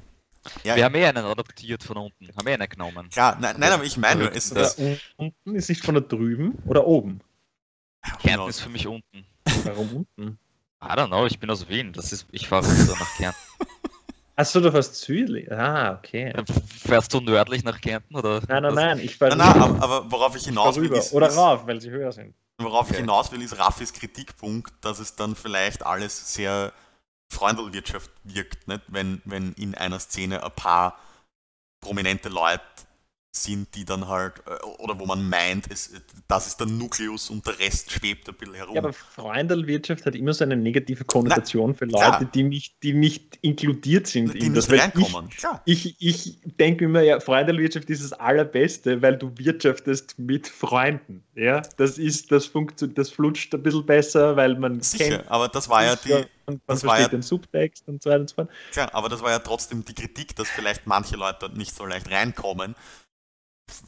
ja, 0.64 0.76
Wir 0.76 0.84
haben 0.84 0.94
eh 0.96 1.06
einen 1.06 1.24
adoptiert 1.24 1.82
von 1.84 1.96
unten, 1.96 2.28
haben 2.36 2.46
eh 2.46 2.54
einen 2.54 2.68
genommen. 2.68 3.08
klar, 3.10 3.38
nein, 3.40 3.56
nein, 3.58 3.72
aber 3.72 3.84
ich 3.84 3.96
meine 3.96 4.20
nur, 4.24 4.28
Oder 4.30 4.36
es, 4.36 4.76
unten 5.16 5.54
ist 5.54 5.68
nicht 5.68 5.84
von 5.84 5.94
da 5.94 6.00
drüben 6.00 6.58
oder 6.66 6.86
oben? 6.86 7.20
Kärnten 8.20 8.48
ist 8.48 8.60
für 8.60 8.68
mich 8.70 8.86
unten. 8.86 9.26
Warum 9.64 10.06
unten? 10.18 10.38
I 10.82 10.86
don't 10.86 11.08
know, 11.08 11.26
ich 11.26 11.38
bin 11.38 11.50
aus 11.50 11.68
Wien, 11.68 11.92
das 11.92 12.12
ist, 12.12 12.26
ich 12.32 12.48
fahre 12.48 12.66
runter 12.66 12.96
nach 12.98 13.16
Kärnten. 13.16 13.40
Achso, 14.40 14.60
du 14.60 14.70
fährst 14.72 14.94
südlich. 14.94 15.50
Ah, 15.52 15.98
okay. 15.98 16.32
Fährst 16.86 17.12
du 17.12 17.20
nördlich 17.20 17.62
nach 17.62 17.80
Kärnten 17.80 18.16
oder? 18.16 18.40
Nein, 18.48 18.62
nein, 18.62 18.64
was? 18.64 18.74
nein, 18.74 18.98
ich 19.00 19.16
fahre 19.16 19.36
Nein, 19.36 19.38
nein, 19.38 19.62
aber, 19.62 19.82
aber 19.82 20.10
worauf 20.10 20.34
ich 20.34 20.44
hinaus 20.44 20.76
will, 20.76 20.84
rüber. 20.84 20.96
ist, 20.96 21.12
Oder 21.12 21.28
ist, 21.28 21.36
rauf, 21.36 21.66
weil 21.66 21.80
sie 21.80 21.90
höher 21.90 22.10
sind. 22.10 22.34
worauf 22.58 22.86
ich 22.90 22.92
Okay. 22.94 23.02
hinaus 23.02 23.30
will, 23.32 23.42
ist 23.42 23.58
Raffis 23.58 23.92
Kritikpunkt, 23.92 24.72
dass 24.82 24.98
es 24.98 25.14
dann 25.16 25.36
vielleicht 25.36 25.84
alles 25.84 26.32
sehr 26.34 26.72
Freundelwirtschaft 27.28 28.10
wirkt, 28.24 28.66
nicht? 28.66 28.82
Wenn, 28.88 29.20
wenn 29.26 29.52
in 29.52 29.74
einer 29.74 29.98
Szene 30.00 30.42
ein 30.42 30.52
paar 30.52 30.98
prominente 31.80 32.28
Leute 32.30 32.62
sind, 33.32 33.74
die 33.76 33.84
dann 33.84 34.08
halt, 34.08 34.34
äh, 34.46 34.64
oder 34.78 34.98
wo 34.98 35.06
man 35.06 35.28
meint, 35.28 35.66
es, 35.70 35.92
das 36.26 36.48
ist 36.48 36.58
der 36.58 36.66
Nukleus 36.66 37.30
und 37.30 37.46
der 37.46 37.58
Rest 37.60 37.92
schwebt 37.92 38.28
ein 38.28 38.34
bisschen 38.34 38.54
herum. 38.54 38.74
Ja, 38.74 38.82
aber 38.82 38.92
Freundelwirtschaft 38.92 40.04
hat 40.04 40.16
immer 40.16 40.32
so 40.34 40.42
eine 40.44 40.56
negative 40.56 41.04
Konnotation 41.04 41.74
für 41.74 41.86
klar. 41.86 42.18
Leute, 42.18 42.30
die 42.34 42.42
nicht, 42.42 42.82
die 42.82 42.92
nicht 42.92 43.38
inkludiert 43.42 44.08
sind 44.08 44.34
die 44.34 44.46
in 44.46 44.54
das. 44.54 44.68
nicht 44.68 44.82
reinkommen. 44.82 45.30
Klar. 45.30 45.62
Ich, 45.64 45.94
ich, 46.00 46.42
ich 46.44 46.56
denke 46.56 46.86
immer, 46.86 47.02
ja, 47.02 47.20
Freundelwirtschaft 47.20 47.88
ist 47.90 48.02
das 48.02 48.12
Allerbeste, 48.12 49.00
weil 49.00 49.16
du 49.16 49.30
wirtschaftest 49.36 50.18
mit 50.18 50.48
Freunden. 50.48 51.22
Ja, 51.36 51.62
das 51.76 51.98
ist, 51.98 52.32
das 52.32 52.46
funktioniert, 52.46 52.98
das 52.98 53.10
flutscht 53.10 53.54
ein 53.54 53.62
bisschen 53.62 53.86
besser, 53.86 54.34
weil 54.36 54.56
man 54.58 54.80
Sicher, 54.80 55.18
kennt 55.18 55.30
aber 55.30 55.48
das 55.48 55.68
war 55.68 55.84
ja 55.84 55.96
die, 55.96 56.12
und 56.12 56.26
man 56.46 56.60
das 56.66 56.80
versteht 56.80 56.88
war 56.88 57.00
ja- 57.00 57.08
den 57.08 57.22
Subtext 57.22 57.88
und 57.88 58.02
so 58.02 58.10
weiter 58.10 58.20
und 58.20 58.28
so 58.28 58.34
fort. 58.34 58.50
klar, 58.72 58.90
aber 58.92 59.08
das 59.08 59.22
war 59.22 59.30
ja 59.30 59.38
trotzdem 59.38 59.84
die 59.84 59.94
Kritik, 59.94 60.34
dass 60.36 60.48
vielleicht 60.48 60.86
manche 60.86 61.16
Leute 61.16 61.38
dort 61.42 61.56
nicht 61.56 61.74
so 61.74 61.86
leicht 61.86 62.10
reinkommen, 62.10 62.74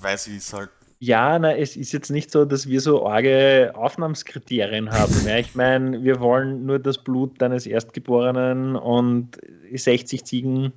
weil 0.01 0.19
sie 0.19 0.37
es 0.37 0.53
halt 0.53 0.71
Ja, 0.99 1.39
na, 1.39 1.57
es 1.57 1.77
ist 1.77 1.93
jetzt 1.93 2.11
nicht 2.11 2.31
so, 2.31 2.45
dass 2.45 2.69
wir 2.69 2.81
so 2.81 3.07
arge 3.07 3.73
Aufnahmskriterien 3.75 4.91
haben. 4.91 5.15
Ja, 5.27 5.39
ich 5.39 5.55
meine, 5.55 6.03
wir 6.03 6.21
wollen 6.21 6.65
nur 6.67 6.79
das 6.79 6.99
Blut 6.99 7.41
deines 7.41 7.67
Erstgeborenen 7.67 8.77
und 8.77 9.39
60 9.73 10.25
Ziegen 10.25 10.73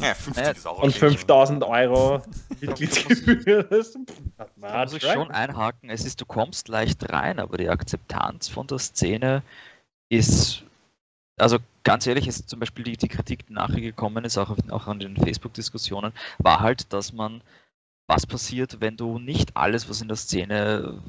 Ja, 0.00 0.14
50 0.14 0.36
Naja, 0.36 0.50
ist 0.50 0.66
auch 0.66 0.82
und 0.82 0.90
okay. 0.90 1.08
5000 1.08 1.64
Euro 1.64 2.22
Mitgliedsgebühr. 2.60 3.62
Das 3.64 3.96
Da 4.36 4.84
muss 4.84 4.94
ich 4.94 5.02
schon 5.02 5.30
einhaken, 5.30 5.88
es 5.90 6.04
ist, 6.04 6.20
du 6.20 6.26
kommst 6.26 6.68
leicht 6.68 7.10
rein, 7.12 7.38
aber 7.38 7.56
die 7.56 7.68
Akzeptanz 7.68 8.48
von 8.48 8.66
der 8.66 8.78
Szene 8.78 9.42
ist, 10.10 10.64
also 11.38 11.58
ganz 11.84 12.06
ehrlich, 12.06 12.28
ist 12.28 12.48
zum 12.48 12.60
Beispiel 12.60 12.84
die, 12.84 12.96
die 12.96 13.08
Kritik, 13.08 13.46
die 13.46 13.52
nachher 13.54 13.80
gekommen 13.80 14.24
ist, 14.24 14.38
auch, 14.38 14.50
auf, 14.50 14.58
auch 14.70 14.86
an 14.86 15.00
den 15.00 15.16
Facebook-Diskussionen, 15.16 16.12
war 16.38 16.60
halt, 16.60 16.92
dass 16.92 17.12
man, 17.12 17.40
was 18.12 18.26
passiert, 18.26 18.78
wenn 18.80 18.96
du 18.96 19.18
nicht 19.18 19.56
alles, 19.56 19.88
was 19.88 20.02
in 20.02 20.08
der 20.08 20.18
Szene 20.18 21.00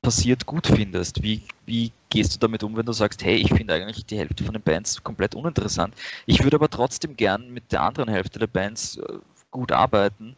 passiert, 0.00 0.46
gut 0.46 0.66
findest? 0.66 1.22
Wie, 1.22 1.42
wie 1.66 1.92
gehst 2.08 2.34
du 2.34 2.38
damit 2.38 2.62
um, 2.62 2.74
wenn 2.74 2.86
du 2.86 2.92
sagst, 2.92 3.22
hey, 3.22 3.36
ich 3.36 3.52
finde 3.52 3.74
eigentlich 3.74 4.06
die 4.06 4.16
Hälfte 4.16 4.44
von 4.44 4.54
den 4.54 4.62
Bands 4.62 5.02
komplett 5.02 5.34
uninteressant, 5.34 5.94
ich 6.24 6.42
würde 6.42 6.56
aber 6.56 6.70
trotzdem 6.70 7.16
gern 7.16 7.50
mit 7.50 7.70
der 7.70 7.82
anderen 7.82 8.08
Hälfte 8.08 8.38
der 8.38 8.46
Bands 8.46 8.96
äh, 8.96 9.18
gut 9.50 9.72
arbeiten. 9.72 10.36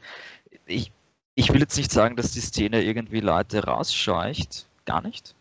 Ich, 0.66 0.90
ich 1.36 1.52
will 1.52 1.60
jetzt 1.60 1.76
nicht 1.76 1.92
sagen, 1.92 2.16
dass 2.16 2.32
die 2.32 2.40
Szene 2.40 2.82
irgendwie 2.82 3.20
Leute 3.20 3.62
rausscheucht, 3.64 4.66
gar 4.86 5.02
nicht. 5.02 5.36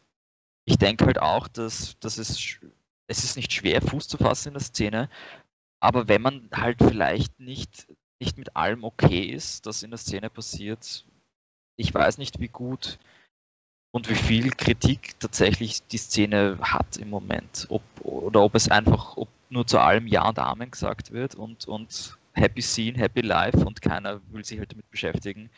Ich 0.65 0.77
denke 0.77 1.07
halt 1.07 1.19
auch, 1.19 1.47
dass, 1.47 1.97
dass 1.99 2.19
es, 2.19 2.59
es 3.07 3.23
ist 3.23 3.35
nicht 3.37 3.51
schwer, 3.51 3.81
Fuß 3.81 4.07
zu 4.07 4.17
fassen 4.17 4.49
in 4.49 4.53
der 4.53 4.61
Szene, 4.61 5.09
aber 5.79 6.07
wenn 6.07 6.21
man 6.21 6.47
halt 6.53 6.77
vielleicht 6.79 7.39
nicht, 7.39 7.87
nicht 8.19 8.37
mit 8.37 8.55
allem 8.55 8.83
okay 8.83 9.23
ist, 9.23 9.65
das 9.65 9.83
in 9.83 9.91
der 9.91 9.97
Szene 9.97 10.29
passiert, 10.29 11.05
ich 11.77 11.93
weiß 11.93 12.17
nicht, 12.17 12.39
wie 12.39 12.49
gut 12.49 12.99
und 13.91 14.09
wie 14.09 14.15
viel 14.15 14.51
Kritik 14.51 15.19
tatsächlich 15.19 15.85
die 15.87 15.97
Szene 15.97 16.57
hat 16.61 16.97
im 16.97 17.09
Moment. 17.09 17.65
Ob, 17.69 17.81
oder 18.03 18.41
ob 18.41 18.55
es 18.55 18.69
einfach, 18.69 19.17
ob 19.17 19.29
nur 19.49 19.65
zu 19.65 19.79
allem 19.79 20.07
Ja 20.07 20.27
und 20.29 20.39
Amen 20.39 20.71
gesagt 20.71 21.11
wird 21.11 21.35
und, 21.35 21.67
und 21.67 22.17
Happy 22.33 22.61
Scene, 22.61 22.97
Happy 22.97 23.21
Life 23.21 23.57
und 23.65 23.81
keiner 23.81 24.21
will 24.31 24.45
sich 24.45 24.59
halt 24.59 24.71
damit 24.71 24.89
beschäftigen. 24.91 25.49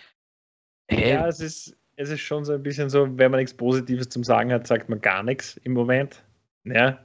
Hey, 0.87 1.11
Ja, 1.11 1.27
es 1.27 1.39
ist, 1.39 1.75
es 1.95 2.09
ist 2.09 2.21
schon 2.21 2.45
so 2.45 2.53
ein 2.53 2.63
bisschen 2.63 2.89
so, 2.89 3.05
wenn 3.17 3.31
man 3.31 3.39
nichts 3.39 3.55
Positives 3.55 4.09
zum 4.09 4.23
Sagen 4.23 4.51
hat, 4.53 4.67
sagt 4.67 4.89
man 4.89 5.01
gar 5.01 5.23
nichts 5.23 5.57
im 5.63 5.73
Moment. 5.73 6.23
Ja, 6.63 6.99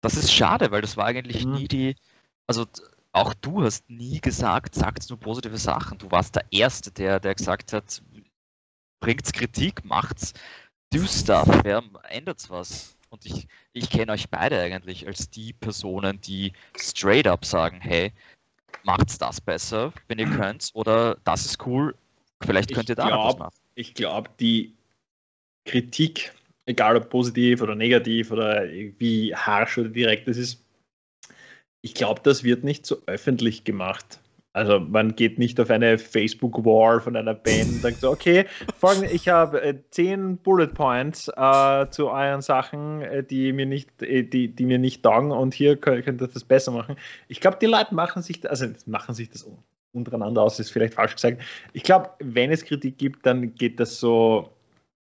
Das 0.00 0.16
ist 0.16 0.32
schade, 0.32 0.70
weil 0.70 0.80
das 0.82 0.96
war 0.96 1.06
eigentlich 1.06 1.44
Mhm. 1.44 1.52
nie 1.54 1.68
die. 1.68 1.96
Also 2.46 2.66
auch 3.16 3.32
du 3.34 3.64
hast 3.64 3.88
nie 3.88 4.20
gesagt, 4.20 4.74
sagt 4.74 5.08
nur 5.08 5.18
positive 5.18 5.56
Sachen. 5.56 5.96
Du 5.96 6.10
warst 6.10 6.36
der 6.36 6.44
Erste, 6.50 6.90
der, 6.90 7.18
der 7.18 7.34
gesagt 7.34 7.72
hat, 7.72 8.02
bringt's 9.00 9.32
Kritik, 9.32 9.84
macht's, 9.84 10.34
do 10.92 11.02
stuff, 11.06 11.48
ja, 11.64 11.82
ändert's 12.10 12.50
was. 12.50 12.96
Und 13.08 13.24
ich, 13.24 13.48
ich 13.72 13.88
kenne 13.88 14.12
euch 14.12 14.28
beide 14.28 14.60
eigentlich 14.60 15.06
als 15.06 15.30
die 15.30 15.54
Personen, 15.54 16.20
die 16.20 16.52
straight 16.76 17.26
up 17.26 17.46
sagen, 17.46 17.80
hey, 17.80 18.12
macht's 18.82 19.16
das 19.16 19.40
besser, 19.40 19.94
wenn 20.08 20.18
ihr 20.18 20.28
könnt, 20.28 20.70
oder 20.74 21.16
das 21.24 21.46
ist 21.46 21.66
cool, 21.66 21.94
vielleicht 22.42 22.70
Ich 22.70 22.76
könnt 22.76 22.90
ihr 22.90 22.96
da 22.96 23.08
noch 23.08 23.24
was 23.24 23.36
glaub- 23.36 23.38
machen. 23.38 23.54
ich 23.76 23.94
glaube, 23.94 24.28
die 24.38 24.74
Kritik, 25.64 26.34
egal 26.66 26.96
ob 26.96 27.08
positiv 27.08 27.62
oder 27.62 27.74
negativ 27.74 28.30
oder 28.30 28.64
wie 28.98 29.34
harsch 29.34 29.78
oder 29.78 29.88
direkt 29.88 30.28
es 30.28 30.36
ist, 30.36 30.65
ich 31.82 31.94
glaube, 31.94 32.20
das 32.24 32.44
wird 32.44 32.64
nicht 32.64 32.86
so 32.86 32.98
öffentlich 33.06 33.64
gemacht. 33.64 34.20
Also 34.56 34.80
man 34.80 35.14
geht 35.14 35.38
nicht 35.38 35.60
auf 35.60 35.68
eine 35.68 35.98
Facebook-Wall 35.98 37.02
von 37.02 37.14
einer 37.14 37.34
Band 37.34 37.74
und 37.74 37.82
sagt 37.82 38.00
so, 38.00 38.10
okay, 38.10 38.46
folgende, 38.78 39.10
ich 39.10 39.28
habe 39.28 39.60
äh, 39.60 39.74
zehn 39.90 40.38
Bullet 40.38 40.68
Points 40.68 41.28
äh, 41.28 41.90
zu 41.90 42.08
euren 42.08 42.40
Sachen, 42.40 43.02
äh, 43.02 43.22
die 43.22 43.52
mir 43.52 43.66
nicht, 43.66 44.02
äh, 44.02 44.22
die, 44.22 44.48
die 44.48 44.64
mir 44.64 44.78
nicht 44.78 45.02
taugen 45.02 45.30
und 45.30 45.52
hier 45.52 45.76
könnt, 45.76 46.06
könnt 46.06 46.22
ihr 46.22 46.28
das 46.28 46.42
besser 46.42 46.72
machen. 46.72 46.96
Ich 47.28 47.42
glaube, 47.42 47.58
die 47.60 47.66
Leute 47.66 47.94
machen 47.94 48.22
sich, 48.22 48.48
also 48.48 48.66
machen 48.86 49.14
sich 49.14 49.28
das 49.28 49.46
untereinander 49.92 50.40
aus, 50.40 50.58
ist 50.58 50.70
vielleicht 50.70 50.94
falsch 50.94 51.16
gesagt. 51.16 51.42
Ich 51.74 51.82
glaube, 51.82 52.08
wenn 52.20 52.50
es 52.50 52.64
Kritik 52.64 52.96
gibt, 52.96 53.26
dann 53.26 53.54
geht 53.56 53.78
das 53.78 54.00
so 54.00 54.48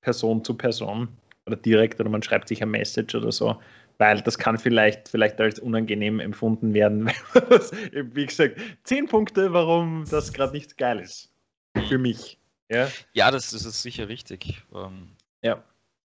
Person 0.02 0.44
zu 0.44 0.56
Person 0.56 1.10
oder 1.46 1.58
direkt 1.58 2.00
oder 2.00 2.10
man 2.10 2.24
schreibt 2.24 2.48
sich 2.48 2.64
ein 2.64 2.72
Message 2.72 3.14
oder 3.14 3.32
so, 3.32 3.56
weil 3.98 4.22
das 4.22 4.38
kann 4.38 4.58
vielleicht, 4.58 5.10
vielleicht 5.10 5.40
als 5.42 5.60
unangenehm 5.60 6.20
empfunden 6.20 6.74
werden. 6.74 7.08
Wie 8.14 8.26
gesagt, 8.26 8.60
zehn 8.84 9.08
Punkte, 9.08 9.54
warum 9.54 10.06
das 10.10 10.34
gerade 10.34 10.54
nicht 10.54 10.78
geil 10.78 11.00
ist. 11.00 11.32
Für 11.88 11.98
mich. 11.98 12.38
Ja. 12.70 12.88
Ja, 13.14 13.32
das, 13.32 13.52
das 13.52 13.66
ist 13.66 13.82
sicher 13.82 14.08
richtig. 14.10 14.64
Ähm, 14.74 15.10
ja. 15.42 15.64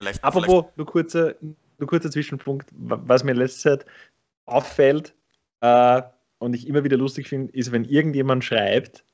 Vielleicht, 0.00 0.22
Apropos, 0.24 0.66
nur 0.76 0.86
kurzer, 0.86 1.34
nur 1.40 1.88
kurzer 1.88 2.10
Zwischenpunkt, 2.10 2.68
wa- 2.72 3.00
was 3.04 3.24
mir 3.24 3.32
letzte 3.34 3.60
Zeit 3.60 3.86
auffällt 4.46 5.14
äh, 5.60 6.02
und 6.38 6.54
ich 6.54 6.66
immer 6.68 6.84
wieder 6.84 6.96
lustig 6.96 7.28
finde, 7.28 7.52
ist, 7.52 7.72
wenn 7.72 7.84
irgendjemand 7.84 8.44
schreibt 8.44 9.04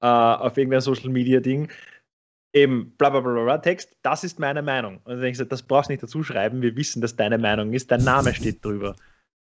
äh, 0.00 0.06
auf 0.06 0.56
irgendein 0.56 0.80
Social 0.80 1.10
Media 1.10 1.40
Ding, 1.40 1.70
eben 2.52 2.90
bla 2.96 3.10
bla 3.10 3.20
bla 3.20 3.44
bla, 3.44 3.58
Text, 3.58 3.96
das 4.02 4.24
ist 4.24 4.38
meine 4.38 4.62
Meinung. 4.62 4.96
Und 4.98 5.06
dann 5.12 5.20
denke 5.20 5.30
ich 5.32 5.38
so, 5.38 5.44
das 5.44 5.62
brauchst 5.62 5.88
du 5.88 5.92
nicht 5.92 6.02
dazu 6.02 6.22
schreiben, 6.22 6.60
wir 6.62 6.74
wissen, 6.76 7.00
dass 7.00 7.14
deine 7.16 7.38
Meinung 7.38 7.72
ist, 7.72 7.90
dein 7.90 8.02
Name 8.04 8.34
steht 8.34 8.64
drüber. 8.64 8.96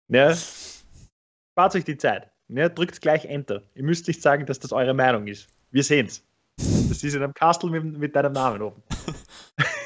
Ja? 0.07 0.35
Spart 0.35 1.75
euch 1.75 1.83
die 1.85 1.97
Zeit. 1.97 2.29
Ja? 2.47 2.69
Drückt 2.69 3.01
gleich 3.01 3.25
Enter. 3.25 3.63
Ihr 3.75 3.83
müsst 3.83 4.07
nicht 4.07 4.21
sagen, 4.21 4.45
dass 4.45 4.59
das 4.59 4.71
eure 4.71 4.93
Meinung 4.93 5.27
ist. 5.27 5.47
Wir 5.71 5.83
sehen's. 5.83 6.23
Das 6.57 7.03
ist 7.03 7.13
in 7.13 7.23
einem 7.23 7.33
Kastel 7.33 7.69
mit, 7.69 7.83
mit 7.97 8.15
deinem 8.15 8.33
Namen 8.33 8.61
oben. 8.61 8.81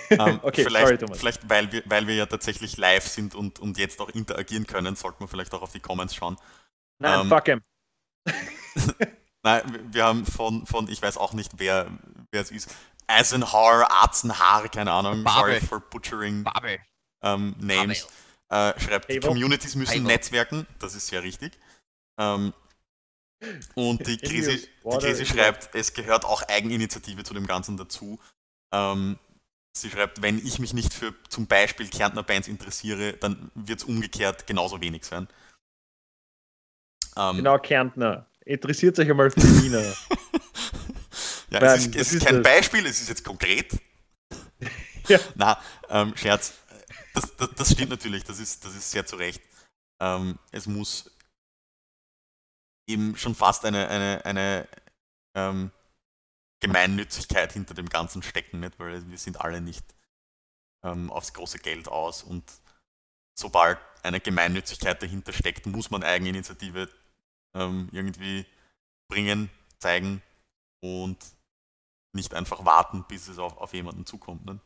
Ähm, 0.10 0.40
okay, 0.44 0.64
vielleicht, 0.64 0.86
sorry, 0.86 0.98
Thomas. 1.00 1.18
Vielleicht, 1.18 1.50
weil 1.50 1.72
wir, 1.72 1.82
weil 1.86 2.06
wir 2.06 2.14
ja 2.14 2.26
tatsächlich 2.28 2.78
live 2.78 3.08
sind 3.08 3.34
und, 3.34 3.60
und 3.60 3.80
jetzt 3.80 4.00
auch 4.00 4.10
interagieren 4.10 4.68
können, 4.68 4.96
sollten 4.96 5.22
wir 5.22 5.28
vielleicht 5.28 5.52
auch 5.56 5.64
auf 5.64 5.72
die 5.72 5.80
Comments 5.80 6.14
schauen. 6.14 6.36
Nein, 7.00 7.22
Ähm, 7.22 7.30
fuck 7.30 7.46
him. 7.48 7.62
Nein, 9.44 9.62
wir- 9.72 9.94
wir 9.94 10.04
haben 10.04 10.26
von, 10.26 10.68
von 10.68 10.88
ich 10.88 11.02
weiß 11.02 11.18
auch 11.18 11.34
nicht, 11.34 11.54
wer, 11.58 11.88
wer 12.32 12.42
es 12.42 12.52
ist, 12.52 12.76
Eisenhower, 13.08 13.88
Atzenhaar, 14.04 14.68
keine 14.70 14.92
Ahnung, 14.92 15.24
sorry 15.28 15.60
for 15.62 15.80
butchering 15.80 16.44
Babel. 16.44 16.80
ähm, 17.24 17.56
Names, 17.60 18.08
äh, 18.50 18.80
schreibt, 18.80 19.10
wo- 19.24 19.28
Communities 19.30 19.76
müssen 19.76 20.04
wo- 20.04 20.08
netzwerken, 20.08 20.66
das 20.80 20.96
ist 20.96 21.08
sehr 21.08 21.24
richtig. 21.24 21.54
Ähm, 22.20 22.54
und 23.76 24.06
die 24.08 24.18
News. 24.18 24.68
die 25.02 25.08
is 25.08 25.28
schreibt, 25.28 25.76
es 25.76 25.94
gehört 25.94 26.24
auch 26.26 26.42
Eigeninitiative 26.44 27.24
zu 27.24 27.34
dem 27.34 27.46
Ganzen 27.46 27.76
dazu. 27.76 28.20
Ähm, 28.74 29.20
sie 29.76 29.90
schreibt, 29.90 30.22
wenn 30.22 30.38
ich 30.38 30.60
mich 30.60 30.74
nicht 30.74 30.94
für 30.94 31.14
zum 31.30 31.48
Beispiel 31.48 31.90
Kärntner 31.90 32.24
Bands 32.24 32.48
interessiere, 32.48 33.14
dann 33.14 33.52
wird 33.56 33.80
es 33.80 33.86
umgekehrt 33.86 34.48
genauso 34.48 34.80
wenig 34.80 35.04
sein. 35.06 35.28
Ähm, 37.18 37.38
Genau, 37.38 37.58
Kärntner. 37.60 38.28
Interessiert 38.46 38.98
euch 39.00 39.10
einmal 39.10 39.30
für 39.32 39.40
die 39.40 39.64
Wiener. 39.64 39.94
Ja, 41.54 41.60
Mann, 41.60 41.78
es 41.78 41.86
ist, 41.86 41.96
es 41.96 42.08
ist 42.08 42.14
ist 42.14 42.26
kein 42.26 42.42
das? 42.42 42.52
Beispiel, 42.52 42.86
es 42.86 43.02
ist 43.02 43.10
jetzt 43.10 43.24
konkret. 43.24 43.72
Ja. 45.10 45.20
Na, 45.36 45.62
ähm, 45.90 46.16
Scherz. 46.16 46.54
Das, 47.14 47.36
das, 47.36 47.50
das 47.58 47.72
stimmt 47.74 47.90
natürlich, 47.90 48.24
das 48.24 48.40
ist, 48.40 48.64
das 48.64 48.74
ist 48.74 48.90
sehr 48.90 49.06
zu 49.06 49.18
Recht. 49.18 49.44
Ähm, 50.02 50.40
es 50.54 50.66
muss 50.66 51.12
eben 52.88 53.18
schon 53.18 53.36
fast 53.36 53.66
eine, 53.66 53.90
eine, 53.90 54.24
eine 54.24 54.68
ähm, 55.36 55.72
Gemeinnützigkeit 56.62 57.52
hinter 57.52 57.74
dem 57.74 57.90
Ganzen 57.90 58.24
stecken, 58.24 58.62
nicht? 58.62 58.80
weil 58.80 59.06
wir 59.10 59.18
sind 59.18 59.42
alle 59.42 59.60
nicht 59.60 59.84
ähm, 60.86 61.12
aufs 61.12 61.34
große 61.34 61.60
Geld 61.60 61.90
aus 61.90 62.24
und 62.24 62.50
sobald 63.38 63.80
eine 64.04 64.22
Gemeinnützigkeit 64.22 65.04
dahinter 65.04 65.34
steckt, 65.34 65.66
muss 65.66 65.92
man 65.92 66.04
Eigeninitiative 66.04 66.90
ähm, 67.54 67.90
irgendwie 67.92 68.46
bringen, 69.12 69.50
zeigen 69.80 70.22
und 70.82 71.18
nicht 72.14 72.34
einfach 72.34 72.66
warten, 72.66 73.06
bis 73.08 73.28
es 73.28 73.40
auf, 73.40 73.58
auf 73.58 73.74
jemanden 73.74 74.06
zukommt. 74.06 74.46
Ne? 74.46 74.60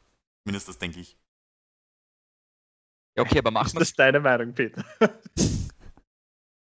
Zumindest 0.43 0.67
das 0.67 0.77
denke 0.77 0.99
ich. 0.99 1.17
Ja, 3.17 3.23
okay, 3.23 3.39
aber 3.39 3.51
machen 3.51 3.67
Ist 3.67 3.73
wir 3.75 3.79
das 3.79 3.93
deine 3.93 4.19
Meinung, 4.19 4.53
Peter? 4.53 4.83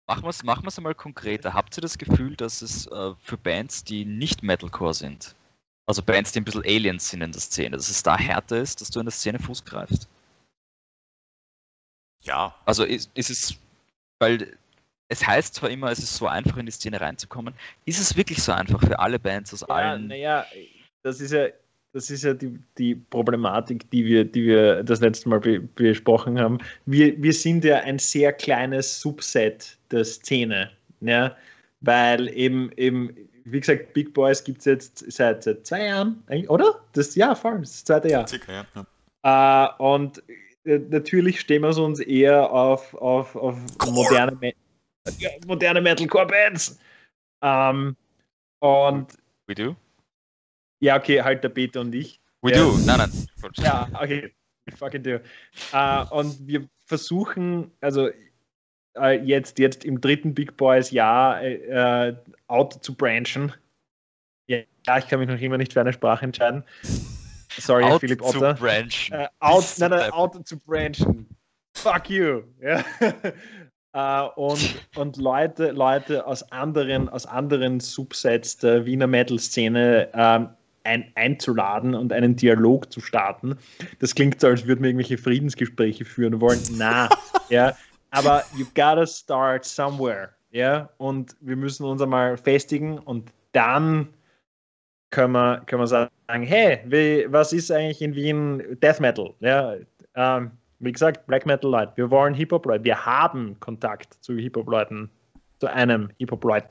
Machen 0.08 0.24
wir 0.24 0.30
es 0.30 0.43
machen 0.43 0.63
wir's 0.63 0.78
einmal 0.78 0.93
konkreter. 0.93 1.54
Habt 1.56 1.76
ihr 1.78 1.82
das 1.82 1.98
Gefühl, 1.98 2.36
dass 2.36 2.62
es 2.62 2.86
äh, 2.88 3.15
für 3.15 3.38
Bands, 3.38 3.84
die 3.84 4.06
nicht 4.06 4.43
Metalcore 4.43 4.93
sind, 4.93 5.36
also 5.88 6.04
Bands, 6.04 6.32
die 6.32 6.41
ein 6.41 6.43
bisschen 6.45 6.63
Aliens 6.63 7.10
sind 7.10 7.21
in 7.21 7.32
der 7.32 7.41
Szene, 7.41 7.76
dass 7.76 7.89
es 7.89 8.04
da 8.04 8.15
härter 8.15 8.58
ist, 8.62 8.82
dass 8.82 8.91
du 8.91 9.00
in 9.00 9.08
der 9.08 9.12
Szene 9.12 9.39
Fuß 9.39 9.65
greifst? 9.65 10.08
Ja, 12.24 12.56
Also 12.65 12.84
ist, 12.84 13.10
ist 13.15 13.30
es, 13.32 13.56
weil 14.19 14.58
es 15.10 15.26
heißt 15.26 15.56
zwar 15.56 15.69
immer, 15.71 15.91
es 15.91 16.00
ist 16.00 16.15
so 16.15 16.28
einfach 16.28 16.58
in 16.58 16.65
die 16.67 16.71
Szene 16.71 17.02
reinzukommen, 17.02 17.56
ist 17.86 18.00
es 18.00 18.15
wirklich 18.15 18.41
so 18.43 18.52
einfach 18.52 18.82
für 18.82 19.00
alle 19.00 19.17
Bands 19.19 19.54
aus 19.54 19.65
Ja, 19.67 19.67
allen? 19.67 20.08
naja, 20.08 20.45
das 21.06 21.22
ist 21.22 21.32
ja, 21.32 21.48
das 21.94 22.10
ist 22.10 22.24
ja 22.24 22.34
die, 22.34 22.60
die 22.78 22.96
Problematik, 22.96 23.89
die 23.91 24.06
wir, 24.06 24.26
die 24.26 24.48
wir 24.48 24.84
das 24.84 25.02
letzte 25.02 25.30
Mal 25.30 25.39
be 25.39 25.60
besprochen 25.60 26.39
haben. 26.39 26.58
Wir, 26.88 27.22
wir 27.22 27.32
sind 27.32 27.63
ja 27.63 27.78
ein 27.82 28.00
sehr 28.00 28.34
kleines 28.34 29.00
Subset 29.00 29.78
der 29.91 30.04
Szene, 30.04 30.72
ja, 31.02 31.36
weil 31.82 32.28
eben, 32.36 32.72
eben, 32.76 33.15
wie 33.46 33.60
gesagt, 33.60 33.94
Big 33.94 34.13
Boys 34.15 34.44
gibt 34.44 34.60
es 34.60 34.65
jetzt 34.65 35.12
seit, 35.12 35.44
seit 35.44 35.65
zwei 35.68 35.86
Jahren, 35.86 36.24
oder? 36.48 36.82
Das 36.94 37.13
ja, 37.13 37.36
voll, 37.36 37.60
das, 37.60 37.86
zweite 37.86 38.10
Jahr. 38.10 38.28
circa, 38.28 38.65
ja. 39.24 39.68
Äh, 39.68 39.84
und 39.84 40.24
äh, 40.63 40.80
natürlich 40.89 41.39
stehen 41.39 41.62
wir 41.62 41.78
uns 41.78 42.00
eher 42.00 42.52
auf, 42.52 42.96
auf, 42.96 43.36
auf 43.36 43.56
moderne, 43.86 44.36
Me 44.41 44.54
ja, 45.20 45.30
moderne 45.46 45.82
Metalcore-Bands. 45.82 46.80
Ähm, 47.44 47.96
und 48.60 49.08
We 49.46 49.54
do? 49.54 49.76
Ja, 50.80 50.98
okay, 50.98 51.22
halt 51.22 51.44
der 51.44 51.50
Peter 51.50 51.82
und 51.82 51.94
ich. 51.96 52.20
We 52.42 52.52
Ja. 52.52 52.58
do. 52.58 52.78
Nein, 52.86 52.98
nein. 52.98 53.12
Ja, 53.58 53.88
okay. 54.02 54.34
Fucking 54.78 55.04
do. 55.04 55.20
Äh, 55.74 56.06
und 56.12 56.48
wir 56.48 56.68
versuchen, 56.86 57.72
also 57.82 58.10
äh, 58.98 59.20
jetzt, 59.24 59.60
jetzt 59.60 59.86
im 59.86 60.00
dritten 60.02 60.34
Big 60.34 60.58
Boys 60.58 60.92
Jahr 60.92 61.42
äh, 61.44 62.16
out 62.48 62.84
zu 62.84 62.94
branchen. 62.96 63.54
Ja, 64.48 64.98
ich 65.00 65.08
kann 65.08 65.20
mich 65.20 65.28
noch 65.28 65.40
immer 65.40 65.58
nicht 65.58 65.74
für 65.74 65.82
eine 65.82 65.94
Sprache 65.94 66.26
entscheiden. 66.26 66.64
Sorry, 67.58 67.84
Out 67.84 68.02
Philipp 68.02 68.22
zu 68.22 68.38
Otter. 68.38 68.54
branchen. 68.56 69.28
Out, 69.40 69.62
Bist 69.62 69.80
nein, 69.80 69.92
du 69.92 69.98
nein, 69.98 70.06
deppert. 70.06 70.14
out 70.14 70.48
zu 70.48 70.60
branchen. 70.60 71.28
Fuck 71.76 72.10
you. 72.10 72.44
Ja. 72.62 72.84
äh, 74.26 74.30
und 74.36 74.76
und 74.96 75.18
Leute, 75.18 75.72
Leute 75.72 76.26
aus 76.28 76.44
anderen, 76.52 77.10
aus 77.10 77.26
anderen 77.26 77.80
Subsets 77.80 78.58
der 78.58 78.86
Wiener 78.86 79.08
Metal-Szene 79.08 80.10
ähm, 80.14 80.50
ein, 80.86 81.12
einzuladen 81.15 81.95
und 81.95 82.13
einen 82.13 82.36
Dialog 82.36 82.91
zu 82.91 83.02
starten. 83.02 83.58
Das 84.00 84.15
klingt 84.15 84.39
so, 84.41 84.48
als 84.48 84.65
würden 84.65 84.82
wir 84.82 84.89
irgendwelche 84.89 85.17
Friedensgespräche 85.17 86.06
führen 86.06 86.39
wollen. 86.41 86.62
Na, 86.71 87.10
ja. 87.50 87.76
Aber 88.12 88.43
you 88.56 88.65
gotta 88.76 89.06
start 89.06 89.65
somewhere. 89.65 90.30
Ja. 90.52 90.89
Und 90.98 91.36
wir 91.41 91.56
müssen 91.56 91.86
uns 91.86 92.02
einmal 92.02 92.38
festigen 92.38 92.98
und 93.00 93.32
dann 93.52 94.08
können 95.12 95.34
wir, 95.34 95.62
können 95.65 95.82
wir 95.82 95.88
sagen, 95.88 96.10
hey, 96.28 96.80
wie, 96.86 97.26
was 97.32 97.54
ist 97.54 97.71
eigentlich 97.71 98.02
in 98.02 98.15
Wien 98.15 98.78
Death 98.82 99.00
Metal? 99.00 99.34
Ja, 99.39 99.76
ähm, 100.15 100.52
wie 100.80 100.91
gesagt, 100.91 101.26
Black 101.28 101.45
Metal 101.45 101.69
Leute. 101.69 101.93
Wir 101.95 102.10
wollen 102.12 102.34
Hip-Hop-Leute. 102.34 102.84
Wir 102.84 103.06
haben 103.06 103.60
Kontakt 103.60 104.13
zu 104.21 104.36
Hip-Hop-Leuten. 104.36 105.10
Zu 105.60 105.67
einem 105.67 106.10
Hip-Hop-Leut. 106.17 106.65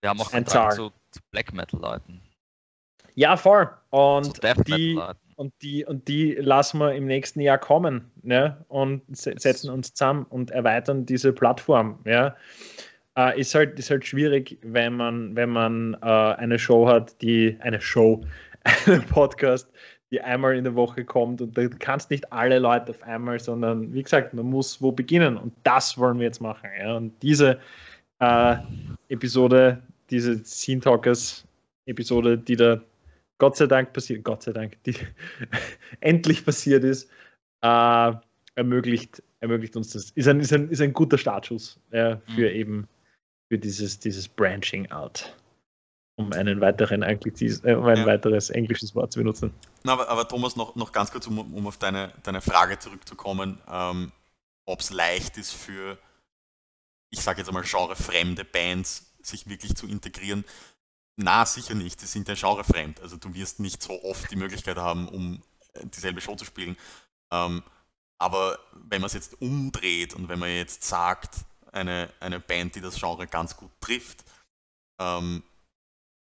Wir 0.00 0.10
haben 0.10 0.20
auch 0.20 0.30
Kontakt 0.30 0.74
zu 0.74 0.90
Black 1.30 1.52
Metal 1.52 1.80
Leuten. 1.80 2.20
Ja, 3.14 3.36
voll. 3.36 3.68
Und 3.90 4.42
Metal 4.42 4.64
die, 4.64 4.98
und, 5.36 5.52
die, 5.62 5.84
und 5.84 6.08
die 6.08 6.34
lassen 6.34 6.78
wir 6.78 6.94
im 6.94 7.06
nächsten 7.06 7.40
Jahr 7.40 7.58
kommen 7.58 8.10
ne? 8.22 8.56
und 8.68 9.02
se 9.16 9.34
setzen 9.36 9.70
uns 9.70 9.92
zusammen 9.92 10.26
und 10.30 10.50
erweitern 10.50 11.06
diese 11.06 11.32
Plattform. 11.32 11.98
Ja? 12.04 12.36
Äh, 13.16 13.40
ist, 13.40 13.54
halt, 13.54 13.78
ist 13.78 13.90
halt 13.90 14.04
schwierig, 14.06 14.58
wenn 14.62 14.96
man, 14.96 15.34
wenn 15.36 15.50
man 15.50 15.94
äh, 16.02 16.06
eine 16.06 16.58
Show 16.58 16.88
hat, 16.88 17.20
die 17.22 17.56
eine 17.60 17.80
Show, 17.80 18.24
einen 18.86 19.04
Podcast, 19.04 19.70
die 20.10 20.20
einmal 20.20 20.56
in 20.56 20.64
der 20.64 20.74
Woche 20.74 21.04
kommt 21.04 21.40
und 21.40 21.56
du 21.56 21.68
kannst 21.78 22.10
nicht 22.10 22.32
alle 22.32 22.58
Leute 22.58 22.90
auf 22.90 23.02
einmal, 23.02 23.40
sondern 23.40 23.92
wie 23.92 24.02
gesagt, 24.02 24.34
man 24.34 24.46
muss 24.46 24.80
wo 24.80 24.92
beginnen 24.92 25.36
und 25.36 25.52
das 25.64 25.98
wollen 25.98 26.18
wir 26.18 26.26
jetzt 26.26 26.40
machen. 26.40 26.68
Ja? 26.78 26.96
Und 26.96 27.12
diese 27.22 27.58
äh, 28.20 28.56
Episode, 29.08 29.82
diese 30.10 30.44
Scene 30.44 30.80
Talkers 30.80 31.44
Episode, 31.86 32.38
die 32.38 32.56
da 32.56 32.80
Gott 33.44 33.58
sei 33.58 33.66
Dank 33.66 33.92
passiert, 33.92 34.24
Gott 34.24 34.42
sei 34.42 34.52
Dank, 34.52 34.82
die 34.84 34.96
endlich 36.00 36.46
passiert 36.46 36.82
ist, 36.82 37.10
äh, 37.60 38.12
ermöglicht, 38.54 39.22
ermöglicht 39.40 39.76
uns 39.76 39.90
das. 39.90 40.12
Ist 40.12 40.28
ein, 40.28 40.40
ist 40.40 40.50
ein, 40.54 40.70
ist 40.70 40.80
ein 40.80 40.94
guter 40.94 41.18
Startschuss 41.18 41.78
äh, 41.90 42.16
für 42.34 42.48
Mhm. 42.48 42.56
eben 42.56 42.88
für 43.52 43.58
dieses, 43.58 43.98
dieses 43.98 44.26
Branching 44.28 44.90
out. 44.92 45.36
Um 46.16 46.32
einen 46.32 46.62
weiteren 46.62 47.02
äh, 47.02 47.74
um 47.74 47.84
ein 47.84 47.98
Ja. 47.98 48.06
weiteres 48.06 48.48
englisches 48.48 48.94
Wort 48.94 49.12
zu 49.12 49.18
benutzen. 49.18 49.52
Na, 49.82 49.92
aber, 49.92 50.08
aber 50.08 50.26
Thomas, 50.26 50.56
noch, 50.56 50.74
noch 50.74 50.90
ganz 50.90 51.10
kurz, 51.10 51.26
um, 51.26 51.38
um 51.38 51.66
auf 51.66 51.76
deine, 51.76 52.14
deine 52.22 52.40
Frage 52.40 52.78
zurückzukommen, 52.78 53.58
ähm, 53.70 54.10
ob 54.64 54.80
es 54.80 54.90
leicht 54.90 55.36
ist 55.36 55.52
für, 55.52 55.98
ich 57.10 57.20
sage 57.20 57.40
jetzt 57.40 57.48
einmal, 57.48 57.64
genrefremde 57.64 58.46
Bands, 58.46 59.14
sich 59.20 59.46
wirklich 59.50 59.74
zu 59.74 59.86
integrieren. 59.86 60.46
Na, 61.16 61.46
sicher 61.46 61.74
nicht. 61.74 62.00
Sie 62.00 62.06
sind 62.06 62.28
ja 62.28 62.34
genrefremd. 62.34 63.00
Also 63.00 63.16
du 63.16 63.34
wirst 63.34 63.60
nicht 63.60 63.82
so 63.82 64.02
oft 64.02 64.30
die 64.30 64.36
Möglichkeit 64.36 64.76
haben, 64.76 65.08
um 65.08 65.42
äh, 65.74 65.86
dieselbe 65.86 66.20
Show 66.20 66.34
zu 66.34 66.44
spielen. 66.44 66.76
Ähm, 67.32 67.62
aber 68.18 68.58
wenn 68.72 69.00
man 69.00 69.06
es 69.06 69.12
jetzt 69.12 69.40
umdreht 69.40 70.14
und 70.14 70.28
wenn 70.28 70.38
man 70.38 70.50
jetzt 70.50 70.82
sagt, 70.84 71.44
eine, 71.72 72.12
eine 72.20 72.40
Band, 72.40 72.76
die 72.76 72.80
das 72.80 72.98
Genre 72.98 73.26
ganz 73.26 73.56
gut 73.56 73.70
trifft, 73.80 74.24
ähm, 75.00 75.42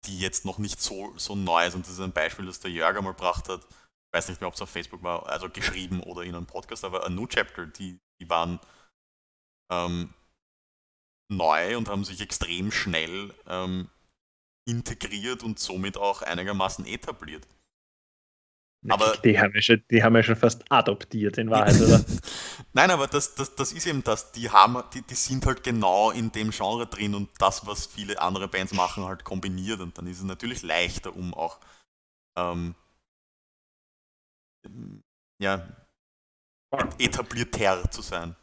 die 0.06 0.18
jetzt 0.18 0.44
noch 0.44 0.58
nicht 0.58 0.80
so, 0.80 1.12
so 1.16 1.34
neu 1.34 1.66
ist, 1.66 1.74
und 1.74 1.86
das 1.86 1.94
ist 1.94 2.00
ein 2.00 2.12
Beispiel, 2.12 2.46
das 2.46 2.60
der 2.60 2.70
Jörg 2.70 2.96
einmal 2.96 3.14
gebracht 3.14 3.48
hat, 3.48 3.64
ich 3.64 4.12
weiß 4.12 4.28
nicht 4.28 4.40
mehr, 4.40 4.48
ob 4.48 4.54
es 4.54 4.62
auf 4.62 4.70
Facebook 4.70 5.02
war, 5.02 5.28
also 5.28 5.48
geschrieben 5.48 6.02
oder 6.02 6.22
in 6.22 6.34
einem 6.34 6.46
Podcast, 6.46 6.84
aber 6.84 7.04
A 7.04 7.08
New 7.08 7.26
Chapter, 7.26 7.66
die, 7.66 7.98
die 8.20 8.28
waren 8.28 8.60
ähm, 9.70 10.12
neu 11.30 11.76
und 11.76 11.88
haben 11.88 12.04
sich 12.04 12.20
extrem 12.20 12.72
schnell 12.72 13.32
ähm, 13.46 13.88
integriert 14.70 15.42
und 15.42 15.58
somit 15.58 15.96
auch 15.96 16.22
einigermaßen 16.22 16.86
etabliert. 16.86 17.46
Aber- 18.88 19.16
die, 19.18 19.38
haben 19.38 19.54
ja 19.54 19.60
schon, 19.60 19.82
die 19.90 20.02
haben 20.02 20.16
ja 20.16 20.22
schon 20.22 20.36
fast 20.36 20.70
adoptiert 20.72 21.36
in 21.36 21.50
Wahrheit, 21.50 21.78
oder? 21.80 22.02
Nein, 22.72 22.90
aber 22.90 23.08
das, 23.08 23.34
das, 23.34 23.54
das 23.54 23.72
ist 23.72 23.86
eben 23.86 24.02
das, 24.02 24.32
die 24.32 24.48
haben, 24.48 24.82
die, 24.94 25.02
die 25.02 25.14
sind 25.14 25.44
halt 25.44 25.62
genau 25.62 26.10
in 26.10 26.32
dem 26.32 26.50
Genre 26.50 26.86
drin 26.86 27.14
und 27.14 27.28
das, 27.38 27.66
was 27.66 27.86
viele 27.86 28.20
andere 28.22 28.48
Bands 28.48 28.72
machen, 28.72 29.04
halt 29.04 29.24
kombiniert 29.24 29.80
und 29.80 29.98
dann 29.98 30.06
ist 30.06 30.18
es 30.18 30.24
natürlich 30.24 30.62
leichter, 30.62 31.14
um 31.14 31.34
auch 31.34 31.60
ähm, 32.38 32.74
ja, 35.42 35.68
etablierter 36.98 37.90
zu 37.90 38.00
sein. 38.00 38.34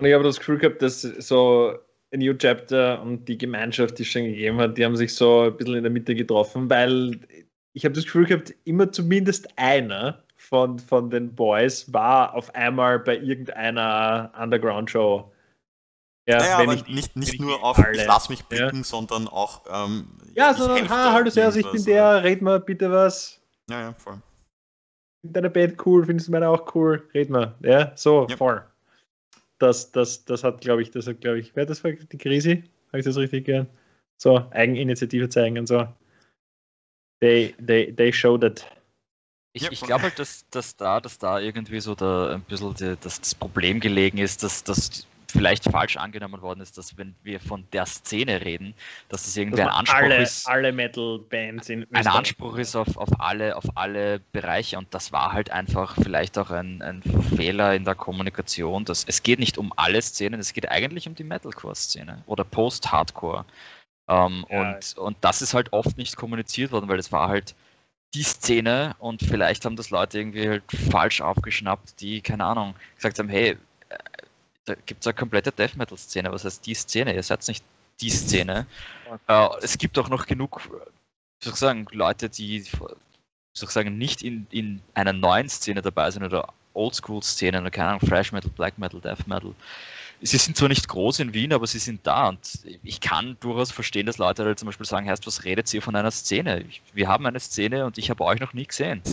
Und 0.00 0.06
ich 0.06 0.14
habe 0.14 0.24
das 0.24 0.38
Gefühl 0.38 0.58
gehabt, 0.58 0.80
dass 0.80 1.02
so 1.02 1.78
A 2.14 2.18
New 2.18 2.34
Chapter 2.34 3.00
und 3.02 3.26
die 3.26 3.38
Gemeinschaft, 3.38 3.98
die 3.98 4.02
es 4.02 4.08
schon 4.08 4.24
gegeben 4.24 4.58
hat, 4.58 4.76
die 4.76 4.84
haben 4.84 4.96
sich 4.96 5.14
so 5.14 5.42
ein 5.42 5.56
bisschen 5.56 5.76
in 5.76 5.82
der 5.82 5.92
Mitte 5.92 6.14
getroffen, 6.14 6.68
weil 6.68 7.18
ich 7.74 7.84
habe 7.84 7.94
das 7.94 8.04
Gefühl 8.04 8.26
gehabt, 8.26 8.54
immer 8.64 8.92
zumindest 8.92 9.48
einer 9.56 10.22
von, 10.36 10.78
von 10.78 11.08
den 11.08 11.34
Boys 11.34 11.90
war 11.92 12.34
auf 12.34 12.54
einmal 12.54 12.98
bei 12.98 13.16
irgendeiner 13.18 14.30
Underground-Show. 14.38 15.32
Ja, 16.28 16.38
naja, 16.38 16.58
aber 16.58 16.74
ich, 16.74 16.86
nicht, 16.86 17.16
nicht 17.16 17.40
nur 17.40 17.64
auf 17.64 17.78
alle- 17.78 17.92
ich 17.96 18.06
lass 18.06 18.28
mich 18.28 18.40
ja. 18.40 18.46
blicken, 18.48 18.84
sondern 18.84 19.26
auch 19.26 19.62
ähm, 19.72 20.06
ja, 20.34 20.52
sondern, 20.54 20.88
ha, 20.88 21.12
hallo 21.14 21.30
Servus, 21.30 21.56
ich 21.56 21.70
bin 21.70 21.84
der, 21.84 22.22
red 22.22 22.42
mal 22.42 22.60
bitte 22.60 22.90
was. 22.90 23.40
Ja, 23.70 23.80
ja, 23.80 23.92
voll. 23.94 24.20
Find 25.24 25.36
deine 25.36 25.50
Band 25.50 25.84
cool, 25.86 26.04
findest 26.04 26.28
du 26.28 26.32
meine 26.32 26.48
auch 26.48 26.74
cool, 26.74 27.08
red 27.14 27.30
mal. 27.30 27.54
Ja, 27.62 27.92
so, 27.96 28.26
Ja. 28.28 28.36
voll. 28.36 28.62
Das, 29.62 29.92
das, 29.92 30.24
das 30.24 30.42
hat, 30.42 30.60
glaube 30.60 30.82
ich, 30.82 30.90
das 30.90 31.06
hat, 31.06 31.20
glaube 31.20 31.38
ich, 31.38 31.54
wer 31.54 31.64
das 31.64 31.84
war 31.84 31.92
die 31.92 32.18
Krise? 32.18 32.64
Habe 32.88 32.98
ich 32.98 33.04
das 33.04 33.16
richtig 33.16 33.44
gern? 33.44 33.68
So, 34.16 34.44
Eigeninitiative 34.50 35.28
zeigen 35.28 35.56
und 35.56 35.68
so. 35.68 35.86
They, 37.20 37.54
they, 37.64 37.94
they 37.94 38.12
showed 38.12 38.42
it. 38.42 38.66
Ich, 39.52 39.70
ich 39.70 39.80
glaube 39.80 40.02
halt, 40.02 40.18
dass, 40.18 40.44
dass, 40.50 40.74
da, 40.74 41.00
dass 41.00 41.16
da 41.16 41.38
irgendwie 41.38 41.78
so 41.78 41.94
da 41.94 42.34
ein 42.34 42.42
bisschen 42.42 42.74
die, 42.74 42.96
dass 43.00 43.20
das 43.20 43.36
Problem 43.36 43.78
gelegen 43.78 44.18
ist, 44.18 44.42
dass 44.42 44.64
das 44.64 45.06
vielleicht 45.32 45.64
falsch 45.64 45.96
angenommen 45.96 46.40
worden 46.42 46.60
ist, 46.60 46.78
dass 46.78 46.96
wenn 46.96 47.14
wir 47.22 47.40
von 47.40 47.66
der 47.72 47.86
Szene 47.86 48.44
reden, 48.44 48.74
dass 49.08 49.24
das 49.24 49.36
irgendwie 49.36 49.62
Dass 49.62 49.68
ein 49.68 49.74
Anspruch 49.74 49.98
alle, 49.98 50.22
ist. 50.22 50.48
alle 50.48 50.72
Metal-Bands 50.72 51.68
in 51.68 51.86
ein 51.92 52.06
Anspruch 52.06 52.56
ist 52.58 52.76
auf, 52.76 52.96
auf, 52.96 53.08
alle, 53.18 53.56
auf 53.56 53.64
alle 53.74 54.20
Bereiche 54.32 54.78
und 54.78 54.92
das 54.94 55.12
war 55.12 55.32
halt 55.32 55.50
einfach 55.50 55.96
vielleicht 56.00 56.38
auch 56.38 56.50
ein, 56.50 56.82
ein 56.82 57.02
Fehler 57.36 57.74
in 57.74 57.84
der 57.84 57.94
Kommunikation. 57.94 58.84
Dass, 58.84 59.04
es 59.04 59.22
geht 59.22 59.38
nicht 59.38 59.58
um 59.58 59.72
alle 59.76 60.00
Szenen, 60.02 60.40
es 60.40 60.52
geht 60.52 60.70
eigentlich 60.70 61.08
um 61.08 61.14
die 61.14 61.24
Metalcore-Szene 61.24 62.22
oder 62.26 62.44
Post-Hardcore. 62.44 63.44
Ähm, 64.08 64.44
Ja. 64.50 64.72
und, 64.74 64.98
und 64.98 65.16
das 65.20 65.42
ist 65.42 65.54
halt 65.54 65.72
oft 65.72 65.96
nicht 65.96 66.16
kommuniziert 66.16 66.72
worden, 66.72 66.88
weil 66.88 66.98
es 66.98 67.12
war 67.12 67.28
halt 67.28 67.54
die 68.14 68.22
Szene 68.22 68.94
und 68.98 69.22
vielleicht 69.22 69.64
haben 69.64 69.76
das 69.76 69.90
Leute 69.90 70.18
irgendwie 70.18 70.48
halt 70.48 70.64
falsch 70.90 71.20
aufgeschnappt, 71.20 72.00
die, 72.00 72.20
keine 72.20 72.44
Ahnung, 72.44 72.74
gesagt 72.96 73.18
haben, 73.18 73.28
hey, 73.28 73.56
da 74.64 74.74
gibt 74.74 75.02
es 75.02 75.06
eine 75.06 75.14
komplette 75.14 75.52
Death 75.52 75.76
Metal-Szene, 75.76 76.30
was 76.32 76.44
heißt 76.44 76.64
die 76.66 76.74
Szene? 76.74 77.14
Ihr 77.14 77.22
seid 77.22 77.46
nicht 77.48 77.64
die 78.00 78.10
Szene. 78.10 78.66
Äh, 79.26 79.48
es 79.62 79.78
gibt 79.78 79.98
auch 79.98 80.08
noch 80.08 80.26
genug, 80.26 80.60
wie 80.64 81.44
soll 81.44 81.52
ich 81.52 81.58
sagen, 81.58 81.86
Leute, 81.92 82.28
die, 82.28 82.60
soll 82.60 82.96
ich 83.52 83.70
sagen, 83.70 83.98
nicht 83.98 84.22
in, 84.22 84.46
in 84.50 84.80
einer 84.94 85.12
neuen 85.12 85.48
Szene 85.48 85.82
dabei 85.82 86.10
sind 86.10 86.24
oder 86.24 86.52
Oldschool-Szene 86.74 87.60
oder 87.60 87.70
keine 87.70 87.90
Ahnung, 87.90 88.08
Thrash 88.08 88.32
Metal, 88.32 88.50
Black 88.50 88.78
Metal, 88.78 89.00
Death 89.00 89.26
Metal. 89.26 89.54
Sie 90.24 90.36
sind 90.36 90.56
zwar 90.56 90.68
nicht 90.68 90.86
groß 90.86 91.18
in 91.18 91.34
Wien, 91.34 91.52
aber 91.52 91.66
sie 91.66 91.80
sind 91.80 92.06
da 92.06 92.28
und 92.28 92.38
ich 92.84 93.00
kann 93.00 93.36
durchaus 93.40 93.72
verstehen, 93.72 94.06
dass 94.06 94.18
Leute 94.18 94.44
halt 94.44 94.56
zum 94.56 94.66
Beispiel 94.66 94.86
sagen, 94.86 95.10
heißt, 95.10 95.26
was 95.26 95.42
redet 95.42 95.72
ihr 95.74 95.82
von 95.82 95.96
einer 95.96 96.12
Szene? 96.12 96.60
Ich, 96.68 96.80
wir 96.92 97.08
haben 97.08 97.26
eine 97.26 97.40
Szene 97.40 97.84
und 97.84 97.98
ich 97.98 98.08
habe 98.08 98.22
euch 98.24 98.38
noch 98.38 98.52
nie 98.52 98.66
gesehen. 98.66 99.02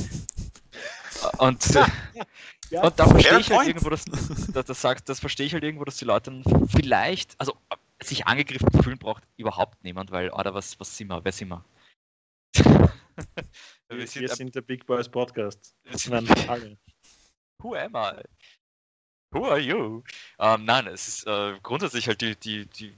Und, 1.38 1.78
Ja, 2.70 2.84
und 2.84 3.00
da 3.00 3.08
verstehe 3.08 3.40
ich 3.40 3.52
halt 3.52 3.68
irgendwo, 3.68 3.90
dass, 3.90 4.06
dass, 4.06 4.66
das 4.66 4.82
sagt, 4.82 5.10
das 5.10 5.20
verstehe 5.20 5.46
ich 5.48 5.54
halt 5.54 5.64
irgendwo, 5.64 5.86
dass 5.86 5.98
die 5.98 6.06
Leute 6.06 6.42
vielleicht, 6.70 7.40
also 7.40 7.58
sich 8.02 8.28
angegriffen 8.28 8.70
fühlen 8.84 8.98
braucht 8.98 9.24
überhaupt 9.38 9.84
niemand, 9.84 10.12
weil, 10.12 10.30
oder 10.30 10.54
was, 10.54 10.80
was 10.80 10.96
sind 10.96 11.08
wir, 11.08 11.24
wer 11.24 11.32
sind 11.32 11.50
wir? 11.50 11.66
wir, 12.56 12.92
wir 13.90 14.08
sind, 14.08 14.30
sind 14.30 14.56
der 14.56 14.62
Big 14.62 14.86
Boys 14.86 15.10
Podcast. 15.10 15.76
Nein, 16.10 16.28
alle. 16.48 16.78
Who 17.62 17.76
am 17.76 17.96
I? 17.96 18.22
Who 19.32 19.46
are 19.46 19.60
you? 19.60 20.04
Ähm, 20.40 20.66
nein, 20.66 20.88
es 20.88 21.08
ist 21.08 21.28
äh, 21.28 21.60
grundsätzlich 21.62 22.08
halt 22.08 22.22
die, 22.22 22.36
die, 22.36 22.66
die, 22.68 22.96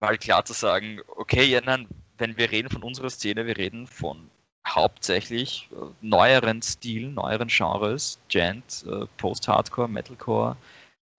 mal 0.00 0.16
klar 0.16 0.44
zu 0.44 0.52
sagen, 0.52 1.00
okay, 1.08 1.44
ja, 1.44 1.60
nein, 1.60 1.88
wenn 2.16 2.36
wir 2.36 2.50
reden 2.50 2.70
von 2.70 2.82
unserer 2.82 3.10
Szene, 3.10 3.46
wir 3.46 3.56
reden 3.56 3.86
von 3.86 4.30
hauptsächlich 4.68 5.68
äh, 5.72 5.76
neueren 6.00 6.62
Stilen, 6.62 7.14
neueren 7.14 7.48
Genres, 7.48 8.18
Gent, 8.28 8.84
äh, 8.88 9.06
Post-Hardcore, 9.16 9.88
Metalcore, 9.88 10.56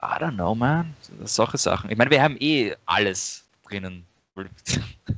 I 0.02 0.16
don't 0.22 0.36
know, 0.36 0.56
man, 0.56 0.96
solche 1.24 1.58
Sachen. 1.58 1.92
Ich 1.92 1.98
meine, 1.98 2.10
wir 2.10 2.22
haben 2.22 2.38
eh 2.40 2.76
alles 2.86 3.46
drinnen. 3.68 4.06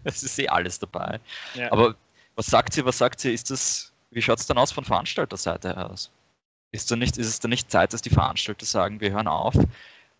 Es 0.03 0.23
ist 0.23 0.39
eh 0.39 0.47
alles 0.47 0.79
dabei. 0.79 1.19
Ja. 1.53 1.71
Aber 1.71 1.95
was 2.35 2.47
sagt 2.47 2.73
sie, 2.73 2.83
was 2.83 2.97
sagt 2.97 3.19
sie, 3.19 3.33
ist 3.33 3.51
das, 3.51 3.93
wie 4.09 4.21
schaut 4.21 4.39
es 4.39 4.47
dann 4.47 4.57
aus 4.57 4.71
von 4.71 4.83
Veranstalterseite 4.83 5.77
aus? 5.77 6.09
Ist, 6.71 6.89
da 6.89 6.95
nicht, 6.95 7.17
ist 7.17 7.27
es 7.27 7.39
dann 7.39 7.51
nicht 7.51 7.69
Zeit, 7.69 7.93
dass 7.93 8.01
die 8.01 8.09
Veranstalter 8.09 8.65
sagen, 8.65 8.99
wir 8.99 9.11
hören 9.11 9.27
auf, 9.27 9.53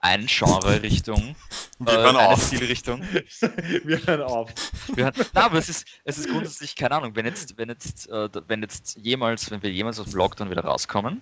eine 0.01 0.25
Genre-Richtung, 0.25 1.35
Wir 1.79 1.93
äh, 1.93 1.97
hören 1.97 2.15
eine 2.15 2.29
auf. 2.29 2.45
Stilrichtung. 2.45 3.01
wir 3.83 4.05
hören 4.05 4.21
auf. 4.21 4.51
Wir 4.93 5.05
hören, 5.05 5.13
na, 5.33 5.45
aber 5.45 5.57
es 5.57 5.69
ist, 5.69 5.87
es 6.03 6.17
ist 6.17 6.29
grundsätzlich, 6.29 6.75
keine 6.75 6.95
Ahnung, 6.95 7.15
wenn 7.15 7.25
jetzt, 7.25 7.57
wenn 7.57 7.69
jetzt, 7.69 8.09
äh, 8.09 8.29
wenn 8.47 8.61
jetzt 8.61 8.97
jemals, 8.97 9.49
wenn 9.49 9.63
wir 9.63 9.71
jemals 9.71 9.99
aus 9.99 10.07
dem 10.07 10.17
Lockdown 10.17 10.49
wieder 10.49 10.63
rauskommen, 10.63 11.21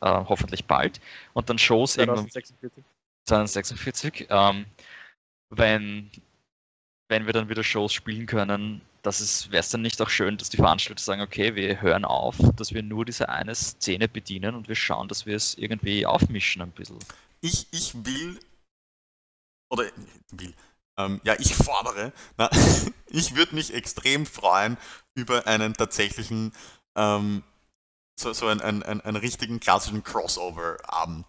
äh, 0.00 0.08
hoffentlich 0.08 0.64
bald, 0.64 1.00
und 1.34 1.48
dann 1.48 1.58
Shows 1.58 1.96
irgendwann 1.96 2.28
2046. 2.30 2.84
246, 3.26 4.26
ähm, 4.30 4.66
wenn, 5.50 6.10
wenn 7.08 7.26
wir 7.26 7.32
dann 7.32 7.48
wieder 7.48 7.62
Shows 7.62 7.92
spielen 7.92 8.26
können, 8.26 8.80
das 9.02 9.50
wäre 9.52 9.60
es 9.60 9.70
dann 9.70 9.82
nicht 9.82 10.02
auch 10.02 10.10
schön, 10.10 10.36
dass 10.36 10.50
die 10.50 10.56
Veranstalter 10.56 11.00
sagen, 11.00 11.22
okay, 11.22 11.54
wir 11.54 11.80
hören 11.80 12.04
auf, 12.04 12.36
dass 12.56 12.74
wir 12.74 12.82
nur 12.82 13.04
diese 13.04 13.28
eine 13.28 13.54
Szene 13.54 14.08
bedienen 14.08 14.56
und 14.56 14.66
wir 14.66 14.74
schauen, 14.74 15.06
dass 15.06 15.26
wir 15.26 15.36
es 15.36 15.56
irgendwie 15.56 16.04
aufmischen 16.04 16.62
ein 16.62 16.72
bisschen. 16.72 16.98
Ich, 17.40 17.68
ich 17.72 18.04
will, 18.04 18.40
oder 19.70 19.84
will, 20.30 20.54
ähm, 20.98 21.20
ja, 21.24 21.34
ich 21.38 21.54
fordere, 21.54 22.12
na, 22.36 22.50
ich 23.06 23.34
würde 23.34 23.54
mich 23.54 23.72
extrem 23.74 24.26
freuen 24.26 24.76
über 25.14 25.46
einen 25.46 25.74
tatsächlichen, 25.74 26.52
ähm, 26.96 27.42
so, 28.18 28.32
so 28.32 28.46
einen, 28.48 28.60
einen, 28.62 28.82
einen, 28.82 29.16
richtigen 29.16 29.60
klassischen 29.60 30.02
Crossover-Abend. 30.02 31.26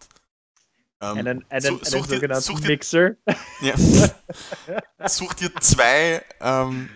Ähm, 1.02 1.18
Einen, 1.18 1.52
einen, 1.52 1.62
Such- 1.62 1.70
einen 1.94 2.04
dir- 2.04 2.16
sogenannten 2.16 2.44
such 2.44 2.60
dir- 2.62 2.68
Mixer. 2.68 3.10
ja. 3.62 3.76
Such 5.08 5.34
dir 5.36 5.54
zwei, 5.58 6.26
ähm, 6.40 6.90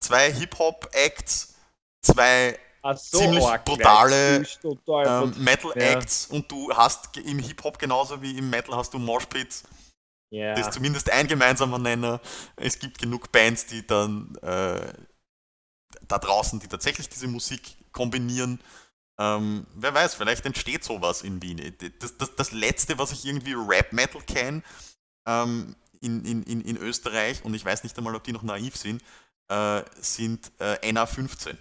zwei 0.00 0.32
Hip-Hop-Acts, 0.32 1.54
zwei 2.02 2.58
so, 2.96 3.18
ziemlich 3.18 3.44
arg 3.44 3.64
brutale, 3.64 4.44
ähm. 4.64 5.34
Metal-Acts 5.38 6.26
und 6.26 6.50
du 6.50 6.70
hast 6.74 7.16
im 7.16 7.38
Hip-Hop 7.38 7.78
genauso 7.78 8.20
wie 8.22 8.38
im 8.38 8.50
Metal 8.50 8.76
hast 8.76 8.94
du 8.94 8.98
Moshpits. 8.98 9.64
ja. 10.30 10.54
Das 10.54 10.68
ist 10.68 10.74
zumindest 10.74 11.10
ein 11.10 11.26
gemeinsamer 11.26 11.78
Nenner. 11.78 12.20
Es 12.56 12.78
gibt 12.78 12.98
genug 12.98 13.32
Bands, 13.32 13.66
die 13.66 13.86
dann 13.86 14.34
äh, 14.42 14.92
da 16.06 16.18
draußen, 16.18 16.60
die 16.60 16.68
tatsächlich 16.68 17.08
diese 17.08 17.28
Musik 17.28 17.76
kombinieren. 17.92 18.60
Ähm, 19.18 19.66
wer 19.74 19.92
weiß, 19.94 20.14
vielleicht 20.14 20.46
entsteht 20.46 20.84
sowas 20.84 21.22
in 21.22 21.42
Wien. 21.42 21.60
Das, 21.98 22.16
das, 22.16 22.36
das 22.36 22.52
letzte, 22.52 22.98
was 22.98 23.10
ich 23.12 23.24
irgendwie 23.24 23.54
Rap-Metal 23.54 24.22
kenne 24.22 24.62
ähm, 25.26 25.74
in, 26.00 26.24
in, 26.24 26.42
in, 26.44 26.60
in 26.60 26.76
Österreich, 26.76 27.44
und 27.44 27.54
ich 27.54 27.64
weiß 27.64 27.82
nicht 27.82 27.96
einmal, 27.98 28.14
ob 28.14 28.24
die 28.24 28.32
noch 28.32 28.42
naiv 28.42 28.76
sind, 28.76 29.02
äh, 29.48 29.82
sind 29.96 30.52
äh, 30.60 30.76
NA15. 30.90 31.56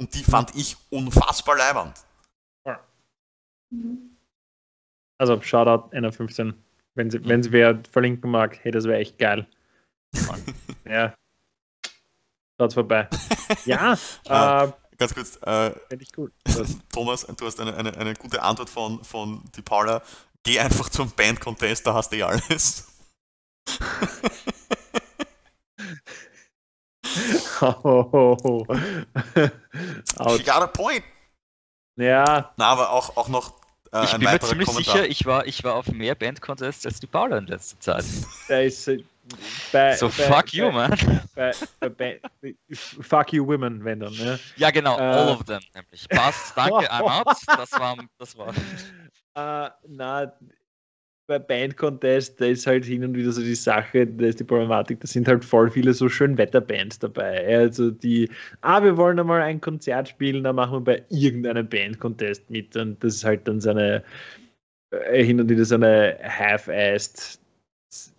Und 0.00 0.14
die 0.14 0.22
fand 0.24 0.54
ich 0.54 0.76
unfassbar 0.90 1.56
leibend. 1.56 1.94
Also, 5.18 5.40
Shoutout 5.42 5.90
NR15. 5.94 6.54
Wenn 6.94 7.10
sie, 7.10 7.24
wenn 7.24 7.42
sie 7.42 7.50
wer 7.52 7.82
verlinken 7.90 8.30
mag, 8.30 8.58
hey, 8.62 8.70
das 8.70 8.84
wäre 8.84 8.98
echt 9.00 9.18
geil. 9.18 9.46
ja. 10.84 11.14
Schaut 12.60 12.72
vorbei. 12.74 13.08
Ja, 13.64 13.96
Ah. 14.28 14.64
äh, 14.64 14.72
Ganz 14.98 15.14
kurz, 15.14 15.36
äh, 15.42 15.70
finde 15.88 16.02
ich 16.04 16.12
gut. 16.12 16.32
Thomas, 16.92 17.24
du 17.26 17.46
hast 17.46 17.60
eine, 17.60 17.74
eine, 17.76 17.96
eine 17.96 18.14
gute 18.14 18.42
Antwort 18.42 18.68
von, 18.68 19.02
von 19.04 19.42
die 19.56 19.62
Paula. 19.62 20.02
Geh 20.42 20.58
einfach 20.58 20.88
zum 20.88 21.10
Band-Contest, 21.12 21.86
da 21.86 21.94
hast 21.94 22.10
du 22.12 22.16
eh 22.16 22.22
alles. 22.24 22.86
Oh, 27.60 28.64
She 30.36 30.42
got 30.44 30.62
a 30.62 30.66
point. 30.66 31.04
Ja, 31.96 32.52
Na, 32.56 32.66
aber 32.66 32.90
auch, 32.90 33.16
auch 33.16 33.28
noch 33.28 33.54
äh, 33.92 34.04
ich 34.04 34.14
ein 34.14 34.20
bin 34.20 34.30
mir 34.30 34.40
ziemlich 34.40 34.68
Kommentar. 34.68 34.94
sicher, 34.96 35.08
ich 35.08 35.26
war, 35.26 35.46
ich 35.46 35.64
war 35.64 35.74
auf 35.74 35.86
mehr 35.88 36.14
Bandcontests 36.14 36.86
als 36.86 37.00
die 37.00 37.06
Paula 37.06 37.38
in 37.38 37.46
letzter 37.46 37.80
Zeit. 37.80 38.04
da 38.48 38.58
ist 38.60 38.86
äh, 38.86 39.02
bei, 39.72 39.96
So 39.96 40.06
bei, 40.08 40.12
fuck 40.12 40.44
bei, 40.52 40.58
you, 40.58 40.70
man. 40.70 40.90
Bei, 41.34 41.52
bei, 41.80 41.88
bei, 41.88 42.20
fuck 42.72 43.32
you 43.32 43.46
women, 43.46 43.84
wenn 43.84 44.00
dann. 44.00 44.12
Ne? 44.14 44.38
Ja, 44.56 44.70
genau, 44.70 44.96
Äh. 44.98 45.02
all 45.02 45.28
of 45.30 45.44
them 45.44 45.60
nämlich. 45.74 46.08
Passt, 46.08 46.56
danke, 46.56 46.90
I'm 46.90 47.02
out. 47.02 47.36
Das 47.46 47.72
war, 47.72 47.96
das 48.18 48.38
war. 48.38 48.54
Äh, 49.34 49.70
na, 49.86 50.32
bei 51.28 51.38
Band 51.38 51.76
Contest, 51.76 52.40
da 52.40 52.46
ist 52.46 52.66
halt 52.66 52.86
hin 52.86 53.04
und 53.04 53.14
wieder 53.14 53.30
so 53.30 53.42
die 53.42 53.54
Sache, 53.54 54.06
da 54.06 54.26
ist 54.26 54.40
die 54.40 54.44
Problematik, 54.44 54.98
da 55.00 55.06
sind 55.06 55.28
halt 55.28 55.44
voll 55.44 55.70
viele 55.70 55.92
so 55.92 56.08
Schönwetterbands 56.08 56.98
dabei. 56.98 57.48
Ja, 57.48 57.58
Also 57.60 57.90
die, 57.90 58.30
ah, 58.62 58.82
wir 58.82 58.96
wollen 58.96 59.20
einmal 59.20 59.42
ein 59.42 59.60
Konzert 59.60 60.08
spielen, 60.08 60.42
dann 60.42 60.56
machen 60.56 60.78
wir 60.78 60.80
bei 60.80 61.02
irgendeinem 61.10 61.68
Band 61.68 62.00
Contest 62.00 62.48
mit 62.50 62.74
und 62.76 63.04
das 63.04 63.16
ist 63.16 63.24
halt 63.24 63.46
dann 63.46 63.60
so 63.60 63.70
eine 63.70 64.02
äh, 64.90 65.22
hin 65.22 65.38
und 65.38 65.50
wieder 65.50 65.66
so 65.66 65.74
eine 65.74 66.18
half-assed 66.22 67.38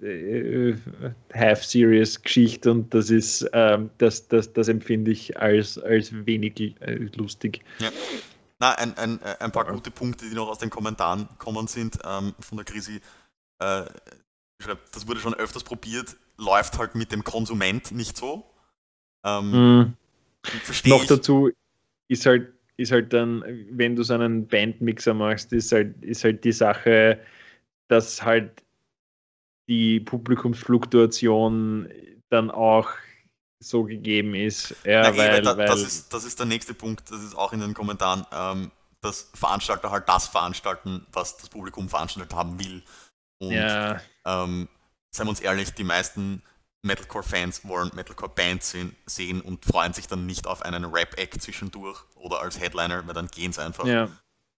äh, 0.04 0.76
half-serious 1.34 2.22
Geschichte 2.22 2.72
und 2.72 2.94
das 2.94 3.10
ist, 3.10 3.50
ähm, 3.54 3.90
das, 3.98 4.28
das, 4.28 4.54
das 4.54 4.68
empfinde 4.68 5.12
ich 5.12 5.36
als, 5.38 5.80
als 5.80 6.14
wenig 6.26 6.76
äh, 6.82 7.08
lustig. 7.16 7.62
Na, 8.60 8.74
ein, 8.74 8.98
ein, 8.98 9.24
ein 9.24 9.52
paar 9.52 9.66
gute 9.66 9.90
Punkte, 9.90 10.30
die 10.30 10.36
noch 10.36 10.50
aus 10.50 10.58
den 10.58 10.70
Kommentaren 10.70 11.30
kommen 11.38 11.68
sind, 11.68 11.98
ähm, 12.04 12.36
von 12.40 12.58
der 12.58 12.66
Krisi. 12.66 13.00
Äh, 13.60 13.86
schreibt, 14.62 14.96
das 14.96 15.08
wurde 15.08 15.22
schon 15.22 15.34
öfters 15.34 15.64
probiert, 15.64 16.18
läuft 16.38 16.78
halt 16.78 16.96
mit 16.96 17.12
dem 17.12 17.24
Konsument 17.24 17.92
nicht 17.92 18.18
so. 18.18 18.46
Ähm. 19.24 19.96
Verstehe 20.44 20.94
Noch 20.94 21.04
ich. 21.04 21.08
dazu 21.08 21.50
ist 22.10 22.26
halt, 22.26 22.54
ist 22.78 22.92
halt 22.92 23.14
dann, 23.14 23.44
wenn 23.72 23.96
du 23.96 24.04
so 24.04 24.14
einen 24.14 24.48
Bandmixer 24.48 25.14
machst, 25.14 25.54
ist 25.54 25.72
halt, 25.72 26.02
ist 26.04 26.24
halt 26.24 26.44
die 26.44 26.52
Sache, 26.52 27.20
dass 27.88 28.24
halt 28.24 28.64
die 29.68 30.00
Publikumsfluktuation 30.00 31.90
dann 32.30 32.50
auch 32.52 32.90
so 33.60 33.84
gegeben 33.84 34.36
ist. 34.36 34.76
Ja, 34.84 35.04
Na, 35.04 35.14
eh, 35.14 35.18
weil, 35.18 35.42
da, 35.42 35.58
weil, 35.58 35.68
das, 35.68 35.82
ist, 35.82 36.14
das 36.14 36.24
ist 36.24 36.40
der 36.40 36.46
nächste 36.46 36.74
Punkt, 36.74 37.12
das 37.12 37.22
ist 37.24 37.36
auch 37.36 37.54
in 37.54 37.60
den 37.60 37.74
Kommentaren, 37.74 38.26
ähm, 38.32 38.72
dass 39.02 39.30
Veranstalter 39.34 39.92
halt 39.92 40.08
das 40.08 40.28
veranstalten, 40.28 41.06
was 41.12 41.38
das 41.38 41.50
Publikum 41.50 41.90
veranstaltet 41.90 42.34
haben 42.34 42.60
will. 42.60 42.84
Und 43.40 43.52
ja, 43.52 44.02
ähm, 44.26 44.68
seien 45.12 45.28
wir 45.28 45.30
uns 45.32 45.40
ehrlich, 45.40 45.74
die 45.74 45.84
meisten 45.84 46.42
Metalcore-Fans 46.82 47.68
wollen 47.68 47.92
Metalcore-Bands 47.94 48.72
sehen, 48.72 48.96
sehen 49.06 49.42
und 49.42 49.66
freuen 49.66 49.94
sich 49.94 50.08
dann 50.08 50.26
nicht 50.26 50.48
auf 50.48 50.62
einen 50.62 50.86
Rap-Act 50.86 51.42
zwischendurch 51.42 52.00
oder 52.16 52.40
als 52.42 52.60
Headliner, 52.60 53.06
weil 53.08 53.14
dann 53.14 53.28
gehen 53.28 53.52
sie 53.52 53.62
einfach. 53.64 53.86
ja. 53.86 54.10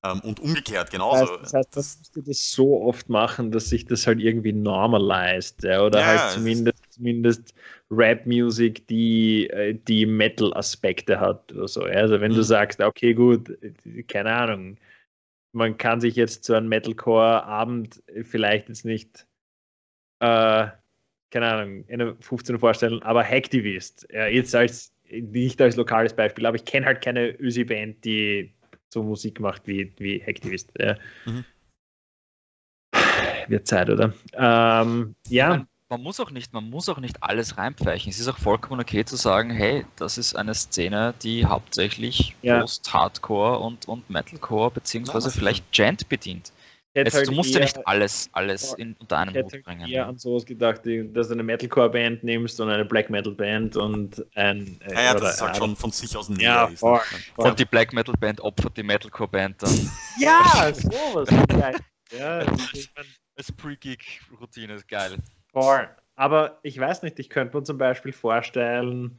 Ähm, 0.03 0.19
und 0.21 0.39
umgekehrt 0.39 0.85
Das 0.87 0.89
genauso. 0.89 1.39
heißt, 1.43 1.43
das 1.43 1.53
heißt, 1.53 1.75
man 1.75 1.85
müsste 1.99 2.23
das 2.23 2.51
so 2.51 2.81
oft 2.81 3.07
machen, 3.09 3.51
dass 3.51 3.69
sich 3.69 3.85
das 3.85 4.07
halt 4.07 4.19
irgendwie 4.19 4.51
normalisiert. 4.51 5.63
Ja? 5.63 5.83
Oder 5.83 5.99
Ja, 5.99 6.05
halt 6.07 6.21
es 6.29 6.33
zumindest, 6.33 6.80
zumindest 7.01 7.53
Rap-Music, 7.89 8.87
die, 8.87 9.49
äh, 9.49 9.73
die 9.73 10.05
Metal-Aspekte 10.05 11.19
hat 11.19 11.51
oder 11.51 11.67
so. 11.67 11.83
Also 11.83 12.21
wenn 12.21 12.31
du 12.31 12.39
Mhm. 12.39 12.43
sagst, 12.43 12.79
okay, 12.79 13.13
gut, 13.13 13.57
keine 14.07 14.31
Ahnung, 14.31 14.77
man 15.53 15.77
kann 15.77 15.99
sich 15.99 16.15
jetzt 16.15 16.43
zu 16.43 16.53
einem 16.53 16.69
Metalcore-Abend 16.69 18.01
vielleicht 18.23 18.69
jetzt 18.69 18.85
nicht, 18.85 19.25
äh, 20.19 20.67
keine 21.31 21.47
Ahnung, 21.47 21.85
eine 21.89 22.15
15 22.19 22.59
vorstellen, 22.59 23.01
aber 23.01 23.23
Hacktivist, 23.23 24.07
ja, 24.11 24.27
jetzt 24.27 24.53
als, 24.53 24.93
nicht 25.09 25.59
als 25.59 25.75
lokales 25.75 26.13
Beispiel, 26.15 26.45
aber 26.45 26.55
ich 26.55 26.65
kenne 26.65 26.85
halt 26.85 27.01
keine 27.01 27.31
Ösi-Band, 27.39 28.05
die 28.05 28.53
so 28.93 29.01
Musik 29.03 29.39
macht 29.39 29.67
wie, 29.67 29.91
wie 29.97 30.21
Hacktivist. 30.23 30.71
Ja. 30.77 30.95
Mhm. 31.25 31.43
Wird 33.47 33.67
Zeit, 33.67 33.89
oder? 33.89 34.13
Ähm, 34.33 35.15
ja, 35.27 35.65
Man, 35.91 35.99
man 35.99 36.03
muss 36.03 36.19
auch 36.21 36.31
nicht, 36.31 36.53
man 36.53 36.69
muss 36.69 36.87
auch 36.89 36.99
nicht 36.99 37.21
alles 37.21 37.57
reinpfeichen. 37.57 38.09
Es 38.11 38.19
ist 38.19 38.27
auch 38.29 38.37
vollkommen 38.37 38.79
okay 38.79 39.03
zu 39.03 39.17
sagen, 39.17 39.49
hey, 39.49 39.85
das 39.97 40.17
ist 40.17 40.35
eine 40.35 40.55
Szene, 40.55 41.13
die 41.21 41.45
hauptsächlich 41.45 42.33
Ja. 42.41 42.61
Post-Hardcore 42.61 43.59
und, 43.59 43.87
und 43.89 44.09
Metalcore 44.09 44.71
beziehungsweise 44.71 45.27
Ja, 45.27 45.35
vielleicht 45.35 45.69
Gent 45.73 46.07
bedient. 46.07 46.53
ich 46.93 47.03
Jetzt, 47.03 47.13
halt 47.13 47.27
du 47.27 47.33
musst 47.33 47.53
ja 47.53 47.59
nicht 47.59 47.85
alles, 47.85 48.29
alles 48.31 48.73
in, 48.73 48.95
unter 48.99 49.17
einen 49.17 49.35
Ich 49.35 49.43
Hut 49.43 49.51
halt 49.53 49.65
bringen. 49.65 49.89
eher 49.89 50.07
an 50.07 50.17
sowas 50.17 50.45
gedacht, 50.45 50.81
dass 50.85 51.27
du 51.27 51.33
eine 51.33 51.43
Metalcore-Band 51.43 52.23
nimmst 52.23 52.59
und 52.61 52.69
eine 52.69 52.85
Black 52.85 53.09
Metal-Band 53.09 53.75
und 53.75 54.25
ein. 54.35 54.79
äh, 54.85 54.93
Naja, 54.93 55.11
oder 55.11 55.19
das 55.21 55.35
ist 55.35 55.41
halt 55.41 55.57
schon 55.57 55.75
von 55.75 55.91
sich 55.91 56.15
aus 56.15 56.29
näher 56.29 56.41
Ja, 56.41 56.63
ist. 56.65 56.81
ne? 56.83 56.99
voll. 57.35 57.49
Und 57.49 57.59
die 57.59 57.65
Black 57.65 57.91
Metal 57.93 58.15
Band 58.17 58.39
opfert 58.41 58.77
die 58.77 58.83
Metalcore 58.83 59.29
Band 59.29 59.61
dann 59.61 59.91
Ja, 60.19 60.71
sowas. 60.73 61.27
geil. 61.49 61.75
Ja, 62.17 62.43
das 62.45 62.61
ist- 62.61 62.75
ich 62.75 62.89
als 63.37 63.51
Pre-Gig-Routine, 63.53 64.73
ist 64.73 64.87
geil. 64.87 65.17
Voll. 65.53 65.89
Aber 66.15 66.59
ich 66.63 66.79
weiß 66.79 67.03
nicht, 67.03 67.19
ich 67.19 67.29
könnte 67.29 67.57
mir 67.57 67.63
zum 67.63 67.77
Beispiel 67.77 68.13
vorstellen, 68.13 69.17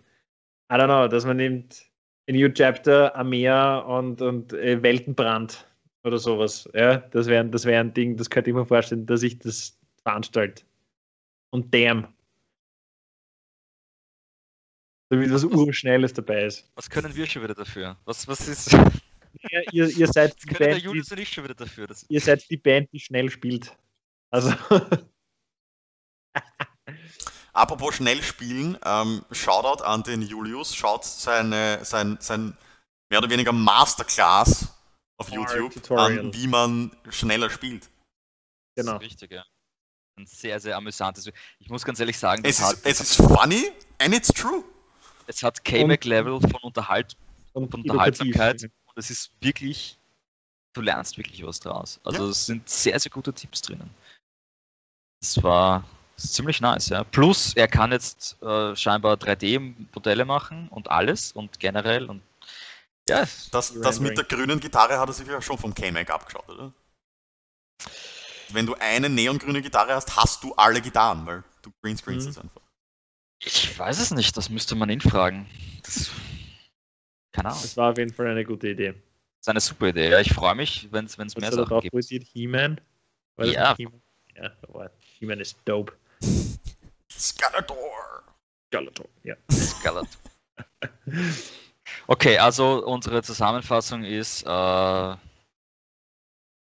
I 0.70 0.76
don't 0.76 0.86
know, 0.86 1.08
dass 1.08 1.24
man 1.24 1.36
nimmt 1.36 1.84
A 2.28 2.32
New 2.32 2.48
Chapter, 2.48 3.14
Armea 3.16 3.78
und, 3.78 4.22
und 4.22 4.52
äh, 4.52 4.82
Weltenbrand 4.82 5.66
oder 6.04 6.18
sowas. 6.18 6.68
Ja, 6.74 6.98
das 6.98 7.26
wäre 7.26 7.44
das 7.46 7.64
wär 7.64 7.80
ein 7.80 7.92
Ding, 7.92 8.16
das 8.16 8.30
könnte 8.30 8.50
ich 8.50 8.56
mir 8.56 8.66
vorstellen, 8.66 9.06
dass 9.06 9.22
ich 9.22 9.38
das 9.38 9.78
veranstalte. 10.02 10.64
Und 11.50 11.74
Damn. 11.74 12.08
Damit 15.10 15.30
was 15.30 15.44
urschnelles 15.44 16.14
dabei 16.14 16.46
ist. 16.46 16.70
Was 16.74 16.88
können 16.88 17.14
wir 17.14 17.26
schon 17.26 17.42
wieder 17.42 17.54
dafür? 17.54 17.98
Was, 18.06 18.26
was 18.26 18.48
ist. 18.48 18.72
Ja, 18.72 19.60
ihr, 19.70 19.88
ihr, 19.88 20.06
seid 20.12 20.34
die 20.42 20.46
können 20.46 20.58
der 20.58 20.66
Band, 20.70 20.82
die, 20.82 20.88
und 20.88 21.20
ich 21.20 21.28
schon 21.28 21.44
wieder 21.44 21.54
dafür? 21.54 21.86
Ihr 22.08 22.20
seid 22.20 22.48
die 22.48 22.56
Band, 22.56 22.90
die 22.92 23.00
schnell 23.00 23.28
spielt. 23.28 23.76
Also, 24.30 24.54
Apropos 27.54 27.94
schnell 27.96 28.22
spielen, 28.22 28.78
ähm, 28.84 29.24
Shoutout 29.30 29.84
an 29.84 30.02
den 30.02 30.22
Julius, 30.22 30.74
schaut 30.74 31.04
seine, 31.04 31.84
sein, 31.84 32.16
sein 32.20 32.56
mehr 33.10 33.18
oder 33.18 33.28
weniger 33.28 33.52
Masterclass 33.52 34.68
auf 35.18 35.26
Art 35.26 35.34
YouTube 35.34 35.74
Tutorial. 35.74 36.18
an, 36.20 36.34
wie 36.34 36.46
man 36.46 36.90
schneller 37.10 37.50
spielt. 37.50 37.90
genau. 38.74 38.94
ist 38.96 39.02
richtig, 39.02 39.32
ja. 39.32 39.44
Ein 40.18 40.26
sehr, 40.26 40.60
sehr 40.60 40.76
amüsantes. 40.76 41.30
Ich 41.58 41.68
muss 41.68 41.84
ganz 41.84 41.98
ehrlich 42.00 42.18
sagen, 42.18 42.42
Es 42.44 42.58
das 42.58 42.72
ist, 42.72 42.78
hat, 42.84 42.90
es 42.90 43.00
ist 43.00 43.14
funny 43.16 43.70
and 43.98 44.14
it's 44.14 44.28
true. 44.28 44.62
es 45.26 45.42
hat 45.42 45.62
K-Mac-Level 45.64 46.40
von, 46.40 46.54
Unterhalt, 46.62 47.16
Und 47.52 47.70
von. 47.70 47.80
Unterhaltsamkeit 47.82 48.62
und 48.62 48.96
es 48.96 49.10
ist 49.10 49.30
wirklich, 49.40 49.98
du 50.74 50.80
lernst 50.82 51.16
wirklich 51.18 51.44
was 51.46 51.60
draus. 51.60 52.00
Also 52.04 52.24
Ja. 52.24 52.30
es 52.30 52.46
sind 52.46 52.68
sehr, 52.68 52.98
sehr 52.98 53.10
gute 53.10 53.32
Tipps 53.32 53.60
drinnen. 53.62 53.90
Das 55.20 55.42
war 55.42 55.84
das 56.22 56.30
ist 56.30 56.34
ziemlich 56.34 56.60
nice, 56.60 56.88
ja. 56.90 57.04
Plus, 57.04 57.54
er 57.54 57.68
kann 57.68 57.90
jetzt 57.92 58.40
äh, 58.42 58.76
scheinbar 58.76 59.16
3D-Modelle 59.16 60.24
machen 60.24 60.68
und 60.68 60.90
alles 60.90 61.32
und 61.32 61.58
generell 61.58 62.06
und 62.08 62.22
ja, 63.08 63.26
Das, 63.50 63.74
das 63.80 63.98
mit 63.98 64.16
der 64.16 64.24
grünen 64.24 64.60
Gitarre 64.60 64.98
hat 65.00 65.08
er 65.08 65.12
sich 65.12 65.26
ja 65.26 65.42
schon 65.42 65.58
vom 65.58 65.74
K-Mac 65.74 66.08
abgeschaut, 66.10 66.48
oder? 66.48 66.72
Wenn 68.50 68.66
du 68.66 68.74
eine 68.74 69.08
neongrüne 69.08 69.60
Gitarre 69.60 69.94
hast, 69.94 70.16
hast 70.16 70.44
du 70.44 70.54
alle 70.54 70.80
Gitarren, 70.80 71.26
weil 71.26 71.42
du 71.62 71.72
greenscreenst 71.82 72.26
Mhm. 72.26 72.30
es 72.30 72.38
einfach. 72.38 72.60
ich 73.40 73.76
weiß 73.76 73.98
es 73.98 74.12
nicht, 74.12 74.36
das 74.36 74.50
müsste 74.50 74.76
man 74.76 74.88
ihn 74.88 75.00
fragen. 75.00 75.48
Das, 75.82 76.10
keine 77.32 77.48
Ahnung. 77.48 77.62
Das 77.62 77.76
war 77.76 77.90
auf 77.90 77.98
jeden 77.98 78.12
Fall 78.14 78.28
eine 78.28 78.44
gute 78.44 78.68
Idee. 78.68 78.90
Das 78.92 79.00
ist 79.40 79.48
eine 79.48 79.60
super 79.60 79.88
Idee. 79.88 80.10
Ja, 80.10 80.20
ich 80.20 80.32
freue 80.32 80.54
mich, 80.54 80.86
wenn 80.92 81.06
es 81.06 81.16
mehr 81.16 81.50
Sachen 81.50 81.80
gibt. 81.80 81.92
poetiert? 81.92 82.24
He-Man? 82.32 82.80
Ja. 83.38 83.70
nicht 83.70 83.78
He-Man? 83.78 84.02
Ja, 84.36 84.52
aber 84.62 84.90
He-Man 85.18 85.40
ist 85.40 85.58
dope. 85.64 85.92
Skeletor! 87.22 88.24
Skeletor, 88.68 89.06
ja. 89.22 89.36
Skeletor. 89.50 90.06
Okay, 92.06 92.38
also 92.38 92.84
unsere 92.86 93.22
Zusammenfassung 93.22 94.02
ist, 94.04 94.42
äh, 94.44 95.16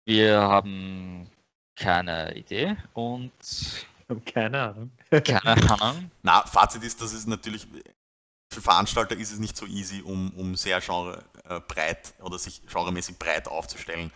wir 0.05 0.41
haben 0.41 1.29
keine 1.75 2.35
Idee 2.35 2.75
und 2.93 3.31
Keine 4.25 4.61
Ahnung. 4.61 4.91
keine 5.09 5.71
Ahnung. 5.81 6.11
Na, 6.21 6.45
Fazit 6.45 6.83
ist, 6.83 7.01
dass 7.01 7.13
es 7.13 7.25
natürlich 7.25 7.67
für 8.51 8.61
Veranstalter 8.61 9.15
ist 9.17 9.31
es 9.31 9.39
nicht 9.39 9.57
so 9.57 9.65
easy, 9.65 10.01
um, 10.01 10.31
um 10.31 10.55
sehr 10.55 10.79
genre 10.81 11.23
äh, 11.45 11.59
breit 11.59 12.13
oder 12.19 12.37
sich 12.37 12.65
genremäßig 12.67 13.17
breit 13.17 13.47
aufzustellen. 13.47 14.11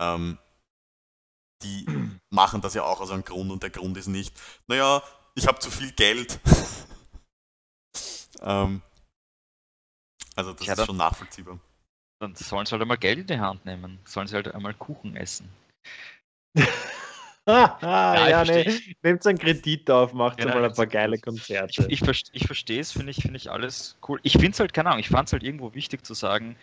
Ähm, 0.00 0.38
die 1.62 1.86
machen 2.30 2.60
das 2.60 2.74
ja 2.74 2.82
auch 2.84 3.00
aus 3.00 3.10
einem 3.10 3.24
Grund 3.24 3.50
und 3.50 3.62
der 3.62 3.70
Grund 3.70 3.96
ist 3.96 4.08
nicht, 4.08 4.34
naja, 4.66 5.02
ich 5.34 5.46
habe 5.46 5.58
zu 5.58 5.70
viel 5.70 5.92
Geld. 5.92 6.38
ähm, 8.42 8.82
also 10.36 10.52
das 10.52 10.66
Ja, 10.66 10.72
ist 10.72 10.78
dann- 10.78 10.86
schon 10.86 10.96
nachvollziehbar. 10.96 11.58
Dann 12.20 12.34
sollen 12.36 12.64
sie 12.66 12.72
halt 12.72 12.82
einmal 12.82 12.98
Geld 12.98 13.18
in 13.18 13.26
die 13.26 13.38
Hand 13.40 13.64
nehmen. 13.64 13.98
Sollen 14.04 14.28
sie 14.28 14.36
halt 14.36 14.46
einmal 14.54 14.74
Kuchen 14.74 15.16
essen. 15.16 15.48
ah, 17.46 18.28
ja, 18.28 18.44
versteh. 18.44 18.64
nee. 18.70 18.96
Nehmt 19.02 19.26
einen 19.26 19.38
Kredit 19.38 19.90
auf, 19.90 20.12
macht 20.12 20.38
Genau, 20.38 20.54
mal 20.54 20.64
ein 20.66 20.72
paar 20.74 20.86
geile 20.86 21.18
Konzerte. 21.18 21.86
ich, 21.88 22.00
ich 22.32 22.46
verstehe 22.46 22.80
es, 22.80 22.92
finde 22.92 23.10
ich, 23.10 23.16
finde 23.22 23.38
ich 23.38 23.50
alles 23.50 23.96
cool. 24.06 24.20
Ich 24.22 24.34
finde 24.34 24.50
es 24.52 24.60
halt, 24.60 24.72
keine 24.72 24.90
Ahnung, 24.90 25.00
ich 25.00 25.08
fand 25.08 25.28
es 25.28 25.32
halt 25.32 25.42
irgendwo 25.42 25.74
wichtig 25.74 26.06
zu 26.06 26.14
sagen, 26.14 26.54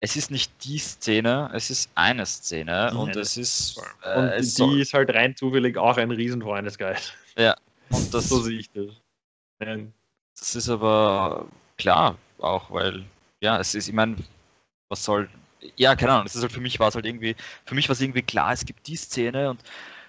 es 0.00 0.14
ist 0.14 0.30
nicht 0.30 0.52
die 0.64 0.78
Szene, 0.78 1.50
es 1.52 1.70
ist 1.70 1.90
eine 1.96 2.24
Szene 2.24 2.90
Mhm. 2.92 2.98
und 3.00 3.16
es 3.16 3.36
ist. 3.36 3.78
Und 3.78 3.84
Äh, 4.04 4.36
es 4.36 4.54
die 4.54 4.62
soll, 4.62 4.80
ist 4.80 4.94
halt 4.94 5.10
rein 5.12 5.34
zufällig 5.34 5.76
auch 5.76 5.96
ein 5.96 6.12
Riesenfreundesgeist. 6.12 7.12
Und 7.90 8.12
das, 8.14 8.28
So 8.28 8.40
sehe 8.40 8.58
ich 8.58 8.70
das. 8.70 8.86
Das 10.38 10.54
ist 10.54 10.68
aber 10.68 11.48
klar 11.76 12.16
auch, 12.38 12.70
weil, 12.70 13.04
ja, 13.40 13.58
es 13.58 13.74
ist, 13.74 13.88
ich 13.88 13.94
meine, 13.94 14.16
was 14.88 15.04
soll, 15.04 15.28
ja, 15.76 15.96
keine 15.96 16.12
Ahnung, 16.12 16.24
das 16.24 16.36
ist 16.36 16.42
halt 16.42 16.52
für 16.52 16.60
mich 16.60 16.78
war 16.78 16.88
es 16.88 16.94
halt 16.94 17.06
irgendwie, 17.06 17.34
für 17.64 17.74
mich 17.74 17.88
war 17.88 17.94
es 17.94 18.00
irgendwie 18.00 18.22
klar, 18.22 18.52
es 18.52 18.64
gibt 18.64 18.86
die 18.86 18.96
Szene 18.96 19.50
und 19.50 19.62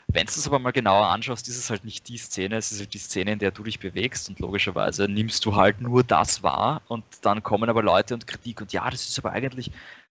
wenn 0.08 0.26
du 0.26 0.32
es 0.32 0.48
aber 0.48 0.60
mal 0.60 0.72
genauer 0.72 1.08
anschaust, 1.08 1.48
ist 1.48 1.58
es 1.58 1.70
halt 1.70 1.86
nicht 1.86 2.08
die 2.08 2.18
Szene, 2.18 2.58
es 2.58 2.72
ist 2.72 2.80
halt 2.80 2.94
die 2.94 3.00
Szene, 3.00 3.34
in 3.34 3.40
der 3.40 3.52
du 3.52 3.64
dich 3.64 3.80
bewegst 3.80 4.30
und 4.30 4.40
logischerweise 4.40 5.08
nimmst 5.08 5.46
du 5.46 5.56
halt 5.56 5.82
nur 5.82 6.04
das 6.04 6.42
wahr 6.44 6.82
und 6.88 7.06
dann 7.22 7.44
kommen 7.44 7.70
aber 7.70 7.84
Leute 7.84 8.16
und 8.16 8.28
Kritik 8.28 8.62
und 8.62 8.74
ja, 8.74 8.90
das 8.90 9.08
ist 9.08 9.20
aber 9.20 9.32
eigentlich, 9.32 9.72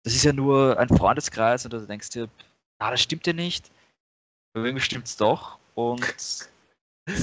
das 0.04 0.14
ist 0.16 0.24
ja 0.24 0.34
nur 0.34 0.78
ein 0.80 0.90
Freundeskreis 0.90 1.66
und 1.66 1.74
du 1.74 1.86
denkst 1.86 2.10
dir, 2.10 2.30
ah, 2.80 2.92
das 2.92 3.02
stimmt 3.02 3.26
ja 3.28 3.34
nicht, 3.34 3.72
aber 4.54 4.66
irgendwie 4.66 4.84
stimmt 4.86 5.08
es 5.08 5.18
doch 5.18 5.58
und 5.76 6.04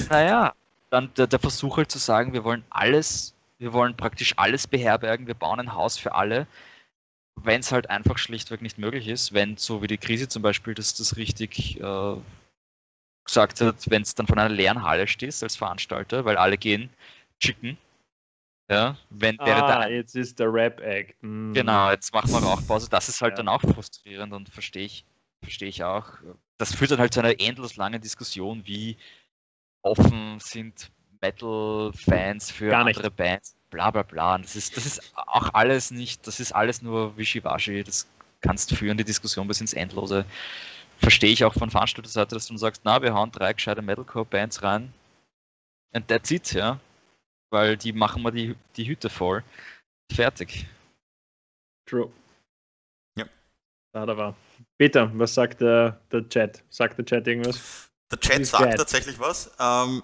naja, 0.09 0.53
dann 0.89 1.13
der, 1.15 1.27
der 1.27 1.39
Versuch 1.39 1.77
halt 1.77 1.91
zu 1.91 1.97
sagen, 1.97 2.33
wir 2.33 2.43
wollen 2.43 2.63
alles, 2.69 3.33
wir 3.59 3.73
wollen 3.73 3.95
praktisch 3.95 4.33
alles 4.37 4.67
beherbergen, 4.67 5.27
wir 5.27 5.33
bauen 5.33 5.59
ein 5.59 5.73
Haus 5.73 5.97
für 5.97 6.15
alle, 6.15 6.47
wenn 7.35 7.59
es 7.59 7.71
halt 7.71 7.89
einfach 7.89 8.17
schlichtweg 8.17 8.61
nicht 8.61 8.77
möglich 8.77 9.07
ist, 9.07 9.33
wenn 9.33 9.57
so 9.57 9.81
wie 9.81 9.87
die 9.87 9.97
Krise 9.97 10.27
zum 10.27 10.41
Beispiel 10.41 10.73
das, 10.73 10.95
das 10.95 11.17
richtig 11.17 11.79
äh, 11.79 12.15
gesagt 13.25 13.61
hat, 13.61 13.89
wenn 13.89 14.01
es 14.01 14.15
dann 14.15 14.27
von 14.27 14.39
einer 14.39 14.53
leeren 14.53 14.83
Halle 14.83 15.07
stehst 15.07 15.43
als 15.43 15.55
Veranstalter, 15.55 16.25
weil 16.25 16.37
alle 16.37 16.57
gehen 16.57 16.89
chicken, 17.39 17.77
ja, 18.69 18.97
wenn 19.09 19.37
wäre 19.39 19.63
Ah, 19.63 19.85
der 19.85 19.95
jetzt 19.95 20.15
ist 20.15 20.39
der 20.39 20.51
Rap-Act. 20.51 21.15
Hm. 21.21 21.53
Genau, 21.53 21.91
jetzt 21.91 22.13
machen 22.13 22.31
wir 22.31 22.39
Rauchpause. 22.39 22.89
Das 22.89 23.07
ist 23.07 23.21
halt 23.21 23.33
Ja. 23.33 23.37
dann 23.37 23.47
auch 23.49 23.61
frustrierend 23.61 24.33
und 24.33 24.49
verstehe 24.49 24.85
ich, 24.85 25.05
verstehe 25.41 25.69
ich 25.69 25.83
auch. 25.83 26.09
Das 26.57 26.73
führt 26.73 26.91
dann 26.91 26.99
halt 26.99 27.13
zu 27.13 27.19
einer 27.19 27.39
endlos 27.39 27.75
langen 27.75 28.01
Diskussion, 28.01 28.65
wie 28.65 28.97
offen 29.87 30.39
sind 30.39 30.91
Metal-Fans 31.21 32.51
für 32.51 32.75
andere 32.75 33.09
Bands, 33.09 33.55
bla 33.69 33.91
bla 33.91 34.03
bla. 34.03 34.37
Das 34.37 34.55
ist, 34.55 34.77
das 34.77 34.85
ist 34.85 35.13
auch 35.15 35.53
alles 35.53 35.91
nicht, 35.91 36.25
das 36.27 36.39
ist 36.39 36.51
alles 36.51 36.81
nur 36.81 37.17
Wischiwaschi. 37.17 37.83
Das 37.83 38.07
kannst 38.41 38.73
führen, 38.75 38.97
die 38.97 39.03
Diskussion 39.03 39.47
bis 39.47 39.61
ins 39.61 39.73
Endlose. 39.73 40.25
Verstehe 40.99 41.31
ich 41.31 41.43
auch 41.43 41.53
von 41.53 41.69
Veranstalterseite, 41.69 42.35
dass 42.35 42.47
du 42.47 42.57
sagst, 42.57 42.81
na, 42.83 43.01
wir 43.01 43.13
hauen 43.13 43.31
drei 43.31 43.53
gescheite 43.53 43.81
Metalcore-Bands 43.81 44.63
rein. 44.63 44.91
And 45.93 46.07
that's 46.07 46.31
it, 46.31 46.53
ja. 46.53 46.79
Weil 47.49 47.77
die 47.77 47.93
machen 47.93 48.23
wir 48.23 48.31
die, 48.31 48.55
die 48.75 48.87
Hütte 48.87 49.09
voll. 49.09 49.43
Fertig. 50.11 50.67
True. 51.85 52.11
Ja. 53.17 53.25
Da 53.93 54.05
da 54.05 54.17
war. 54.17 54.35
Peter, 54.77 55.11
was 55.17 55.33
sagt 55.33 55.61
der, 55.61 55.99
der 56.11 56.27
Chat? 56.29 56.63
Sagt 56.69 56.97
der 56.97 57.05
Chat 57.05 57.27
irgendwas? 57.27 57.86
Der 58.11 58.19
Chat 58.19 58.45
sagt 58.45 58.63
geil. 58.63 58.75
tatsächlich 58.75 59.19
was. 59.19 59.51
Ähm, 59.59 60.03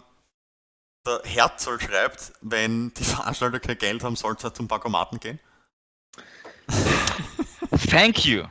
der 1.06 1.22
Herzl 1.24 1.80
schreibt, 1.80 2.34
wenn 2.42 2.94
die 2.94 3.04
Veranstalter 3.04 3.60
kein 3.60 3.78
Geld 3.78 4.04
haben, 4.04 4.16
soll 4.16 4.36
es 4.36 4.44
halt 4.44 4.56
zum 4.56 4.68
Bankomaten 4.68 5.20
gehen. 5.20 5.40
Thank 7.90 8.26
you. 8.26 8.46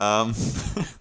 Ähm, 0.00 0.34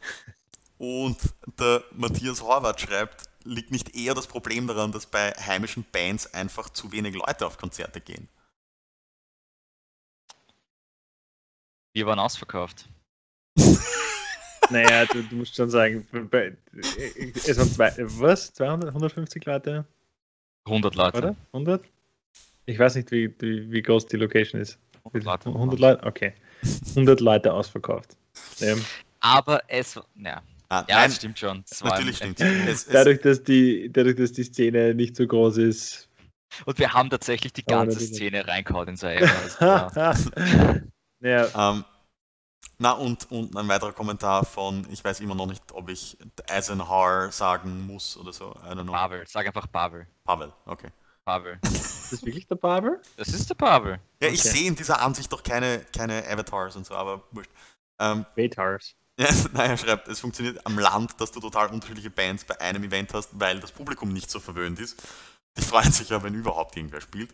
und 0.78 1.18
der 1.60 1.84
Matthias 1.92 2.42
Horvath 2.42 2.82
schreibt, 2.82 3.24
liegt 3.44 3.72
nicht 3.72 3.96
eher 3.96 4.14
das 4.14 4.28
Problem 4.28 4.68
daran, 4.68 4.92
dass 4.92 5.06
bei 5.06 5.32
heimischen 5.32 5.86
Bands 5.92 6.34
einfach 6.34 6.70
zu 6.70 6.92
wenig 6.92 7.16
Leute 7.16 7.46
auf 7.46 7.58
Konzerte 7.58 8.02
gehen? 8.02 8.30
Wir 11.94 12.06
waren 12.06 12.20
ausverkauft. 12.20 12.88
Naja, 14.70 15.06
du, 15.06 15.24
du 15.24 15.36
musst 15.36 15.56
schon 15.56 15.70
sagen, 15.70 16.06
es 16.12 17.58
waren 17.58 17.70
zwei, 17.72 17.94
was? 17.98 18.54
200, 18.54 18.90
150 18.90 19.46
Leute, 19.46 19.86
100 20.66 20.96
Leute. 20.96 21.18
oder? 21.18 21.36
100? 21.54 21.84
Ich 22.66 22.78
weiß 22.78 22.96
nicht, 22.96 23.12
wie, 23.12 23.34
wie, 23.40 23.72
wie 23.72 23.82
groß 23.82 24.08
die 24.08 24.18
Location 24.18 24.60
ist. 24.62 24.78
100 25.06 25.24
Leute. 25.24 25.50
100 25.50 25.80
Leute? 25.80 26.04
Okay. 26.06 26.34
100 26.90 27.22
Leute 27.22 27.54
ausverkauft. 27.54 28.18
Ja. 28.60 28.76
Aber 29.22 29.62
es, 29.68 30.00
ja, 30.16 30.42
Ah, 30.70 30.86
ja 30.90 30.96
nein, 30.98 31.10
das 31.10 31.16
stimmt 31.18 31.40
schon. 31.40 31.64
Natürlich 31.84 32.18
stimmt. 32.18 32.42
Es, 32.42 32.68
es, 32.68 32.86
Dadurch, 32.88 33.22
dass 33.22 33.44
die, 33.44 33.90
dadurch, 33.92 34.18
dass 34.18 34.34
die 34.34 34.44
Szene 34.44 34.94
nicht 34.94 35.16
so 35.16 35.26
groß 35.26 35.58
ist. 35.58 36.10
Und 36.66 36.78
wir 36.80 36.94
haben 36.94 37.10
tatsächlich 37.10 37.54
die 37.54 37.64
ganze. 37.64 38.00
Szene 38.00 38.48
reingehauen 38.48 38.90
in 38.90 38.96
sein 38.98 39.20
ja. 39.60 39.90
ja, 41.22 41.72
ähm, 41.72 41.86
na 42.80 42.92
und, 42.92 43.32
und 43.32 43.56
ein 43.56 43.68
weiterer 43.68 43.94
Kommentar 43.94 44.46
von, 44.46 44.86
ich 44.92 45.04
weiß 45.04 45.20
immer 45.22 45.36
noch 45.36 45.48
nicht, 45.48 45.64
ob 45.74 45.90
ich 45.90 46.18
Eisenhower 46.50 47.32
sagen 47.32 47.86
muss 47.88 48.18
oder 48.18 48.34
so. 48.34 48.52
I 48.64 48.70
don't 48.74 48.84
know. 48.84 48.92
Pavel, 48.94 49.26
sag 49.28 49.48
einfach 49.48 49.72
Pavel. 49.72 50.08
Pavel, 50.26 50.54
okay. 50.66 50.90
Pavel. 51.26 51.60
ist 51.64 52.12
das 52.14 52.24
wirklich 52.24 52.48
der 52.48 52.56
Barber? 52.56 52.98
Das 53.18 53.30
ist 53.30 53.50
der 53.50 53.56
Pavel. 53.56 54.00
Ja, 54.22 54.30
ich 54.30 54.40
Okay. 54.40 54.50
sehe 54.50 54.68
in 54.68 54.76
dieser 54.76 55.02
Ansicht 55.02 55.32
doch 55.34 55.44
keine, 55.44 55.86
keine 55.96 56.26
Avatars 56.28 56.76
und 56.76 56.86
so, 56.86 56.96
aber 56.96 57.24
wurscht. 57.32 57.52
Ähm. 58.00 58.26
Ja, 59.20 59.30
nein, 59.54 59.72
er 59.72 59.78
schreibt, 59.78 60.08
es 60.10 60.20
funktioniert 60.20 60.64
am 60.66 60.78
Land, 60.78 61.20
dass 61.20 61.32
du 61.32 61.40
total 61.40 61.70
unterschiedliche 61.70 62.12
Bands 62.12 62.46
bei 62.46 62.62
einem 62.62 62.84
Event 62.84 63.16
hast, 63.16 63.30
weil 63.40 63.60
das 63.60 63.72
Publikum 63.72 64.14
nicht 64.14 64.30
so 64.30 64.40
verwöhnt 64.40 64.80
ist. 64.80 65.02
Die 65.58 65.64
freuen 65.64 65.92
sich 65.92 66.10
ja, 66.10 66.22
wenn 66.22 66.36
überhaupt 66.36 66.78
irgendwer 66.78 67.02
spielt. 67.02 67.34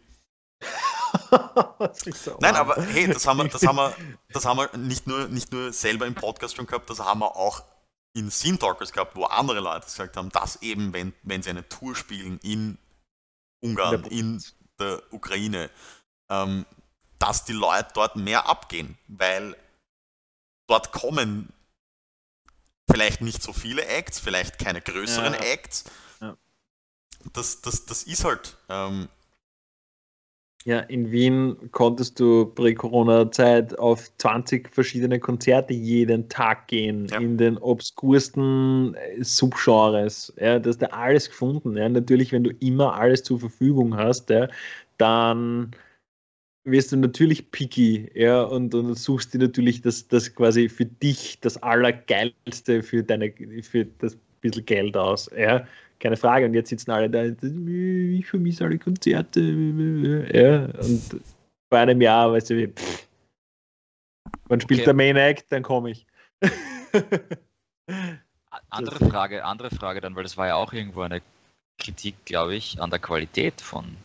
So 2.14 2.38
Nein, 2.39 2.55
aber 2.55 2.82
hey, 2.82 3.07
das 3.07 3.28
haben 3.28 3.38
wir, 3.38 3.47
das 3.47 3.64
haben 3.66 3.76
wir, 3.76 3.95
das 4.32 4.45
haben 4.45 4.57
wir 4.57 4.78
nicht 4.78 5.05
nur, 5.05 5.28
nicht 5.28 5.51
nur 5.51 5.74
selber 5.74 6.05
im 6.05 6.16
Podcast 6.16 6.55
schon 6.55 6.66
gehabt, 6.66 6.89
das 6.89 6.99
haben 6.99 7.20
wir 7.20 7.36
auch 7.36 7.64
in 8.14 8.32
Scene 8.32 8.57
Talkers 8.57 8.91
gehabt, 8.91 9.16
wo 9.16 9.26
andere 9.26 9.59
Leute 9.59 9.86
gesagt 9.86 10.18
haben, 10.18 10.30
dass 10.30 10.61
eben, 10.61 10.93
wenn, 10.93 11.14
wenn 11.24 11.41
sie 11.43 11.49
eine 11.49 11.68
Tour 11.68 11.95
spielen 11.95 12.39
in 12.43 12.78
Ungarn, 13.61 14.03
in 14.05 14.41
der 14.80 15.01
Ukraine, 15.11 15.70
ähm, 16.30 16.66
dass 17.20 17.45
die 17.45 17.53
Leute 17.53 17.89
dort 17.93 18.16
mehr 18.16 18.47
abgehen, 18.47 18.97
weil 19.07 19.55
dort 20.68 20.91
kommen 20.91 21.51
vielleicht 22.89 23.22
nicht 23.22 23.41
so 23.41 23.53
viele 23.53 23.86
Acts, 23.86 24.20
vielleicht 24.20 24.59
keine 24.59 24.82
größeren 24.82 25.34
Ja. 25.34 25.39
Acts. 25.39 25.86
Ja. 26.22 26.38
Das, 27.34 27.61
das, 27.61 27.86
das 27.86 28.03
ist 28.03 28.24
halt, 28.24 28.57
ähm, 28.70 29.09
Ja, 30.66 30.80
in 30.80 31.11
Wien 31.11 31.57
konntest 31.72 32.20
du 32.20 32.45
Prä-Corona-Zeit 32.45 33.78
auf 33.80 34.09
20 34.18 34.70
verschiedene 34.74 35.20
Konzerte 35.20 35.74
jeden 35.74 36.30
Tag 36.30 36.68
gehen, 36.68 37.07
Ja. 37.07 37.20
in 37.20 37.38
den 37.38 37.57
obskursten 37.57 38.95
äh, 38.95 39.22
Subgenres. 39.24 40.34
Ja, 40.39 40.59
du 40.59 40.70
hast 40.70 40.82
da 40.82 40.86
alles 40.88 41.30
gefunden. 41.30 41.76
Ja. 41.76 41.89
Natürlich, 41.89 42.32
wenn 42.32 42.45
du 42.45 42.51
immer 42.61 42.93
alles 42.95 43.24
zur 43.24 43.39
Verfügung 43.39 43.97
hast, 43.97 44.30
ja, 44.30 44.47
dann 44.97 45.72
wirst 46.66 46.93
du 46.93 46.97
natürlich 46.97 47.51
picky, 47.51 48.09
ja, 48.14 48.43
und, 48.43 48.74
und 48.74 48.95
suchst 48.95 49.34
dir 49.34 49.39
natürlich 49.39 49.82
das, 49.82 50.07
das 50.07 50.34
quasi 50.34 50.70
für 50.70 50.86
dich 50.86 51.41
das 51.41 51.61
Allergeilste 51.61 52.84
für 52.84 53.03
deine, 53.03 53.34
für 53.64 53.86
das 53.99 54.18
bisschen 54.39 54.66
Geld 54.66 54.95
aus, 54.95 55.30
ja. 55.38 55.66
Keine 56.04 56.18
Frage. 56.18 56.45
Und 56.45 56.54
jetzt 56.54 56.68
sitzen 56.68 56.91
alle 56.91 57.10
da, 57.10 57.24
ich 57.24 58.28
vermisse 58.28 58.66
alle 58.66 58.78
Konzerte, 58.78 59.39
ja, 59.39 60.66
und 60.66 61.22
vor 61.70 61.80
einem 61.80 62.01
Jahr, 62.01 62.34
weißt 62.34 62.49
du, 62.49 62.58
wie, 62.58 62.74
wann 64.49 64.60
spielt 64.60 64.82
Okay. 64.82 64.86
der 64.88 64.93
Main 64.95 65.16
Act, 65.16 65.49
dann 65.49 65.64
komme 65.64 65.91
ich. 65.91 66.06
Andere 68.70 69.10
Frage, 69.10 69.45
andere 69.45 69.70
Frage 69.70 70.01
dann, 70.01 70.16
weil 70.16 70.24
das 70.24 70.36
war 70.36 70.47
ja 70.47 70.56
auch 70.56 70.74
irgendwo 70.74 71.01
eine 71.01 71.22
Kritik, 71.80 72.16
glaube 72.26 72.56
ich, 72.56 72.82
an 72.82 72.89
der 72.89 72.99
Qualität 72.99 73.62
von, 73.62 73.95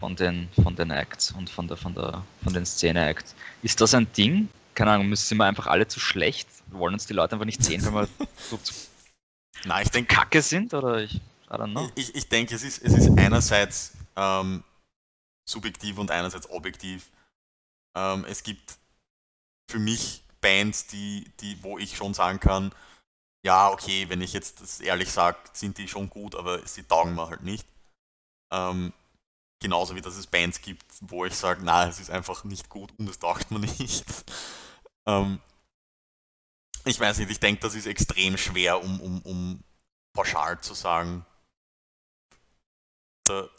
von, 0.00 0.14
den, 0.14 0.48
von 0.62 0.76
den 0.76 0.92
Acts 0.92 1.32
und 1.32 1.50
von, 1.50 1.66
der, 1.66 1.76
von, 1.76 1.94
der, 1.94 2.22
von 2.44 2.52
den 2.52 2.64
Szene-Acts. 2.64 3.34
Ist 3.62 3.80
das 3.80 3.92
ein 3.92 4.06
Ding? 4.12 4.48
Keine 4.74 4.92
Ahnung, 4.92 5.08
müssen 5.08 5.26
sind 5.26 5.38
wir 5.38 5.46
einfach 5.46 5.66
alle 5.66 5.88
zu 5.88 5.98
schlecht? 6.00 6.48
Wollen 6.70 6.94
uns 6.94 7.06
die 7.06 7.12
Leute 7.12 7.34
einfach 7.34 7.46
nicht 7.46 7.64
sehen, 7.64 7.84
wenn 7.84 7.94
wir 7.94 8.08
so 8.38 8.56
zu 8.58 8.72
na, 9.64 9.82
ich 9.82 9.90
denke, 9.90 10.14
kacke 10.14 10.42
sind? 10.42 10.74
Oder 10.74 11.02
ich, 11.02 11.14
I 11.14 11.20
don't 11.50 11.70
know. 11.70 11.90
Ich, 11.94 12.14
ich 12.14 12.28
denke, 12.28 12.54
es 12.54 12.62
ist, 12.62 12.82
es 12.82 12.94
ist 12.94 13.18
einerseits 13.18 13.92
ähm, 14.16 14.62
subjektiv 15.48 15.98
und 15.98 16.10
einerseits 16.10 16.48
objektiv. 16.50 17.10
Ähm, 17.96 18.24
es 18.28 18.42
gibt 18.42 18.76
für 19.70 19.78
mich 19.78 20.22
Bands, 20.40 20.86
die, 20.86 21.30
die, 21.40 21.62
wo 21.62 21.78
ich 21.78 21.96
schon 21.96 22.14
sagen 22.14 22.40
kann, 22.40 22.72
ja, 23.44 23.70
okay, 23.70 24.08
wenn 24.08 24.20
ich 24.20 24.32
jetzt 24.32 24.60
das 24.60 24.80
ehrlich 24.80 25.10
sage, 25.10 25.38
sind 25.52 25.78
die 25.78 25.88
schon 25.88 26.10
gut, 26.10 26.34
aber 26.34 26.66
sie 26.66 26.82
taugen 26.82 27.14
mir 27.14 27.28
halt 27.28 27.42
nicht. 27.42 27.66
Ähm, 28.52 28.92
genauso 29.60 29.94
wie 29.94 30.00
dass 30.00 30.16
es 30.16 30.26
Bands 30.26 30.60
gibt, 30.60 30.84
wo 31.00 31.24
ich 31.24 31.34
sage, 31.34 31.60
na, 31.64 31.88
es 31.88 32.00
ist 32.00 32.10
einfach 32.10 32.44
nicht 32.44 32.68
gut 32.68 32.92
und 32.98 33.08
es 33.08 33.18
taugt 33.18 33.50
mir 33.50 33.58
nicht. 33.78 34.04
ähm, 35.06 35.40
ich 36.86 36.98
weiß 37.00 37.18
nicht, 37.18 37.30
ich 37.30 37.40
denke, 37.40 37.60
das 37.60 37.74
ist 37.74 37.86
extrem 37.86 38.36
schwer, 38.36 38.82
um, 38.82 39.00
um, 39.00 39.20
um 39.22 39.64
pauschal 40.14 40.60
zu 40.60 40.74
sagen, 40.74 41.24
der 43.28 43.50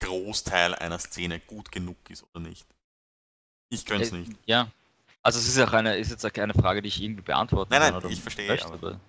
Großteil 0.00 0.74
einer 0.74 0.98
Szene 0.98 1.38
gut 1.40 1.70
genug 1.70 1.96
ist 2.10 2.24
oder 2.34 2.40
nicht. 2.40 2.66
Ich 3.70 3.84
könnte 3.84 4.04
es 4.04 4.12
Äh, 4.12 4.18
nicht. 4.18 4.32
Ja. 4.46 4.70
Also 5.22 5.38
es 5.38 5.46
ist 5.46 5.58
auch 5.60 5.72
eine, 5.72 5.96
ist 5.98 6.10
jetzt 6.10 6.24
auch 6.26 6.32
keine 6.32 6.54
Frage, 6.54 6.82
die 6.82 6.88
ich 6.88 7.00
irgendwie 7.00 7.22
beantworten 7.22 7.72
Nein, 7.72 7.92
kann 7.92 8.02
nein, 8.02 8.12
ich 8.12 8.20
verstehe, 8.20 8.48
möchte, 8.48 8.72
aber- 8.72 9.00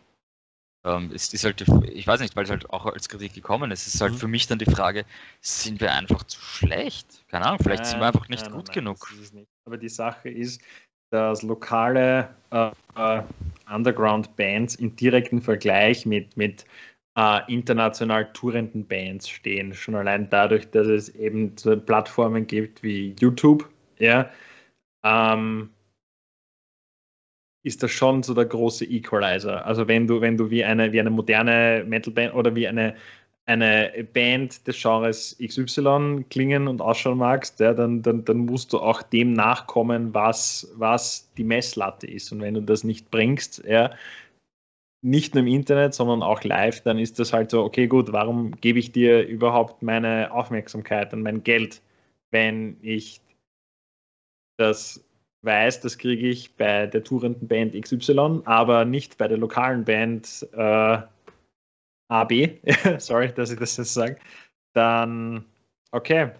ähm, 0.85 1.11
es 1.13 1.33
ist 1.33 1.43
halt, 1.45 1.61
ich 1.61 2.05
weiß 2.05 2.19
nicht, 2.19 2.35
weil 2.35 2.43
es 2.43 2.49
halt 2.51 2.69
auch 2.69 2.85
als 2.85 3.07
Kritik 3.09 3.33
gekommen 3.33 3.71
ist, 3.71 3.87
es 3.87 3.95
ist 3.95 4.01
halt 4.01 4.13
Mhm. 4.13 4.17
für 4.17 4.27
mich 4.27 4.45
dann 4.47 4.59
die 4.59 4.65
Frage, 4.69 5.05
sind 5.41 5.79
wir 5.79 5.93
einfach 5.93 6.23
zu 6.23 6.39
schlecht? 6.39 7.25
Keine 7.29 7.45
Ahnung, 7.45 7.59
vielleicht 7.63 7.85
sind 7.85 7.99
wir 7.99 8.07
einfach 8.07 8.27
nicht 8.27 8.43
Nein, 8.43 8.51
nein, 8.51 8.59
gut 8.59 8.67
nein, 8.67 8.75
genug. 8.75 9.47
Aber 9.65 9.77
die 9.77 9.89
Sache 9.89 10.29
ist, 10.29 10.61
dass 11.13 11.43
lokale 11.43 12.27
äh, 12.49 12.71
äh, 12.95 13.21
Underground-Bands 13.71 14.75
in 14.75 14.95
direktem 14.95 15.41
Vergleich 15.41 16.07
mit, 16.07 16.35
mit 16.35 16.65
äh, 17.15 17.39
international 17.47 18.33
tourenden 18.33 18.87
Bands 18.87 19.29
stehen. 19.29 19.75
Schon 19.75 19.93
allein 19.93 20.27
dadurch, 20.31 20.69
dass 20.71 20.87
es 20.87 21.09
eben 21.09 21.55
so 21.55 21.77
Plattformen 21.79 22.47
gibt 22.47 22.81
wie 22.81 23.15
YouTube, 23.19 23.69
ja, 23.99 24.27
ähm, 25.03 25.69
ist 27.63 27.83
das 27.83 27.91
schon 27.91 28.23
so 28.23 28.33
der 28.33 28.45
große 28.45 28.83
Equalizer. 28.85 29.63
Also 29.65 29.87
wenn 29.87 30.07
du, 30.07 30.19
wenn 30.19 30.35
du 30.35 30.49
wie 30.49 30.63
eine, 30.63 30.91
wie 30.91 30.99
eine 30.99 31.11
moderne 31.11 31.85
Metal-Band 31.87 32.33
oder 32.33 32.55
wie 32.55 32.67
eine, 32.67 32.95
eine 33.45 34.07
Band 34.13 34.65
des 34.67 34.81
Genres 34.81 35.37
XY 35.43 36.25
klingen 36.29 36.67
und 36.67 36.81
ausschauen 36.81 37.17
magst, 37.17 37.59
ja, 37.59 37.73
dann, 37.73 38.01
dann, 38.01 38.23
dann 38.23 38.37
musst 38.37 38.71
du 38.71 38.79
auch 38.79 39.01
dem 39.01 39.33
nachkommen, 39.33 40.13
was, 40.13 40.71
was 40.75 41.29
die 41.35 41.43
Messlatte 41.43 42.07
ist. 42.07 42.31
Und 42.31 42.41
wenn 42.41 42.53
du 42.53 42.61
das 42.61 42.83
nicht 42.83 43.11
bringst, 43.11 43.63
ja, 43.65 43.91
nicht 45.03 45.35
nur 45.35 45.43
im 45.43 45.47
Internet, 45.47 45.93
sondern 45.93 46.23
auch 46.23 46.43
live, 46.43 46.81
dann 46.81 46.97
ist 46.97 47.19
das 47.19 47.33
halt 47.33 47.51
so, 47.51 47.63
okay, 47.63 47.87
gut, 47.87 48.13
warum 48.13 48.51
gebe 48.61 48.79
ich 48.79 48.93
dir 48.93 49.27
überhaupt 49.27 49.83
meine 49.83 50.31
Aufmerksamkeit 50.31 51.13
und 51.13 51.23
mein 51.23 51.43
Geld, 51.43 51.81
wenn 52.31 52.77
ich 52.81 53.19
das 54.57 55.03
weiß, 55.41 55.81
das 55.81 55.97
kriege 55.97 56.27
ich 56.27 56.55
bei 56.55 56.87
der 56.87 57.03
tourenden 57.03 57.49
Band 57.49 57.73
XY, 57.73 58.43
aber 58.45 58.85
nicht 58.85 59.17
bei 59.17 59.27
der 59.27 59.37
lokalen 59.37 59.83
Band 59.83 60.47
äh, 60.53 60.99
AB, 62.13 62.59
sorry, 62.99 63.33
dass 63.33 63.51
ich 63.51 63.59
das 63.59 63.75
jetzt 63.77 63.93
sage, 63.93 64.17
dann 64.73 65.45
okay. 65.91 66.31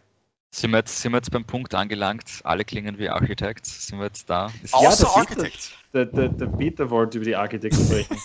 Sind 0.54 0.70
wir, 0.70 0.78
jetzt, 0.78 1.02
sind 1.02 1.12
wir 1.14 1.18
jetzt 1.18 1.32
beim 1.32 1.46
Punkt 1.46 1.74
angelangt, 1.74 2.42
alle 2.44 2.64
klingen 2.64 3.00
wie 3.00 3.10
Architects, 3.10 3.88
sind 3.88 3.98
wir 3.98 4.06
jetzt 4.06 4.30
da? 4.30 4.52
Ist 4.62 4.72
Außer 4.72 5.06
der 5.06 5.16
Architects. 5.16 5.72
Der, 5.94 6.06
der, 6.06 6.30
der 6.30 6.46
Peter 6.46 6.90
wollte 6.90 7.18
über 7.18 7.26
die 7.26 7.36
Architekten 7.36 7.84
sprechen. 7.84 8.18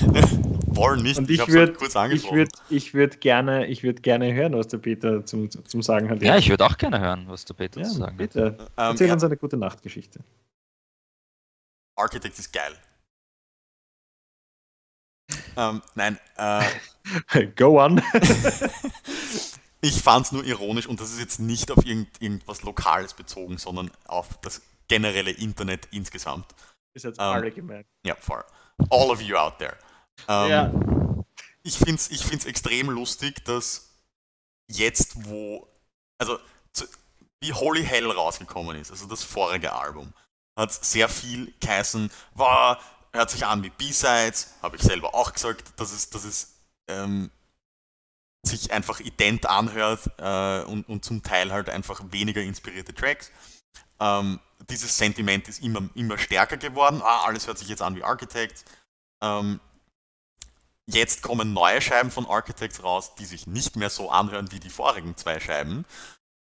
Wollen 0.76 1.02
nicht. 1.02 1.18
Und 1.18 1.30
ich 1.30 1.40
hab's 1.40 1.54
halt 1.54 1.68
würde 1.68 1.72
kurz 1.72 1.90
ich 1.92 1.96
angesprochen. 1.96 2.36
würd, 2.36 2.50
ich 2.70 2.94
würd 2.94 3.20
gerne, 3.20 3.66
ich 3.66 3.82
würd 3.82 4.02
gerne 4.02 4.34
hören, 4.34 4.52
was 4.52 4.68
der 4.68 4.78
Peter 4.78 5.24
zum, 5.24 5.50
zum 5.50 5.82
Sagen 5.82 6.10
hat. 6.10 6.22
Ja, 6.22 6.36
ich 6.36 6.50
würde 6.50 6.66
auch 6.66 6.76
gerne 6.76 7.00
hören, 7.00 7.24
was 7.28 7.44
der 7.44 7.54
Peter 7.54 7.80
ja, 7.80 7.86
zu 7.86 7.94
sagen 7.94 8.12
hat. 8.12 8.18
bitte. 8.18 8.56
ähm, 8.58 8.66
Erzähl 8.76 9.06
ja, 9.06 9.14
uns 9.14 9.24
eine 9.24 9.36
gute 9.36 9.56
Nachtgeschichte. 9.56 10.20
Architect 11.96 12.38
ist 12.38 12.52
geil. 12.52 12.74
Ähm, 15.56 15.82
nein, 15.94 16.18
äh, 16.36 16.62
Go 17.56 17.82
on. 17.82 18.02
ich 19.80 20.02
fand 20.02 20.26
es 20.26 20.32
nur 20.32 20.44
ironisch 20.44 20.86
und 20.86 21.00
das 21.00 21.12
ist 21.12 21.20
jetzt 21.20 21.40
nicht 21.40 21.70
auf 21.70 21.84
irgend, 21.84 22.20
irgendwas 22.20 22.62
Lokales 22.62 23.14
bezogen, 23.14 23.58
sondern 23.58 23.90
auf 24.06 24.38
das 24.40 24.62
generelle 24.88 25.30
Internet 25.30 25.88
insgesamt. 25.90 26.46
Ist 26.94 27.04
jetzt 27.04 27.18
Ähm, 27.18 27.24
alle 27.24 27.50
gemeint. 27.50 27.86
Ja, 28.04 28.14
for 28.16 28.44
all 28.90 29.10
of 29.10 29.20
you 29.20 29.36
out 29.36 29.58
there. 29.58 29.76
Ähm, 30.28 30.50
ja. 30.50 30.72
ich 31.62 31.76
finde 31.76 31.96
es 31.96 32.10
ich 32.10 32.24
find's 32.24 32.44
extrem 32.44 32.90
lustig, 32.90 33.44
dass 33.44 33.90
jetzt, 34.68 35.26
wo, 35.26 35.66
also 36.18 36.38
zu, 36.72 36.84
wie 37.40 37.52
Holy 37.52 37.84
Hell 37.84 38.10
rausgekommen 38.10 38.76
ist, 38.76 38.90
also 38.90 39.06
das 39.06 39.22
vorige 39.22 39.72
Album, 39.72 40.12
hat 40.56 40.72
sehr 40.72 41.08
viel 41.08 41.52
geheißen, 41.60 42.10
war, 42.34 42.80
hört 43.16 43.30
sich 43.30 43.44
an 43.44 43.62
wie 43.62 43.70
B-Sides, 43.70 44.54
habe 44.62 44.76
ich 44.76 44.82
selber 44.82 45.14
auch 45.14 45.32
gesagt, 45.32 45.64
dass 45.80 45.92
es, 45.92 46.10
dass 46.10 46.24
es 46.24 46.54
ähm, 46.88 47.30
sich 48.42 48.72
einfach 48.72 49.00
ident 49.00 49.46
anhört 49.46 50.10
äh, 50.18 50.62
und, 50.62 50.88
und 50.88 51.04
zum 51.04 51.22
Teil 51.22 51.52
halt 51.52 51.68
einfach 51.68 52.00
weniger 52.10 52.42
inspirierte 52.42 52.94
Tracks. 52.94 53.32
Ähm, 54.00 54.40
dieses 54.70 54.96
Sentiment 54.96 55.48
ist 55.48 55.62
immer, 55.62 55.88
immer 55.94 56.18
stärker 56.18 56.56
geworden. 56.56 57.02
Ah, 57.02 57.24
alles 57.24 57.46
hört 57.46 57.58
sich 57.58 57.68
jetzt 57.68 57.82
an 57.82 57.96
wie 57.96 58.04
Architects. 58.04 58.64
Ähm, 59.22 59.60
jetzt 60.86 61.22
kommen 61.22 61.52
neue 61.52 61.80
Scheiben 61.80 62.10
von 62.10 62.26
Architects 62.26 62.82
raus, 62.82 63.14
die 63.16 63.24
sich 63.24 63.46
nicht 63.46 63.76
mehr 63.76 63.90
so 63.90 64.10
anhören 64.10 64.50
wie 64.52 64.60
die 64.60 64.70
vorigen 64.70 65.16
zwei 65.16 65.40
Scheiben. 65.40 65.84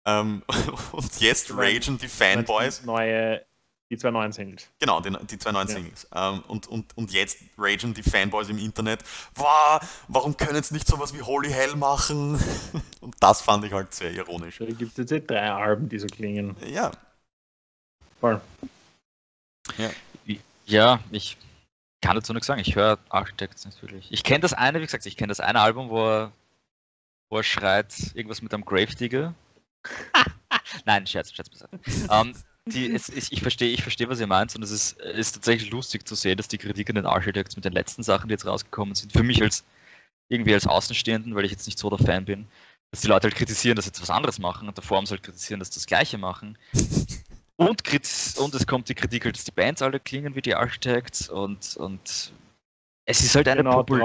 Ähm, 0.06 0.44
und 0.92 1.20
jetzt 1.20 1.56
ragen 1.56 1.98
die 1.98 2.08
Fanboys. 2.08 2.84
Neue, 2.84 3.46
die 3.90 3.98
zwei 3.98 4.12
neuen 4.12 4.32
Singles. 4.32 4.70
Genau, 4.80 5.00
die, 5.02 5.12
die 5.26 5.38
zwei 5.38 5.52
neuen 5.52 5.68
Ja. 5.68 5.74
Singles. 5.76 6.08
Ähm, 6.14 6.44
und, 6.48 6.68
und, 6.68 6.98
und 6.98 7.12
jetzt 7.12 7.40
ragen 7.58 7.94
die 7.94 8.04
Fanboys 8.04 8.50
im 8.50 8.58
Internet, 8.58 9.04
wow, 9.36 9.80
warum 10.08 10.38
können 10.38 10.62
sie 10.62 10.74
nicht 10.74 10.88
sowas 10.88 11.14
wie 11.14 11.22
Holy 11.22 11.50
Hell 11.50 11.76
machen? 11.76 12.40
Und 13.02 13.16
das 13.22 13.42
fand 13.42 13.64
ich 13.64 13.72
halt 13.72 13.94
sehr 13.94 14.12
ironisch. 14.12 14.58
Da 14.58 14.66
gibt 14.66 14.92
es 14.92 14.98
jetzt 14.98 15.12
eh 15.12 15.22
drei 15.22 15.52
Alben, 15.52 15.88
die 15.88 15.98
so 15.98 16.08
klingen. 16.08 16.56
Ja, 16.68 16.92
Voll. 18.20 18.42
Ja, 20.66 21.00
ich 21.12 21.38
kann 22.02 22.16
dazu 22.16 22.34
nichts 22.34 22.48
sagen. 22.48 22.62
Ich 22.62 22.76
höre 22.76 23.00
Architects 23.10 23.66
nicht 23.66 23.82
wirklich. 23.82 24.12
Ich 24.12 24.24
kenne 24.24 24.42
das 24.42 24.54
eine, 24.54 24.80
wie 24.80 24.86
gesagt, 24.86 25.06
ich 25.06 25.18
kenne 25.18 25.30
das 25.30 25.40
eine 25.40 25.62
Album, 25.62 25.90
wo 25.90 26.06
er, 26.06 26.32
wo 27.30 27.38
er 27.38 27.44
schreit, 27.44 27.94
irgendwas 28.14 28.42
mit 28.42 28.54
einem 28.54 28.66
Gravedigger. 28.66 29.34
Nein, 30.86 31.08
Scherz, 31.08 31.32
Scherz 31.32 31.50
beiseite. 31.50 31.80
Ähm, 32.12 32.36
die, 32.74 32.94
es, 32.94 33.10
ich 33.10 33.32
ich 33.32 33.42
verstehe, 33.42 33.70
ich 33.70 33.82
verstehe, 33.82 34.10
was 34.10 34.20
ihr 34.20 34.28
meint, 34.28 34.56
und 34.56 34.64
es 34.64 34.72
ist, 34.72 35.00
ist 35.00 35.34
tatsächlich 35.34 35.72
lustig 35.72 36.08
zu 36.08 36.16
sehen, 36.16 36.38
dass 36.38 36.48
die 36.48 36.58
Kritik 36.58 36.90
an 36.90 36.96
den 36.96 37.06
Architects 37.06 37.56
mit 37.56 37.66
den 37.66 37.74
letzten 37.74 38.04
Sachen, 38.04 38.28
die 38.28 38.34
jetzt 38.34 38.46
rausgekommen 38.46 38.96
sind, 38.96 39.12
für 39.14 39.24
mich 39.24 39.42
als 39.42 39.64
irgendwie 40.30 40.54
als 40.54 40.68
Außenstehenden, 40.68 41.36
weil 41.36 41.46
ich 41.46 41.52
jetzt 41.52 41.66
nicht 41.66 41.80
so 41.80 41.90
der 41.90 42.06
Fan 42.06 42.26
bin, 42.26 42.48
dass 42.92 43.02
die 43.02 43.08
Leute 43.08 43.26
halt 43.28 43.36
kritisieren, 43.36 43.76
dass 43.76 43.86
sie 43.86 43.90
jetzt 43.90 44.02
was 44.02 44.10
anderes 44.10 44.40
machen 44.40 44.68
und 44.68 44.78
davor 44.78 44.98
haben 44.98 45.06
sie 45.06 45.12
halt 45.12 45.24
kritisieren, 45.24 45.60
dass 45.60 45.70
sie 45.70 45.80
das 45.80 45.88
Gleiche 45.88 46.18
machen. 46.18 46.58
Und, 47.56 47.84
und 48.38 48.56
es 48.56 48.68
kommt 48.68 48.88
die 48.88 48.96
Kritik, 48.96 49.26
halt, 49.26 49.36
dass 49.36 49.44
die 49.44 49.52
Bands 49.52 49.82
alle 49.82 50.00
klingen 50.00 50.36
wie 50.36 50.42
die 50.42 50.56
Architects 50.56 51.28
und, 51.30 51.76
und 51.76 52.32
es 53.06 53.22
ist 53.22 53.36
halt 53.36 53.48
eine, 53.48 53.64
Genau, 53.64 53.78
popul. 53.84 54.00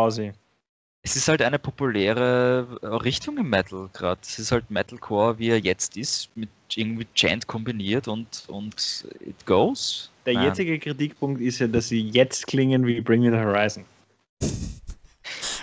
Es 1.06 1.16
ist 1.16 1.28
halt 1.28 1.42
eine 1.42 1.58
populäre 1.58 2.66
Richtung 3.04 3.36
im 3.38 3.50
Metal 3.50 3.88
gerade. 3.92 4.20
Es 4.22 4.38
ist 4.38 4.50
halt 4.52 4.70
Metalcore, 4.70 5.38
wie 5.38 5.50
er 5.50 5.58
jetzt 5.60 5.96
ist, 5.96 6.30
mit 6.34 6.48
irgendwie 6.74 7.06
Chant 7.14 7.46
kombiniert 7.46 8.08
und, 8.08 8.44
und 8.48 9.06
it 9.20 9.44
goes. 9.46 10.10
Der 10.26 10.32
Ja. 10.32 10.44
jetzige 10.44 10.78
Kritikpunkt 10.78 11.40
ist 11.42 11.58
ja, 11.58 11.66
dass 11.68 11.88
sie 11.88 12.00
jetzt 12.08 12.46
klingen 12.46 12.86
wie 12.86 13.00
Bring 13.02 13.20
Me 13.20 13.30
the 13.30 13.36
Horizon. 13.36 13.84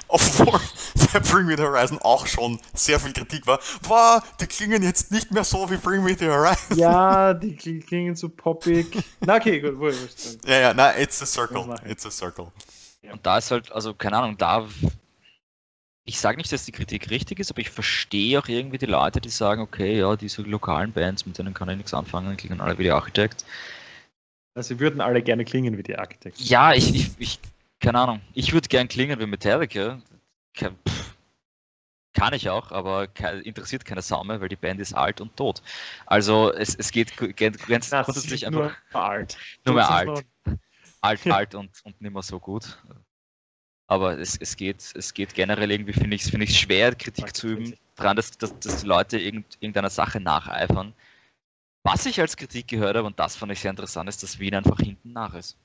obwohl 0.07 0.59
bei 1.13 1.19
Bring 1.19 1.45
Me 1.47 1.57
the 1.57 1.63
Horizon 1.63 1.97
auch 2.03 2.27
schon 2.27 2.59
sehr 2.73 2.99
viel 2.99 3.11
Kritik 3.13 3.47
war. 3.47 3.59
Wow, 3.83 4.21
die 4.39 4.45
klingen 4.47 4.83
jetzt 4.83 5.11
nicht 5.11 5.31
mehr 5.31 5.43
so 5.43 5.69
wie 5.71 5.77
Bring 5.77 6.03
Me 6.03 6.15
the 6.17 6.27
Horizon. 6.27 6.77
Ja, 6.77 7.33
die 7.41 7.57
kl- 7.57 7.83
klingen 7.85 8.15
so 8.15 8.29
poppig. 8.29 8.97
Na 9.21 9.35
okay, 9.37 9.59
gut, 9.59 9.79
wohl. 9.79 9.95
Ja, 10.45 10.59
ja, 10.59 10.73
na, 10.73 10.97
it's 10.97 11.21
a 11.21 11.25
circle. 11.25 11.75
It's 11.87 12.05
a 12.05 12.11
circle. 12.11 12.51
Und 13.11 13.25
da 13.25 13.39
ist 13.39 13.49
halt, 13.51 13.71
also 13.71 13.93
keine 13.93 14.17
Ahnung, 14.17 14.37
da. 14.37 14.67
Ich 16.03 16.19
sage 16.19 16.37
nicht, 16.37 16.51
dass 16.51 16.65
die 16.65 16.71
Kritik 16.71 17.09
richtig 17.11 17.39
ist, 17.39 17.51
aber 17.51 17.61
ich 17.61 17.69
verstehe 17.69 18.39
auch 18.39 18.47
irgendwie 18.47 18.79
die 18.79 18.87
Leute, 18.87 19.21
die 19.21 19.29
sagen, 19.29 19.61
okay, 19.61 19.99
ja, 19.99 20.15
diese 20.15 20.41
lokalen 20.41 20.91
Bands, 20.91 21.25
mit 21.25 21.37
denen 21.37 21.53
kann 21.53 21.69
ich 21.69 21.77
nichts 21.77 21.93
anfangen, 21.93 22.35
klingen 22.37 22.59
alle 22.59 22.77
wie 22.77 22.83
die 22.83 22.91
Architects. 22.91 23.45
Also, 24.55 24.69
sie 24.75 24.79
würden 24.79 24.99
alle 24.99 25.21
gerne 25.21 25.45
klingen 25.45 25.77
wie 25.77 25.83
die 25.83 25.97
Architects. 25.97 26.49
Ja, 26.49 26.73
ich, 26.73 26.93
ich, 26.93 27.11
ich 27.19 27.39
keine 27.79 27.99
Ahnung. 27.99 28.21
Ich 28.33 28.53
würde 28.53 28.67
gern 28.67 28.87
klingen 28.87 29.19
wie 29.19 29.25
Metallica. 29.25 30.01
Ke- 30.53 30.73
pff, 30.87 31.15
Kann 32.13 32.33
ich 32.33 32.49
auch, 32.49 32.71
aber 32.71 33.07
ke 33.07 33.39
interessiert 33.39 33.85
keine 33.85 34.01
Sau 34.01 34.23
mehr, 34.23 34.41
weil 34.41 34.49
die 34.49 34.57
Band 34.57 34.81
ist 34.81 34.93
alt 34.93 35.21
und 35.21 35.35
tot. 35.37 35.61
Also 36.05 36.51
es, 36.53 36.75
es 36.75 36.91
geht 36.91 37.15
ganz 37.37 37.57
grundsätzlich 37.89 38.45
einfach 38.45 38.75
nur 38.93 39.01
alt. 39.01 39.37
nur 39.65 39.75
mehr 39.75 39.89
alt. 39.89 40.25
alt, 41.01 41.25
alt 41.29 41.55
und, 41.55 41.71
und 41.83 42.01
nicht 42.01 42.13
mehr 42.13 42.21
so 42.21 42.39
gut. 42.39 42.77
Aber 43.91 44.17
es, 44.17 44.37
es, 44.37 44.55
geht, 44.55 44.93
es 44.95 45.13
geht 45.13 45.33
generell 45.33 45.69
irgendwie, 45.69 45.91
finde 45.91 46.15
ich 46.15 46.23
es 46.23 46.29
find 46.29 46.49
schwer, 46.49 46.95
Kritik 46.95 47.35
zu 47.35 47.47
üben, 47.49 47.75
daran, 47.97 48.15
dass, 48.15 48.31
dass, 48.37 48.57
dass 48.59 48.79
die 48.79 48.87
Leute 48.87 49.19
irgend, 49.19 49.57
irgendeiner 49.59 49.89
Sache 49.89 50.21
nacheifern. 50.21 50.93
Was 51.83 52.05
ich 52.05 52.21
als 52.21 52.37
Kritik 52.37 52.69
gehört 52.69 52.95
habe, 52.95 53.05
und 53.05 53.19
das 53.19 53.35
fand 53.35 53.51
ich 53.51 53.59
sehr 53.59 53.71
interessant, 53.71 54.07
ist, 54.07 54.23
dass 54.23 54.39
Wien 54.39 54.55
einfach 54.55 54.77
hinten 54.79 55.11
nach 55.11 55.33
ist. 55.33 55.57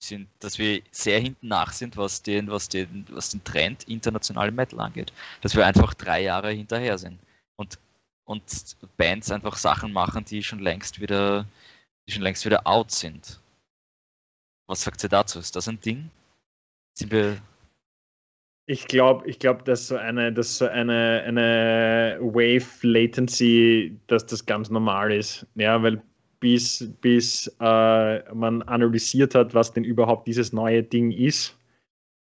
Sind, 0.00 0.28
dass 0.38 0.60
wir 0.60 0.80
sehr 0.92 1.18
hinten 1.18 1.48
nach 1.48 1.72
sind, 1.72 1.96
was 1.96 2.22
den, 2.22 2.48
was 2.48 2.68
den, 2.68 3.04
was 3.10 3.30
den 3.30 3.42
Trend 3.42 3.82
internationalen 3.88 4.54
Metal 4.54 4.78
angeht. 4.78 5.12
Dass 5.40 5.56
wir 5.56 5.66
einfach 5.66 5.92
drei 5.94 6.22
Jahre 6.22 6.52
hinterher 6.52 6.98
sind. 6.98 7.18
Und, 7.56 7.80
und 8.26 8.44
Bands 8.96 9.32
einfach 9.32 9.56
Sachen 9.56 9.92
machen, 9.92 10.24
die 10.24 10.44
schon 10.44 10.60
längst 10.60 11.00
wieder, 11.00 11.44
die 12.06 12.12
schon 12.12 12.22
längst 12.22 12.44
wieder 12.44 12.64
out 12.64 12.92
sind. 12.92 13.40
Was 14.68 14.82
sagt 14.82 15.02
ihr 15.02 15.08
dazu? 15.08 15.40
Ist 15.40 15.56
das 15.56 15.66
ein 15.66 15.80
Ding? 15.80 16.12
Sind 16.96 17.10
wir. 17.10 17.42
Ich 18.68 18.86
glaube, 18.88 19.28
ich 19.28 19.38
glaub, 19.38 19.64
dass 19.64 19.88
so 19.88 19.96
eine, 19.96 20.32
dass 20.32 20.58
so 20.58 20.66
eine, 20.66 21.22
eine 21.24 22.18
Wave 22.20 22.66
Latency, 22.82 23.96
dass 24.08 24.26
das 24.26 24.44
ganz 24.44 24.70
normal 24.70 25.12
ist. 25.12 25.46
Ja, 25.54 25.80
weil 25.82 26.02
bis, 26.40 26.92
bis 27.00 27.46
äh, 27.60 28.34
man 28.34 28.62
analysiert 28.62 29.34
hat, 29.36 29.54
was 29.54 29.72
denn 29.72 29.84
überhaupt 29.84 30.26
dieses 30.26 30.52
neue 30.52 30.82
Ding 30.82 31.12
ist 31.12 31.56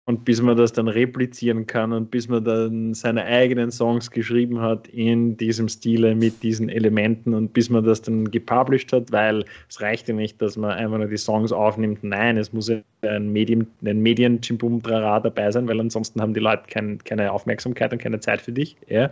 und 0.04 0.24
bis 0.24 0.42
man 0.42 0.56
das 0.56 0.72
dann 0.72 0.88
replizieren 0.88 1.66
kann 1.66 1.92
und 1.92 2.10
bis 2.10 2.28
man 2.28 2.44
dann 2.44 2.92
seine 2.92 3.24
eigenen 3.24 3.70
Songs 3.70 4.10
geschrieben 4.10 4.60
hat 4.60 4.88
in 4.88 5.36
diesem 5.36 5.68
Stile 5.68 6.16
mit 6.16 6.42
diesen 6.42 6.68
Elementen 6.68 7.34
und 7.34 7.52
bis 7.52 7.70
man 7.70 7.84
das 7.84 8.02
dann 8.02 8.28
gepublished 8.28 8.92
hat, 8.92 9.12
weil 9.12 9.44
es 9.68 9.80
reicht 9.80 10.08
ja 10.08 10.14
nicht, 10.14 10.42
dass 10.42 10.56
man 10.56 10.72
einfach 10.72 10.98
nur 10.98 11.06
die 11.06 11.16
Songs 11.16 11.52
aufnimmt. 11.52 12.02
Nein, 12.02 12.36
es 12.36 12.52
muss 12.52 12.68
ja 12.68 12.78
ein 13.02 13.30
Medium, 13.30 13.64
ein 13.84 14.00
medien 14.00 14.40
Trara 14.40 15.20
dabei 15.20 15.52
sein, 15.52 15.68
weil 15.68 15.78
ansonsten 15.78 16.20
haben 16.20 16.34
die 16.34 16.40
Leute 16.40 16.64
kein, 16.68 16.98
keine 17.04 17.30
Aufmerksamkeit 17.30 17.92
und 17.92 18.02
keine 18.02 18.18
Zeit 18.18 18.40
für 18.40 18.52
dich. 18.52 18.76
Ja. 18.88 19.08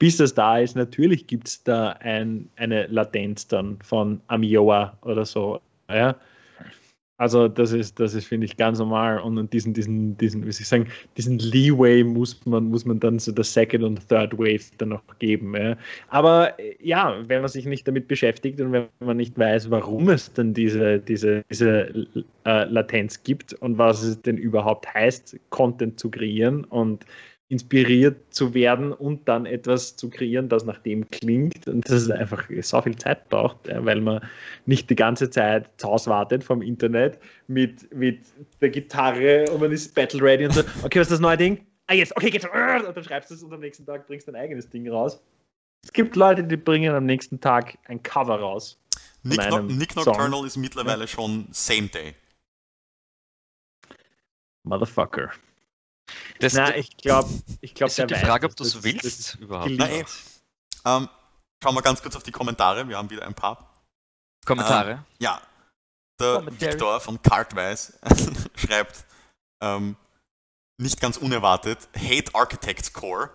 Bis 0.00 0.16
das 0.16 0.34
da 0.34 0.58
ist, 0.58 0.74
natürlich 0.74 1.28
gibt 1.28 1.46
es 1.46 1.62
da 1.62 1.90
ein, 2.00 2.48
eine 2.56 2.86
Latenz 2.88 3.46
dann 3.46 3.78
von 3.84 4.20
Amioa 4.26 4.96
oder 5.02 5.24
so. 5.24 5.60
Ja. 5.88 6.16
Also 7.18 7.46
das 7.46 7.72
ist, 7.72 8.00
das 8.00 8.14
ist, 8.14 8.26
finde 8.26 8.46
ich, 8.46 8.56
ganz 8.56 8.78
normal. 8.78 9.20
Und, 9.20 9.52
diesen, 9.52 9.74
diesen, 9.74 10.16
diesen, 10.16 10.44
wie 10.46 10.52
soll 10.52 10.62
ich 10.62 10.68
sagen, 10.68 10.86
diesen 11.16 11.38
Leeway 11.38 12.02
muss 12.02 12.44
man, 12.46 12.64
muss 12.64 12.84
man 12.84 12.98
dann 12.98 13.18
so 13.18 13.30
der 13.30 13.44
Second 13.44 13.84
und 13.84 14.08
Third 14.08 14.36
Wave 14.38 14.64
dann 14.78 14.90
noch 14.90 15.02
geben. 15.18 15.54
Ja. 15.54 15.76
Aber 16.08 16.58
äh, 16.58 16.74
ja, 16.80 17.16
wenn 17.28 17.42
man 17.42 17.48
sich 17.48 17.66
nicht 17.66 17.86
damit 17.86 18.08
beschäftigt 18.08 18.60
und 18.60 18.72
wenn 18.72 18.88
man 19.00 19.18
nicht 19.18 19.38
weiß, 19.38 19.70
warum 19.70 20.08
es 20.08 20.32
dann 20.32 20.54
diese, 20.54 20.98
diese, 20.98 21.44
diese 21.50 22.06
äh, 22.44 22.64
Latenz 22.64 23.22
gibt 23.22 23.52
und 23.54 23.78
was 23.78 24.02
es 24.02 24.20
denn 24.22 24.36
überhaupt 24.36 24.92
heißt, 24.92 25.38
Content 25.50 26.00
zu 26.00 26.10
kreieren 26.10 26.64
und 26.64 27.04
inspiriert 27.52 28.16
zu 28.34 28.54
werden 28.54 28.92
und 28.92 29.28
dann 29.28 29.46
etwas 29.46 29.94
zu 29.94 30.08
kreieren, 30.08 30.48
das 30.48 30.64
nach 30.64 30.78
dem 30.78 31.08
klingt 31.10 31.68
und 31.68 31.86
das 31.86 32.02
ist 32.02 32.10
einfach 32.10 32.48
so 32.62 32.82
viel 32.82 32.96
Zeit 32.96 33.28
braucht, 33.28 33.68
ja, 33.68 33.84
weil 33.84 34.00
man 34.00 34.20
nicht 34.66 34.88
die 34.88 34.96
ganze 34.96 35.28
Zeit 35.30 35.68
zu 35.76 35.88
Hause 35.88 36.10
wartet 36.10 36.42
vom 36.42 36.62
Internet 36.62 37.18
mit, 37.46 37.94
mit 37.94 38.20
der 38.60 38.70
Gitarre 38.70 39.44
und 39.52 39.60
man 39.60 39.70
ist 39.70 39.94
battle 39.94 40.22
ready 40.22 40.46
und 40.46 40.54
so, 40.54 40.62
okay, 40.82 40.98
was 40.98 41.08
ist 41.08 41.12
das 41.12 41.20
neue 41.20 41.36
Ding? 41.36 41.60
ah 41.92 41.94
jetzt, 41.94 42.16
okay, 42.16 42.30
geht 42.30 42.42
schon. 42.42 42.50
Und 42.50 42.96
dann 42.96 43.04
schreibst 43.04 43.30
du 43.30 43.34
es 43.34 43.42
und 43.42 43.52
am 43.52 43.60
nächsten 43.60 43.84
Tag 43.84 44.06
bringst 44.06 44.26
du 44.26 44.32
dein 44.32 44.42
eigenes 44.42 44.68
Ding 44.68 44.88
raus. 44.88 45.20
Es 45.84 45.92
gibt 45.92 46.16
Leute, 46.16 46.44
die 46.44 46.56
bringen 46.56 46.94
am 46.94 47.06
nächsten 47.06 47.40
Tag 47.40 47.76
ein 47.84 48.02
Cover 48.02 48.38
raus. 48.40 48.78
Nick, 49.24 49.50
no 49.50 49.62
Nick. 49.62 49.94
Nocturnal 49.94 50.46
ist 50.46 50.56
mittlerweile 50.56 51.06
schon 51.06 51.46
Same 51.50 51.88
Day. 51.88 52.14
Motherfucker. 54.64 55.32
Das, 56.38 56.54
Na, 56.54 56.74
ich 56.76 56.96
glaube, 56.96 57.30
ich 57.60 57.74
glaube, 57.74 57.90
ist 57.90 57.98
ja 57.98 58.06
die 58.06 58.14
Frage, 58.14 58.46
ob 58.46 58.56
du 58.56 58.64
es 58.64 58.82
willst 58.82 59.36
überhaupt. 59.36 59.68
gelingt. 59.68 60.08
Na, 60.84 60.98
eh. 60.98 61.02
Ähm, 61.02 61.08
schauen 61.62 61.74
wir 61.74 61.82
ganz 61.82 62.02
kurz 62.02 62.16
auf 62.16 62.22
die 62.22 62.32
Kommentare. 62.32 62.88
Wir 62.88 62.98
haben 62.98 63.10
wieder 63.10 63.26
ein 63.26 63.34
paar. 63.34 63.72
Kommentare. 64.44 65.04
Ja, 65.18 65.40
der 66.20 66.34
Commentary. 66.34 66.72
Victor 66.72 67.00
von 67.00 67.22
Cartwise 67.22 67.94
schreibt, 68.56 69.04
ähm, 69.62 69.96
nicht 70.78 71.00
ganz 71.00 71.16
unerwartet, 71.16 71.88
Hate 71.96 72.34
Architects 72.34 72.92
Core. 72.92 73.30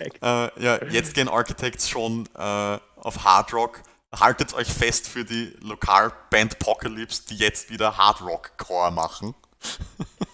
äh, 0.00 0.62
ja, 0.62 0.84
jetzt 0.86 1.14
gehen 1.14 1.28
Architects 1.28 1.88
schon 1.88 2.26
äh, 2.34 2.78
auf 2.96 3.24
Hard 3.24 3.52
Rock. 3.52 3.82
Haltet 4.12 4.54
euch 4.54 4.66
fest 4.66 5.06
für 5.08 5.24
die 5.24 5.56
Lokalband 5.60 6.54
Apocalypse, 6.60 7.22
die 7.28 7.36
jetzt 7.36 7.70
wieder 7.70 7.96
Hard 7.96 8.20
Rock 8.22 8.56
Core 8.56 8.90
machen. 8.90 9.34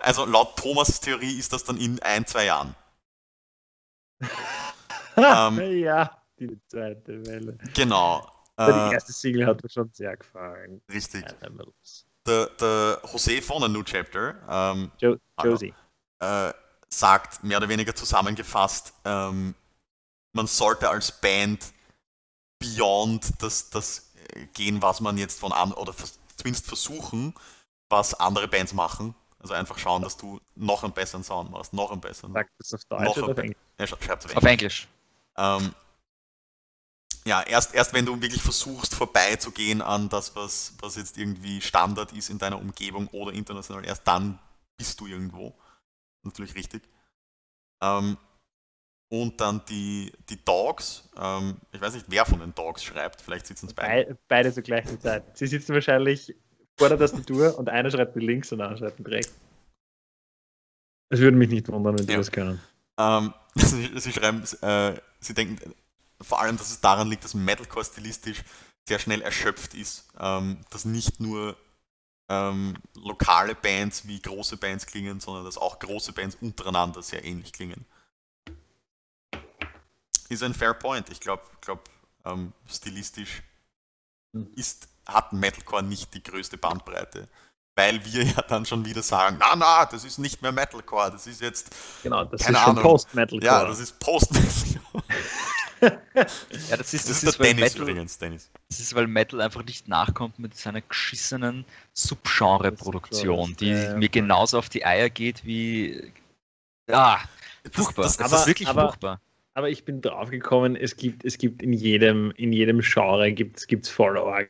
also 0.00 0.24
laut 0.26 0.56
Thomas' 0.56 1.00
Theorie 1.00 1.38
ist 1.38 1.52
das 1.52 1.64
dann 1.64 1.76
in 1.78 2.00
ein, 2.02 2.26
zwei 2.26 2.46
Jahren. 2.46 2.74
Ähm, 5.16 5.58
ja, 5.78 6.22
die 6.38 6.56
zweite 6.68 7.26
Welle. 7.26 7.58
Genau. 7.74 8.30
Aber 8.54 8.86
Äh, 8.86 8.88
die 8.90 8.94
erste 8.94 9.12
Single 9.12 9.46
hat 9.46 9.62
mir 9.62 9.68
schon 9.68 9.90
sehr 9.92 10.16
gefallen. 10.16 10.80
richtig. 10.92 11.24
Der, 12.26 12.46
der 12.46 13.00
José 13.04 13.42
von 13.42 13.64
A 13.64 13.68
New 13.68 13.82
Chapter 13.82 14.36
ähm, 14.48 14.92
Jo 14.98 15.16
Hallo. 15.36 15.52
Josie. 15.52 15.74
äh, 16.20 16.52
sagt 16.88 17.42
mehr 17.42 17.58
oder 17.58 17.68
weniger 17.68 17.94
zusammengefasst, 17.94 18.92
ähm, 19.04 19.54
man 20.32 20.46
sollte 20.46 20.88
als 20.88 21.10
Band 21.20 21.72
beyond 22.60 23.42
das, 23.42 23.70
das 23.70 24.12
äh, 24.34 24.46
gehen, 24.54 24.82
was 24.82 25.00
man 25.00 25.18
jetzt 25.18 25.40
von 25.40 25.52
an 25.52 25.72
oder 25.72 25.94
zumindest 26.36 26.66
versuchen, 26.66 27.34
was 27.88 28.14
andere 28.14 28.46
Bands 28.46 28.72
machen. 28.72 29.14
Also 29.48 29.58
einfach 29.58 29.78
schauen, 29.78 30.02
dass 30.02 30.18
du 30.18 30.38
noch 30.56 30.84
einen 30.84 30.92
besseren 30.92 31.24
Sound 31.24 31.50
machst, 31.50 31.72
noch 31.72 31.90
einen 31.90 32.02
besseren. 32.02 32.34
Sagt 32.34 32.50
das 32.58 32.74
auf 32.74 32.84
Deutsch 32.84 33.04
Noch 33.04 33.16
oder 33.16 33.32
auf 33.32 33.38
Englisch? 33.38 33.56
Ja, 33.78 33.86
sch- 33.86 34.04
schreibt's 34.04 34.26
auf 34.26 34.36
Auf 34.36 34.44
Englisch. 34.44 34.86
ähm, 35.38 35.74
ja, 37.24 37.40
erst, 37.42 37.74
erst 37.74 37.94
wenn 37.94 38.04
du 38.04 38.20
wirklich 38.20 38.42
versuchst, 38.42 38.94
vorbeizugehen 38.94 39.80
an 39.80 40.10
das, 40.10 40.36
was, 40.36 40.74
was 40.80 40.96
jetzt 40.96 41.16
irgendwie 41.16 41.62
Standard 41.62 42.12
ist 42.12 42.28
in 42.28 42.36
deiner 42.38 42.58
Umgebung 42.58 43.08
oder 43.08 43.32
international, 43.32 43.86
erst 43.86 44.06
dann 44.06 44.38
bist 44.76 45.00
du 45.00 45.06
irgendwo. 45.06 45.58
Natürlich 46.24 46.54
richtig. 46.54 46.82
Ähm, 47.82 48.18
und 49.10 49.40
dann 49.40 49.64
die, 49.70 50.12
die 50.28 50.44
Dogs. 50.44 51.08
Ähm, 51.16 51.56
ich 51.72 51.80
weiß 51.80 51.94
nicht, 51.94 52.04
wer 52.08 52.26
von 52.26 52.40
den 52.40 52.54
Dogs 52.54 52.84
schreibt. 52.84 53.22
Vielleicht 53.22 53.46
sitzen 53.46 53.66
es 53.68 53.72
beide. 53.72 54.12
Bei, 54.12 54.18
beide 54.28 54.52
zur 54.52 54.62
gleichen 54.62 55.00
Zeit. 55.00 55.38
Sie 55.38 55.46
sitzen 55.46 55.72
wahrscheinlich 55.72 56.34
vor 56.78 56.88
der 56.88 56.98
Tastatur 56.98 57.58
und 57.58 57.68
einer 57.68 57.90
schreibt 57.90 58.14
mit 58.16 58.24
links 58.24 58.52
und 58.52 58.60
einer 58.60 58.76
schreibt 58.76 58.98
mit 58.98 59.08
rechts. 59.08 59.32
Es 61.10 61.20
würde 61.20 61.36
mich 61.36 61.48
nicht 61.50 61.68
wundern, 61.68 61.98
wenn 61.98 62.06
die 62.06 62.12
Ja. 62.12 62.18
das 62.18 62.30
können. 62.30 62.60
Ähm, 62.98 63.34
sie, 63.56 63.90
sie 63.98 64.12
schreiben, 64.12 64.42
äh, 64.62 65.00
sie 65.20 65.34
denken 65.34 65.58
vor 66.20 66.40
allem, 66.40 66.56
dass 66.56 66.70
es 66.70 66.80
daran 66.80 67.08
liegt, 67.08 67.24
dass 67.24 67.34
Metalcore 67.34 67.84
stilistisch 67.84 68.42
sehr 68.88 68.98
schnell 68.98 69.22
erschöpft 69.22 69.74
ist, 69.74 70.08
ähm, 70.18 70.58
dass 70.70 70.84
nicht 70.84 71.20
nur 71.20 71.56
ähm, 72.28 72.76
lokale 72.94 73.54
Bands 73.54 74.06
wie 74.06 74.20
große 74.20 74.56
Bands 74.56 74.86
klingen, 74.86 75.20
sondern 75.20 75.44
dass 75.44 75.56
auch 75.58 75.78
große 75.78 76.12
Bands 76.12 76.36
untereinander 76.40 77.02
sehr 77.02 77.24
ähnlich 77.24 77.52
klingen. 77.52 77.86
Ist 80.28 80.42
ein 80.42 80.54
fair 80.54 80.74
point. 80.74 81.08
Ich 81.10 81.20
glaube, 81.20 81.42
glaub, 81.60 81.88
ähm, 82.24 82.52
stilistisch 82.68 83.42
Hm. 84.34 84.52
ist, 84.56 84.88
hat 85.08 85.32
Metalcore 85.32 85.82
nicht 85.82 86.12
die 86.14 86.22
größte 86.22 86.58
Bandbreite. 86.58 87.28
Weil 87.76 88.04
wir 88.04 88.24
ja 88.24 88.42
dann 88.48 88.66
schon 88.66 88.84
wieder 88.84 89.02
sagen, 89.02 89.36
na 89.38 89.54
na, 89.54 89.84
das 89.86 90.04
ist 90.04 90.18
nicht 90.18 90.42
mehr 90.42 90.50
Metalcore, 90.52 91.12
das 91.12 91.26
ist 91.28 91.40
jetzt 91.40 91.74
Genau, 92.02 92.24
das 92.24 92.42
Keine 92.42 92.58
ist 92.58 92.62
schon 92.64 92.70
Ahnung. 92.72 92.82
Post-Metal. 92.82 93.42
ja, 93.42 93.64
das 93.64 93.78
ist 93.78 93.98
Post-Metal. 94.00 94.82
Ja, 95.80 95.96
das 96.16 96.34
ist, 96.72 96.72
Das 96.78 96.92
ist 96.92 97.08
das 97.08 97.22
ist, 97.22 97.22
der 97.22 97.38
weil 97.38 97.54
Dennis 97.54 97.74
Metal, 97.74 97.88
übrigens, 97.88 98.18
Dennis. 98.18 98.50
das 98.68 98.80
ist, 98.80 98.94
weil 98.96 99.06
Metal 99.06 99.40
einfach 99.40 99.64
nicht 99.64 99.86
nachkommt 99.86 100.36
mit 100.40 100.56
seiner 100.56 100.80
geschissenen 100.80 101.64
Subgenre-Produktion, 101.92 103.54
die 103.60 103.68
Ja, 103.70 103.82
ja. 103.84 103.96
mir 103.96 104.08
genauso 104.08 104.58
auf 104.58 104.68
die 104.68 104.84
Eier 104.84 105.08
geht 105.08 105.44
wie. 105.44 106.12
Ah, 106.90 107.18
furchtbar. 107.72 108.02
das- 108.04 108.16
Das, 108.16 108.30
das- 108.30 108.40
ist 108.40 108.46
wirklich 108.48 108.68
aber- 108.68 108.86
furchtbar. 108.88 109.20
Aber 109.54 109.68
ich 109.70 109.84
bin 109.84 110.00
draufgekommen, 110.00 110.76
es 110.76 110.96
gibt, 110.96 111.24
es 111.24 111.36
gibt 111.38 111.62
in 111.62 111.72
jedem, 111.72 112.30
in 112.32 112.52
jedem 112.52 112.80
Genre 112.80 113.32
gibt's, 113.32 113.66
gibt's 113.66 113.90
arge- 113.98 114.48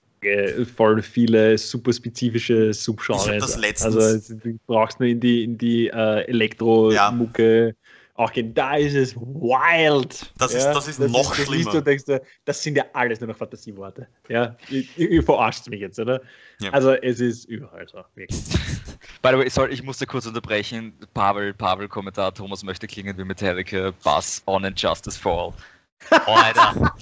voll 0.77 1.03
viele 1.03 1.57
super 1.59 1.93
spezifische 1.93 2.73
Subgenres. 2.75 3.27
Das 3.61 3.83
Also 3.85 3.99
es- 4.01 4.29
du 4.29 4.59
brauchst 4.66 5.01
nur 5.01 5.09
in 5.09 5.21
die, 5.21 5.45
in 5.45 5.57
die 5.59 5.89
äh, 5.89 6.25
Elektro-Mucke 6.29 7.75
auch 8.14 8.33
gehen. 8.33 8.53
Da 8.53 8.75
ist 8.77 8.95
es 8.95 9.14
wild. 9.16 10.33
Das 10.39 10.53
ist- 10.53 10.64
das 10.66 10.89
ist 10.89 10.99
noch 10.99 11.35
das 11.37 11.47
schlimmer. 11.47 11.71
du, 11.73 11.81
denkst 11.83 12.05
das 12.45 12.62
sind 12.62 12.77
ja 12.77 12.85
alles 12.93 13.21
nur 13.21 13.29
noch 13.29 13.37
Fantasieworte. 13.37 14.09
Ja, 14.29 14.57
ihr, 14.71 14.85
ihr 14.97 15.23
verarscht 15.23 15.69
mich 15.69 15.81
jetzt, 15.81 15.99
oder? 16.01 16.21
Ja. 16.61 16.71
Also 16.73 16.93
es 16.95 17.21
ist 17.21 17.45
überall 17.45 17.87
so, 17.89 17.99
wirklich. 18.16 18.41
By 19.23 19.31
the 19.31 19.39
way, 19.39 19.49
sorry, 19.49 19.73
ich 19.73 19.83
musste 19.85 20.07
kurz 20.07 20.27
unterbrechen. 20.27 20.93
Pavel, 21.14 21.55
Pavel, 21.55 21.89
Kommentar, 21.89 22.35
Thomas 22.35 22.62
möchte 22.64 22.87
klingen 22.89 23.16
wie 23.19 23.25
Metallica, 23.25 23.93
Bass 24.03 24.43
on 24.47 24.64
and 24.64 24.81
Justice 24.81 25.16
for 25.19 25.55
All. 26.11 26.21
Oh, 26.27 26.33
Alter. 26.35 26.93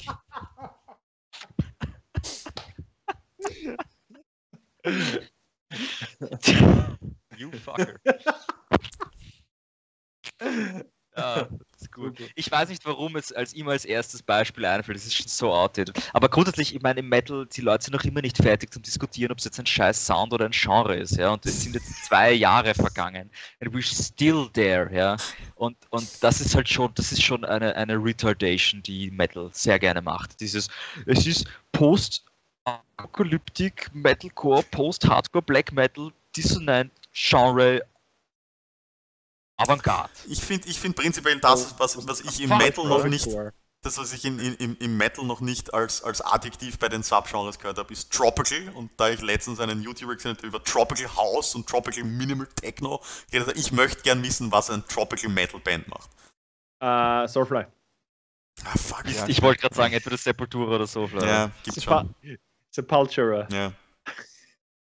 you 7.36 7.50
fucker. 7.52 8.00
Ja, 11.16 11.44
das 11.44 11.80
ist 11.80 11.92
gut. 11.92 12.18
Ich 12.34 12.50
weiß 12.50 12.68
nicht, 12.68 12.84
warum 12.84 13.16
es 13.16 13.32
als 13.32 13.54
ihm 13.54 13.68
als 13.68 13.86
erstes 13.86 14.22
Beispiel 14.22 14.66
einfällt. 14.66 14.98
Das 14.98 15.06
ist 15.06 15.14
schon 15.14 15.28
so 15.28 15.52
outdated. 15.52 15.98
Aber 16.12 16.28
grundsätzlich, 16.28 16.74
ich 16.74 16.82
meine, 16.82 17.00
im 17.00 17.08
Metal, 17.08 17.46
die 17.46 17.62
Leute 17.62 17.84
sind 17.84 17.94
noch 17.94 18.04
immer 18.04 18.20
nicht 18.20 18.36
fertig 18.36 18.72
zum 18.72 18.82
Diskutieren, 18.82 19.32
ob 19.32 19.38
es 19.38 19.44
jetzt 19.44 19.58
ein 19.58 19.66
scheiß 19.66 20.06
Sound 20.06 20.32
oder 20.34 20.44
ein 20.44 20.52
Genre 20.52 20.94
ist. 20.94 21.16
Ja? 21.16 21.30
Und 21.30 21.46
es 21.46 21.62
sind 21.62 21.74
jetzt 21.74 22.04
zwei 22.04 22.32
Jahre 22.32 22.74
vergangen. 22.74 23.30
And 23.60 23.74
we're 23.74 23.82
still 23.82 24.48
there. 24.52 24.94
Ja? 24.94 25.16
Und, 25.54 25.76
und 25.90 26.22
das 26.22 26.40
ist 26.40 26.54
halt 26.54 26.68
schon, 26.68 26.92
das 26.94 27.12
ist 27.12 27.22
schon 27.22 27.44
eine, 27.44 27.74
eine 27.76 27.96
Retardation, 27.96 28.82
die 28.82 29.10
Metal 29.10 29.48
sehr 29.52 29.78
gerne 29.78 30.02
macht. 30.02 30.38
Dieses, 30.40 30.68
es 31.06 31.26
ist 31.26 31.46
Post-Apokalyptik, 32.66 33.90
Metalcore, 33.94 34.62
Post-Hardcore, 34.64 35.42
Black 35.42 35.72
Metal, 35.72 36.10
Dissonant, 36.34 36.90
Genre, 37.12 37.82
Avantgarde. 39.58 40.10
Ich 40.28 40.42
finde 40.42 40.68
ich 40.68 40.78
find 40.78 40.96
prinzipiell 40.96 41.38
das, 41.40 41.78
was, 41.78 42.06
was 42.06 42.20
ich 42.20 42.40
im 42.42 42.50
Metal 42.58 42.84
noch 42.86 43.04
nicht, 43.04 43.26
das, 43.82 43.96
was 43.96 44.12
ich 44.12 44.24
in, 44.24 44.38
in, 44.38 44.54
im- 44.56 44.76
im 44.78 44.96
Metal 44.98 45.24
noch 45.24 45.40
nicht 45.40 45.72
als, 45.72 46.02
als 46.02 46.20
Adjektiv 46.20 46.78
bei 46.78 46.88
den 46.88 47.02
Subgenres 47.02 47.58
gehört 47.58 47.78
habe, 47.78 47.90
ist 47.92 48.12
Tropical. 48.12 48.68
Und 48.74 48.90
da 48.98 49.08
ich 49.08 49.22
letztens 49.22 49.60
einen 49.60 49.80
YouTuber 49.82 50.16
gesehen 50.16 50.36
habe, 50.36 50.46
über 50.46 50.62
Tropical 50.62 51.16
House 51.16 51.54
und 51.54 51.66
Tropical 51.66 52.04
Minimal 52.04 52.48
Techno 52.48 53.02
geredet 53.30 53.56
ich 53.56 53.72
möchte 53.72 54.02
gern 54.02 54.22
wissen, 54.22 54.52
was 54.52 54.68
ein 54.70 54.86
Tropical 54.88 55.30
Metal 55.30 55.60
Band 55.60 55.88
macht. 55.88 56.10
Äh, 56.80 57.26
Soulfly. 57.28 57.64
Ah, 58.64 58.76
fuck, 58.76 59.06
ja. 59.08 59.26
Ich 59.28 59.40
wollte 59.40 59.60
gerade 59.62 59.74
sagen, 59.74 59.94
entweder 59.94 60.16
Sepultura 60.18 60.74
oder 60.76 60.86
so. 60.86 61.06
vielleicht. 61.06 61.26
ja, 61.26 61.50
gibt's 61.62 61.82
schon. 61.84 62.14
Sepultura 62.76 63.48
Ja. 63.50 63.72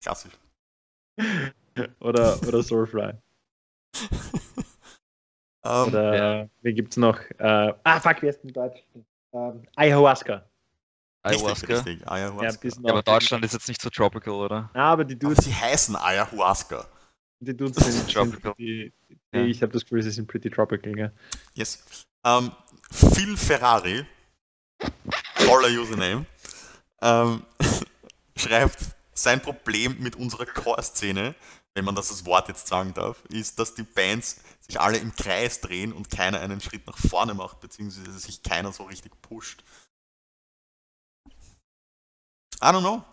Klassisch. 0.04 0.34
oder, 2.00 2.40
oder 2.48 2.62
Soulfly. 2.64 3.14
Ähm, 5.64 5.88
Oder 5.90 6.16
Ja. 6.42 6.50
wie 6.64 6.74
gibt's 6.74 6.98
noch? 6.98 7.20
Äh, 7.38 7.74
ah, 7.84 8.00
fuck, 8.00 8.20
wie 8.24 8.28
heißt 8.30 8.44
denn 8.44 8.52
Deutsch? 8.52 8.84
Ähm, 9.32 9.62
Ayahuasca. 9.76 10.44
richtig, 11.24 11.40
Ayahuasca. 11.40 11.74
richtig. 11.76 12.08
Ayahuasca. 12.12 12.60
die 12.64 12.70
sind 12.72 12.84
Ja, 12.88 12.94
aber 12.94 13.04
Deutschland 13.04 13.46
ist 13.46 13.54
jetzt 13.54 13.68
nicht 13.68 13.80
so 13.80 13.92
tropical, 13.92 14.34
oder? 14.34 14.72
Ah, 14.74 14.92
aber 14.94 15.06
die 15.06 15.14
Aber 15.14 15.36
Dudes, 15.36 15.46
sie 15.46 15.54
heißen 15.54 15.96
Ayahuasca. 15.96 16.88
die 17.42 17.56
Dudes 17.56 17.76
sind, 17.76 17.94
sind 17.94 18.12
tropical. 18.12 18.56
die, 18.58 18.92
die, 19.12 19.38
Ja. 19.38 19.46
ich 19.46 19.62
habe 19.62 19.72
das 19.72 19.84
Gefühl, 19.84 20.02
sie 20.02 20.10
sind 20.10 20.28
pretty 20.28 20.50
tropical, 20.50 20.94
gell? 20.94 21.12
Yes. 21.54 22.08
Ähm, 22.26 22.52
Phil 22.92 23.38
Ferrari, 23.38 24.04
toller 25.46 25.68
Username, 25.70 26.26
ähm, 27.04 27.44
schreibt, 28.42 28.80
sein 29.14 29.42
Problem 29.42 29.98
mit 30.00 30.16
unserer 30.16 30.46
Core-Szene, 30.46 31.36
wenn 31.74 31.86
man 31.86 31.96
das 31.96 32.12
als 32.12 32.26
Wort 32.26 32.48
jetzt 32.48 32.68
sagen 32.68 32.94
darf, 32.94 33.24
ist, 33.26 33.60
dass 33.60 33.76
die 33.76 33.84
Bands 33.84 34.42
sich 34.62 34.80
alle 34.80 34.98
im 34.98 35.16
Kreis 35.16 35.62
drehen 35.62 35.94
und 35.94 36.10
keiner 36.10 36.40
einen 36.42 36.60
Schritt 36.60 36.86
nach 36.88 36.98
vorne 36.98 37.34
macht, 37.34 37.60
beziehungsweise 37.60 38.20
sich 38.20 38.44
keiner 38.44 38.74
so 38.74 38.84
richtig 38.84 39.14
pusht. 39.22 39.64
I 42.64 42.68
don't 42.68 42.82
know. 42.82 43.04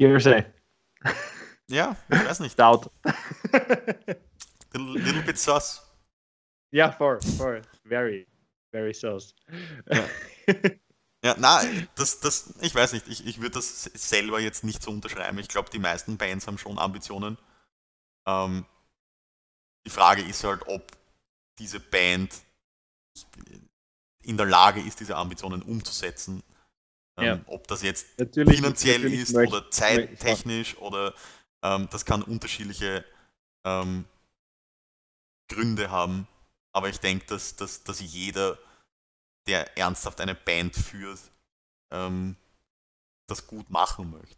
Hearsay. 0.00 0.44
Ja, 1.70 1.96
ich 2.08 2.24
weiß 2.24 2.40
nicht. 2.40 2.58
Doubt. 2.58 2.90
little, 4.72 4.98
little 4.98 5.22
bit 5.22 5.38
sus. 5.38 5.82
Ja, 6.72 6.90
voll, 6.92 7.20
voll. 7.36 7.62
Very, 7.84 8.26
very 8.72 8.94
sus. 8.94 9.34
Ja. 9.90 10.08
Ja, 11.28 11.36
na, 11.38 11.62
das, 11.94 12.20
das, 12.20 12.54
ich 12.62 12.74
weiß 12.74 12.94
nicht, 12.94 13.06
ich, 13.06 13.26
ich 13.26 13.38
würde 13.38 13.56
das 13.56 13.84
selber 13.84 14.40
jetzt 14.40 14.64
nicht 14.64 14.82
so 14.82 14.90
unterschreiben. 14.90 15.38
Ich 15.38 15.48
glaube, 15.48 15.68
die 15.68 15.78
meisten 15.78 16.16
Bands 16.16 16.46
haben 16.46 16.56
schon 16.56 16.78
Ambitionen. 16.78 17.36
Ähm, 18.26 18.64
die 19.84 19.90
Frage 19.90 20.22
ist 20.22 20.42
halt, 20.42 20.66
ob 20.68 20.90
diese 21.58 21.80
Band 21.80 22.34
in 24.22 24.38
der 24.38 24.46
Lage 24.46 24.80
ist, 24.80 25.00
diese 25.00 25.16
Ambitionen 25.16 25.60
umzusetzen. 25.60 26.42
Ähm, 27.18 27.24
Ja. 27.24 27.40
Ob 27.46 27.68
das 27.68 27.82
jetzt 27.82 28.06
Natürlich, 28.18 28.56
finanziell 28.56 29.00
natürlich 29.00 29.20
ist 29.20 29.34
möchte- 29.34 29.56
oder 29.56 29.70
zeittechnisch 29.70 30.78
oder 30.78 31.12
ähm, 31.62 31.88
das 31.90 32.06
kann 32.06 32.22
unterschiedliche 32.22 33.04
ähm, 33.64 34.06
Gründe 35.50 35.90
haben. 35.90 36.26
Aber 36.72 36.88
ich 36.88 37.00
denke, 37.00 37.26
dass, 37.26 37.54
dass, 37.56 37.82
dass 37.84 38.00
jeder, 38.00 38.56
der 39.48 39.76
ernsthaft 39.76 40.20
eine 40.20 40.34
Band 40.34 40.76
führt, 40.76 41.32
ähm, 41.92 42.36
das 43.28 43.46
gut 43.46 43.68
machen 43.70 44.10
möchte. 44.10 44.36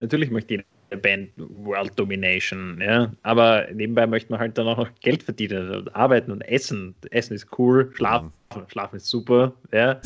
Natürlich 0.00 0.30
möchte 0.30 0.54
jede 0.54 0.64
Band 1.00 1.30
World 1.36 1.96
Domination, 1.98 2.80
ja. 2.80 3.12
Aber 3.22 3.68
nebenbei 3.72 4.06
möchte 4.06 4.32
man 4.32 4.40
halt 4.40 4.58
dann 4.58 4.66
auch 4.66 4.78
noch 4.78 4.94
Geld 5.00 5.22
verdienen 5.22 5.74
und 5.74 5.94
arbeiten 5.94 6.32
und 6.32 6.40
essen. 6.42 6.94
Essen 7.10 7.34
ist 7.34 7.46
cool, 7.58 7.92
schlafen, 7.94 8.32
schlafen 8.68 8.96
ist 8.96 9.06
super, 9.06 9.54
ja. 9.70 10.00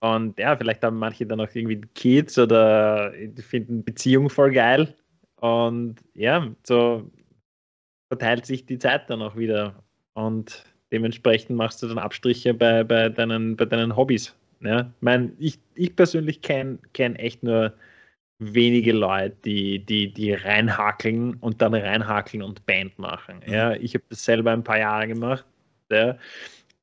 Und 0.00 0.36
ja, 0.38 0.56
vielleicht 0.56 0.82
haben 0.82 0.98
manche 0.98 1.24
dann 1.24 1.40
auch 1.40 1.54
irgendwie 1.54 1.80
Kids 1.94 2.36
oder 2.36 3.12
finden 3.36 3.84
Beziehung 3.84 4.28
voll 4.28 4.50
geil. 4.52 4.96
Und 5.36 5.96
ja, 6.14 6.52
so 6.64 7.08
verteilt 8.10 8.44
sich 8.44 8.66
die 8.66 8.78
Zeit 8.78 9.08
dann 9.08 9.22
auch 9.22 9.36
wieder. 9.36 9.82
Und 10.14 10.64
dementsprechend 10.92 11.56
machst 11.56 11.82
du 11.82 11.88
dann 11.88 11.98
Abstriche 11.98 12.54
bei, 12.54 12.84
bei, 12.84 13.08
deinen, 13.08 13.56
bei 13.56 13.64
deinen 13.64 13.96
Hobbys. 13.96 14.34
Ja? 14.60 14.80
Ich, 14.80 14.86
mein, 15.00 15.32
ich, 15.38 15.58
ich 15.74 15.96
persönlich 15.96 16.42
kenne 16.42 16.78
kenn 16.92 17.16
echt 17.16 17.42
nur 17.42 17.72
wenige 18.38 18.92
Leute, 18.92 19.36
die, 19.44 19.84
die, 19.84 20.12
die 20.12 20.34
reinhakeln 20.34 21.34
und 21.34 21.62
dann 21.62 21.74
reinhakeln 21.74 22.42
und 22.42 22.64
Band 22.66 22.98
machen. 22.98 23.40
Ja, 23.46 23.72
ich 23.72 23.94
habe 23.94 24.04
das 24.08 24.24
selber 24.24 24.52
ein 24.52 24.64
paar 24.64 24.78
Jahre 24.78 25.08
gemacht. 25.08 25.44
Ja. 25.90 26.16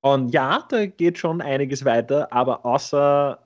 Und 0.02 0.34
ja, 0.34 0.66
da 0.70 0.86
geht 0.86 1.18
schon 1.18 1.42
einiges 1.42 1.84
weiter, 1.84 2.32
aber 2.32 2.66
außer 2.66 3.40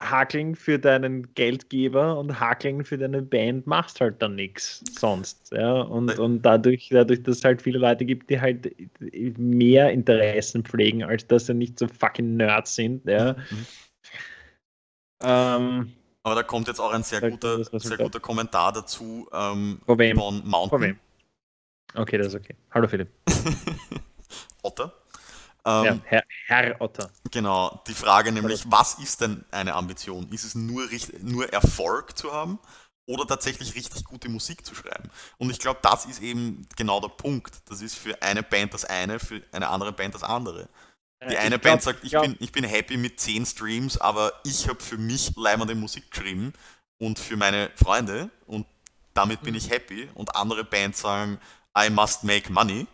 Hakeln 0.00 0.54
für 0.54 0.78
deinen 0.78 1.34
Geldgeber 1.34 2.18
und 2.18 2.38
Hakeln 2.38 2.84
für 2.84 2.96
deine 2.96 3.20
Band 3.20 3.66
machst 3.66 4.00
halt 4.00 4.22
dann 4.22 4.36
nichts 4.36 4.82
sonst. 4.98 5.50
Ja. 5.52 5.80
Und, 5.80 6.18
und 6.18 6.42
dadurch, 6.42 6.88
dadurch, 6.90 7.22
dass 7.24 7.38
es 7.38 7.44
halt 7.44 7.62
viele 7.62 7.78
Leute 7.78 8.04
gibt, 8.04 8.30
die 8.30 8.40
halt 8.40 8.72
mehr 9.38 9.90
Interessen 9.90 10.64
pflegen, 10.64 11.02
als 11.02 11.26
dass 11.26 11.46
sie 11.46 11.54
nicht 11.54 11.78
so 11.78 11.88
fucking 11.88 12.36
Nerds 12.36 12.76
sind. 12.76 13.04
Ja. 13.06 13.32
Mhm. 13.32 13.66
Ähm, 15.20 15.92
Aber 16.22 16.36
da 16.36 16.42
kommt 16.44 16.68
jetzt 16.68 16.80
auch 16.80 16.92
ein 16.92 17.02
sehr 17.02 17.20
guter, 17.20 17.64
sehr 17.64 17.96
guter 17.96 18.20
Kommentar 18.20 18.72
dazu 18.72 19.28
ähm, 19.32 19.80
Von 19.84 20.48
Mountain. 20.48 20.98
Okay, 21.94 22.18
das 22.18 22.28
ist 22.28 22.34
okay. 22.36 22.54
Hallo 22.70 22.86
Philipp. 22.86 23.08
Otter. 24.62 24.92
Ähm, 25.64 25.84
ja, 25.84 26.00
Herr, 26.04 26.24
Herr 26.46 26.80
Otter. 26.80 27.10
Genau, 27.30 27.82
die 27.86 27.94
Frage 27.94 28.32
nämlich, 28.32 28.64
was 28.70 28.94
ist 28.94 29.20
denn 29.20 29.44
eine 29.50 29.74
Ambition? 29.74 30.28
Ist 30.32 30.44
es 30.44 30.54
nur, 30.54 30.88
nur 31.20 31.52
Erfolg 31.52 32.16
zu 32.16 32.32
haben 32.32 32.58
oder 33.06 33.26
tatsächlich 33.26 33.74
richtig 33.74 34.04
gute 34.04 34.28
Musik 34.28 34.64
zu 34.64 34.74
schreiben? 34.74 35.10
Und 35.38 35.50
ich 35.50 35.58
glaube, 35.58 35.80
das 35.82 36.06
ist 36.06 36.22
eben 36.22 36.66
genau 36.76 37.00
der 37.00 37.08
Punkt. 37.08 37.60
Das 37.68 37.82
ist 37.82 37.96
für 37.96 38.20
eine 38.22 38.42
Band 38.42 38.72
das 38.74 38.84
eine, 38.84 39.18
für 39.18 39.42
eine 39.52 39.68
andere 39.68 39.92
Band 39.92 40.14
das 40.14 40.22
andere. 40.22 40.68
Die 41.28 41.36
eine 41.36 41.56
ich 41.56 41.60
Band 41.62 41.82
glaub- 41.82 41.94
sagt, 41.94 42.04
ich, 42.04 42.10
glaub- 42.10 42.22
bin, 42.22 42.36
ich 42.38 42.52
bin 42.52 42.62
happy 42.64 42.96
mit 42.96 43.18
10 43.18 43.44
Streams, 43.44 43.98
aber 43.98 44.32
ich 44.44 44.68
habe 44.68 44.80
für 44.80 44.96
mich 44.98 45.32
leimende 45.36 45.74
Musik 45.74 46.10
geschrieben 46.12 46.52
und 46.98 47.18
für 47.18 47.36
meine 47.36 47.70
Freunde 47.74 48.30
und 48.46 48.66
damit 49.14 49.40
Mhm. 49.42 49.46
bin 49.46 49.54
ich 49.56 49.68
happy. 49.68 50.08
Und 50.14 50.36
andere 50.36 50.62
Bands 50.64 51.00
sagen, 51.00 51.40
I 51.76 51.90
must 51.90 52.22
make 52.22 52.52
money. 52.52 52.86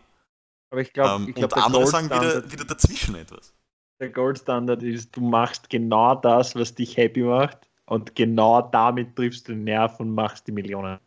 Aber 0.71 0.81
ich 0.81 0.93
glaube, 0.93 1.23
ähm, 1.23 1.29
ich 1.29 1.35
glaub, 1.35 1.51
und 1.51 1.55
der, 1.55 1.65
andere 1.65 1.81
Gold 1.81 1.91
sagen 1.91 2.05
wieder, 2.07 2.51
wieder 2.51 2.65
dazwischen 2.65 3.15
etwas. 3.15 3.53
der 3.99 4.09
Gold 4.09 4.39
Standard 4.39 4.83
ist, 4.83 5.15
du 5.15 5.21
machst 5.21 5.69
genau 5.69 6.15
das, 6.15 6.55
was 6.55 6.75
dich 6.75 6.97
happy 6.97 7.21
macht 7.21 7.69
und 7.85 8.15
genau 8.15 8.61
damit 8.61 9.15
triffst 9.15 9.47
du 9.47 9.53
den 9.53 9.63
Nerv 9.63 9.99
und 9.99 10.13
machst 10.13 10.47
die 10.47 10.51
Millionen. 10.51 10.99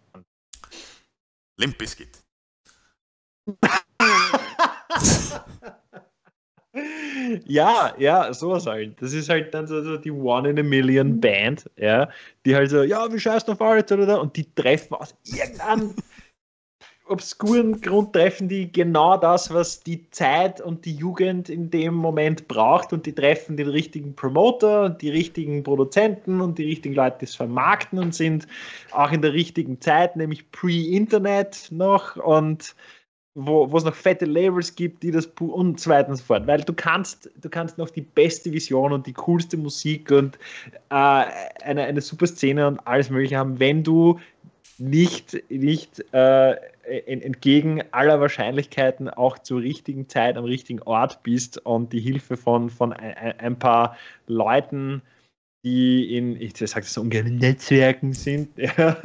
Limp 1.59 1.77
Bizkit. 1.77 2.23
ja, 7.47 7.95
ja, 7.99 8.33
sowas 8.33 8.67
halt. 8.67 9.01
Das 9.03 9.13
ist 9.13 9.29
halt 9.29 9.53
dann 9.55 9.67
so, 9.67 9.83
so 9.83 9.97
die 9.97 10.11
One 10.11 10.51
in 10.51 10.59
a 10.59 10.63
Million 10.63 11.21
Band, 11.21 11.69
ja, 11.77 12.09
die 12.45 12.55
halt 12.55 12.71
so, 12.71 12.83
ja, 12.83 13.11
wir 13.11 13.19
scheißen 13.19 13.53
auf 13.53 13.61
alles, 13.61 13.91
oder, 13.91 14.21
und 14.21 14.37
die 14.37 14.53
treffen 14.55 14.95
aus 14.95 15.15
irgendeinem 15.25 15.95
obskuren 17.11 17.81
Grund 17.81 18.13
treffen 18.13 18.49
die 18.49 18.71
genau 18.71 19.17
das, 19.17 19.53
was 19.53 19.83
die 19.83 20.09
Zeit 20.11 20.61
und 20.61 20.85
die 20.85 20.95
Jugend 20.95 21.49
in 21.49 21.71
dem 21.71 21.95
Moment 21.95 22.49
braucht 22.49 22.93
und 22.93 23.07
die 23.07 23.15
treffen 23.15 23.57
den 23.57 23.69
richtigen 23.69 24.15
Promoter 24.15 24.85
und 24.85 25.03
die 25.03 25.11
richtigen 25.11 25.63
Produzenten 25.63 26.41
und 26.41 26.59
die 26.59 26.65
richtigen 26.65 26.95
Leute, 26.95 27.19
die 27.21 27.25
es 27.27 27.35
vermarkten 27.35 27.99
und 27.99 28.15
sind 28.15 28.47
auch 28.93 29.13
in 29.13 29.23
der 29.23 29.33
richtigen 29.33 29.81
Zeit, 29.81 30.17
nämlich 30.17 30.51
pre-Internet 30.51 31.69
noch 31.71 32.17
und 32.17 32.75
wo, 33.35 33.77
es 33.77 33.85
noch 33.85 33.95
fette 33.95 34.25
Labels 34.25 34.75
gibt, 34.75 35.03
die 35.03 35.13
das 35.13 35.27
und 35.39 35.79
so 35.79 35.91
weiter 35.91 36.11
und 36.11 36.17
so 36.17 36.25
fort. 36.25 36.47
Weil 36.47 36.61
du 36.63 36.73
kannst, 36.73 37.31
du 37.41 37.49
kannst 37.49 37.79
noch 37.79 37.91
die 37.91 38.01
beste 38.01 38.53
Vision 38.53 38.93
und 38.93 39.07
die 39.07 39.13
coolste 39.13 39.57
Musik 39.57 40.11
und 40.11 40.37
äh, 40.91 41.25
eine, 41.63 41.85
eine 41.85 42.01
super 42.01 42.27
Szene 42.27 42.67
und 42.67 42.85
alles 42.87 43.11
mögliche 43.11 43.37
haben, 43.37 43.61
wenn 43.61 43.85
du 43.85 44.19
nicht, 44.79 45.51
nicht 45.51 46.05
äh, 46.13 46.53
en- 47.07 47.21
entgegen 47.21 47.83
aller 47.91 48.21
Wahrscheinlichkeiten 48.21 49.09
auch 49.11 49.39
zur 49.39 49.61
richtigen 49.61 50.09
Zeit 50.09 50.37
am 50.37 50.45
richtigen 50.45 50.83
Ort 50.83 51.23
bist 51.23 51.59
und 51.59 51.93
die 51.93 52.01
Hilfe 52.01 52.37
von, 52.37 52.71
von 52.71 52.93
ein, 52.93 53.39
ein- 53.39 53.59
paar 53.59 53.97
Leuten, 54.27 55.03
die 55.65 56.17
in, 56.17 56.41
ich 56.41 56.57
sage 56.57 56.83
das 56.83 56.95
so 56.95 57.01
ungern, 57.01 57.37
Netzwerken 57.37 58.13
sind, 58.13 58.51
ja, 58.59 58.97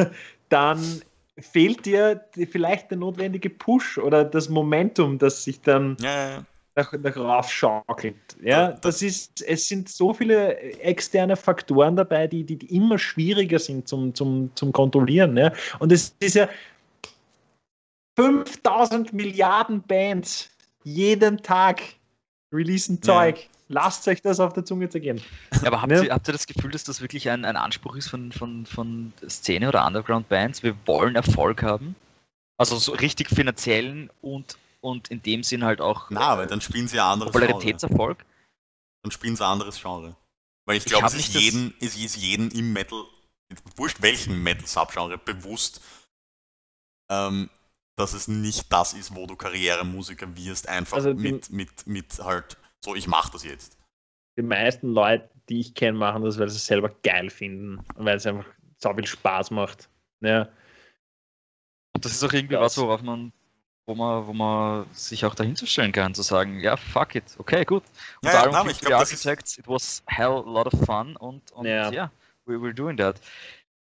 dann 0.50 1.02
fehlt 1.40 1.86
dir 1.86 2.24
vielleicht 2.52 2.92
der 2.92 3.00
notwendige 3.00 3.50
Push 3.50 3.98
oder 3.98 4.24
das 4.24 4.50
Momentum, 4.50 5.18
das 5.18 5.44
sich 5.44 5.62
dann 5.62 5.98
Ja, 6.00 6.30
ja, 6.30 6.46
ja. 6.76 6.84
nach, 6.84 6.94
nach 6.94 7.16
raufschaukelt. 7.18 8.16
Ja, 8.42 8.72
Da- 8.72 8.78
das 8.82 9.02
ist, 9.02 9.42
es 9.42 9.68
sind 9.68 9.90
so 9.90 10.14
viele 10.14 10.58
externe 10.80 11.36
Faktoren 11.36 11.96
dabei, 11.96 12.28
die, 12.28 12.44
die, 12.44 12.56
die 12.58 12.76
immer 12.76 12.98
schwieriger 12.98 13.60
sind 13.60 13.88
zum, 13.88 14.14
zum, 14.16 14.52
zum 14.56 14.72
Kontrollieren. 14.72 15.36
Ja. 15.38 15.52
Und 15.80 15.92
es 15.92 16.16
ist 16.20 16.36
ja 16.36 16.48
5000 18.18 19.14
Milliarden 19.14 19.82
Bands 19.82 20.50
jeden 20.84 21.38
Tag 21.42 21.82
releasen 22.54 23.02
Zeug. 23.02 23.48
Lasst 23.70 24.08
euch 24.08 24.22
das 24.22 24.40
auf 24.40 24.54
der 24.54 24.66
Zunge 24.66 24.88
zergehen. 24.90 25.20
Ja, 25.62 25.68
aber 25.68 25.82
habt, 25.82 25.92
Ne? 25.92 26.06
ihr, 26.06 26.14
habt 26.14 26.28
ihr 26.28 26.34
das 26.34 26.46
Gefühl, 26.46 26.70
dass 26.72 26.84
das 26.84 27.02
wirklich 27.02 27.30
ein, 27.30 27.44
ein 27.46 27.56
Anspruch 27.56 27.96
ist 27.96 28.10
von, 28.10 28.32
von, 28.32 28.66
von 28.68 29.14
Szene 29.28 29.68
oder 29.70 29.88
Underground-Bands? 29.88 30.62
Wir 30.62 30.76
wollen 30.86 31.16
Erfolg 31.16 31.64
haben. 31.64 31.96
Also 32.60 32.76
so 32.78 32.92
richtig 32.92 33.30
finanziellen 33.30 34.12
und, 34.22 34.58
und 34.84 35.10
in 35.10 35.22
dem 35.22 35.44
Sinn 35.44 35.64
halt 35.64 35.80
auch 35.82 36.10
Na, 36.10 36.38
weil 36.38 36.48
dann 36.48 36.60
spielen 36.62 36.88
sie 36.88 37.00
ein 37.00 37.06
anderes 37.14 37.32
Genre. 37.32 37.48
Popularitätserfolg. 37.48 38.26
Dann 39.04 39.12
spielen 39.12 39.36
sie 39.36 39.44
ein 39.46 39.52
anderes 39.52 39.82
Genre. 39.82 40.16
Weil 40.66 40.78
ich 40.78 40.86
glaube, 40.86 41.08
es 41.08 41.14
ist 41.14 41.34
jeden, 41.34 41.74
es 41.80 41.98
ist 41.98 42.18
jeden 42.18 42.52
im 42.52 42.74
Metal, 42.74 43.04
wurscht 43.76 44.02
welchen 44.02 44.42
Metal-Subgenre, 44.44 45.18
bewusst, 45.18 45.82
ähm, 47.10 47.50
dass 47.98 48.14
es 48.14 48.28
nicht 48.28 48.72
das 48.72 48.94
ist, 48.94 49.16
wo 49.16 49.26
du 49.26 49.36
Karrieremusiker 49.36 50.36
wirst, 50.36 50.68
einfach 50.68 50.98
Also 50.98 51.14
die- 51.14 51.22
mit, 51.32 51.50
mit, 51.50 51.88
mit 51.88 52.20
halt, 52.20 52.58
so 52.84 52.96
ich 52.96 53.08
mach 53.08 53.30
das 53.30 53.44
jetzt. 53.44 53.78
Die 54.38 54.42
meisten 54.42 54.90
Leute, 54.94 55.30
die 55.50 55.60
ich 55.60 55.76
kenne, 55.76 55.98
machen 55.98 56.24
das, 56.24 56.40
weil 56.40 56.50
sie 56.50 56.58
es 56.58 56.66
selber 56.66 56.90
geil 57.04 57.30
finden 57.30 57.78
und 57.96 58.06
weil 58.06 58.18
es 58.18 58.26
einfach 58.26 58.48
so 58.80 58.94
viel 58.94 59.06
Spaß 59.06 59.52
macht. 59.52 59.90
Ja. 60.22 60.50
Und 61.96 62.04
das 62.04 62.14
ist 62.14 62.24
auch 62.24 62.34
irgendwie 62.34 62.56
Das- 62.56 62.64
was, 62.64 62.78
worauf 62.78 63.02
man, 63.02 63.32
wo 63.86 63.96
man, 63.96 64.26
wo 64.28 64.34
man 64.34 64.86
sich 64.94 65.26
auch 65.26 65.36
dahinzustellen 65.36 65.92
kann, 65.92 66.14
zu 66.14 66.22
sagen, 66.22 66.60
ja, 66.60 66.78
fuck 66.78 67.16
it, 67.16 67.24
okay, 67.38 67.66
gut. 67.66 67.84
Und 68.22 68.30
Ja, 68.30 68.34
ja, 68.34 68.46
aber 68.46 68.70
Fist 68.70 68.82
ich 68.82 68.88
glaub, 68.88 69.00
Architects, 69.02 69.58
it 69.58 69.68
was 69.68 70.04
hell 70.08 70.44
a 70.46 70.50
lot 70.50 70.74
of 70.74 70.86
fun 70.86 71.16
und, 71.18 71.52
und 71.52 71.66
Ja. 71.66 71.92
ja, 71.92 72.12
we 72.46 72.60
were 72.62 72.74
doing 72.74 72.98
that. 72.98 73.20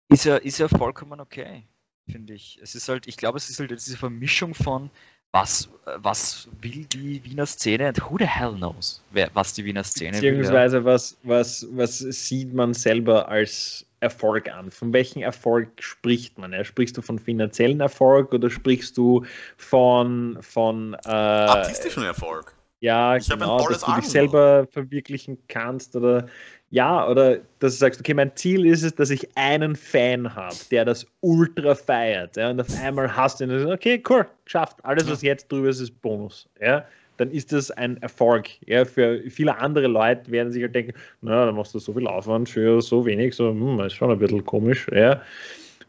Ist 0.09 0.25
ja, 0.25 0.37
ist 0.37 0.57
ja 0.57 0.67
vollkommen 0.67 1.19
okay, 1.19 1.63
finde 2.09 2.33
ich. 2.33 2.59
Es 2.61 2.75
ist 2.75 2.89
halt, 2.89 3.07
ich 3.07 3.17
glaube, 3.17 3.37
es 3.37 3.49
ist 3.49 3.59
halt 3.59 3.71
diese 3.71 3.97
Vermischung 3.97 4.53
von 4.53 4.89
was, 5.31 5.69
was 5.97 6.47
will 6.61 6.85
die 6.85 7.21
Wiener 7.25 7.45
Szene 7.45 7.89
and 7.89 8.01
who 8.01 8.17
the 8.17 8.25
hell 8.25 8.53
knows, 8.53 9.01
wer, 9.11 9.29
was 9.33 9.53
die 9.53 9.65
Wiener 9.65 9.83
Szene 9.83 10.13
will. 10.13 10.23
Ja. 10.23 10.31
Beziehungsweise 10.31 10.85
was, 10.85 11.17
was, 11.23 11.67
was 11.71 11.99
sieht 11.99 12.53
man 12.53 12.73
selber 12.73 13.27
als 13.27 13.85
Erfolg 14.05 14.51
an? 14.51 14.71
Von 14.71 14.93
welchem 14.93 15.21
Erfolg 15.21 15.69
spricht 15.81 16.37
man? 16.37 16.53
Ja? 16.53 16.63
Sprichst 16.63 16.95
du 16.97 17.01
von 17.01 17.19
finanziellen 17.19 17.81
Erfolg 17.81 18.33
oder 18.33 18.49
sprichst 18.49 18.97
du 18.97 19.25
von, 19.57 20.37
von 20.41 20.95
äh, 21.05 21.09
Artistischen 21.09 22.03
Erfolg. 22.03 22.55
Ja, 22.79 23.15
Ich 23.15 23.27
genau, 23.27 23.67
dass 23.67 23.81
du 23.81 23.95
dich 23.95 24.07
selber 24.07 24.67
verwirklichen 24.71 25.37
kannst 25.47 25.95
oder 25.95 26.27
ja, 26.69 27.07
oder 27.07 27.37
dass 27.59 27.73
du 27.73 27.79
sagst, 27.79 27.99
okay, 27.99 28.13
mein 28.13 28.35
Ziel 28.35 28.65
ist 28.65 28.83
es, 28.83 28.93
dass 28.93 29.09
ich 29.09 29.27
einen 29.37 29.75
Fan 29.75 30.35
habe, 30.35 30.55
der 30.71 30.83
das 30.83 31.05
ultra 31.21 31.73
feiert. 31.73 32.35
Ja, 32.35 32.49
und 32.49 32.59
auf 32.59 32.67
einmal 32.83 33.15
hast 33.15 33.39
du 33.39 33.45
ihn, 33.45 33.51
und 33.51 33.59
sagst, 33.59 33.73
okay, 33.73 34.03
cool, 34.09 34.27
geschafft. 34.43 34.77
Alles, 34.83 35.09
was 35.09 35.21
jetzt 35.21 35.51
drüber 35.51 35.69
ist, 35.69 35.79
ist 35.79 36.01
Bonus. 36.01 36.49
Ja, 36.59 36.85
dann 37.17 37.31
ist 37.31 37.51
das 37.51 37.71
ein 37.71 37.97
Erfolg. 38.01 38.49
Ja, 38.67 38.85
für 38.85 39.21
viele 39.29 39.57
andere 39.57 39.87
Leute 39.87 40.29
werden 40.31 40.51
sich 40.51 40.63
halt 40.63 40.75
denken, 40.75 40.93
na, 41.21 41.45
dann 41.45 41.55
machst 41.55 41.73
du 41.73 41.79
so 41.79 41.93
viel 41.93 42.07
Aufwand 42.07 42.49
für 42.49 42.81
so 42.81 43.05
wenig, 43.05 43.35
so, 43.35 43.49
hm, 43.49 43.77
das 43.77 43.87
ist 43.87 43.93
schon 43.93 44.11
ein 44.11 44.19
bisschen 44.19 44.45
komisch. 44.45 44.87
Ja, 44.91 45.21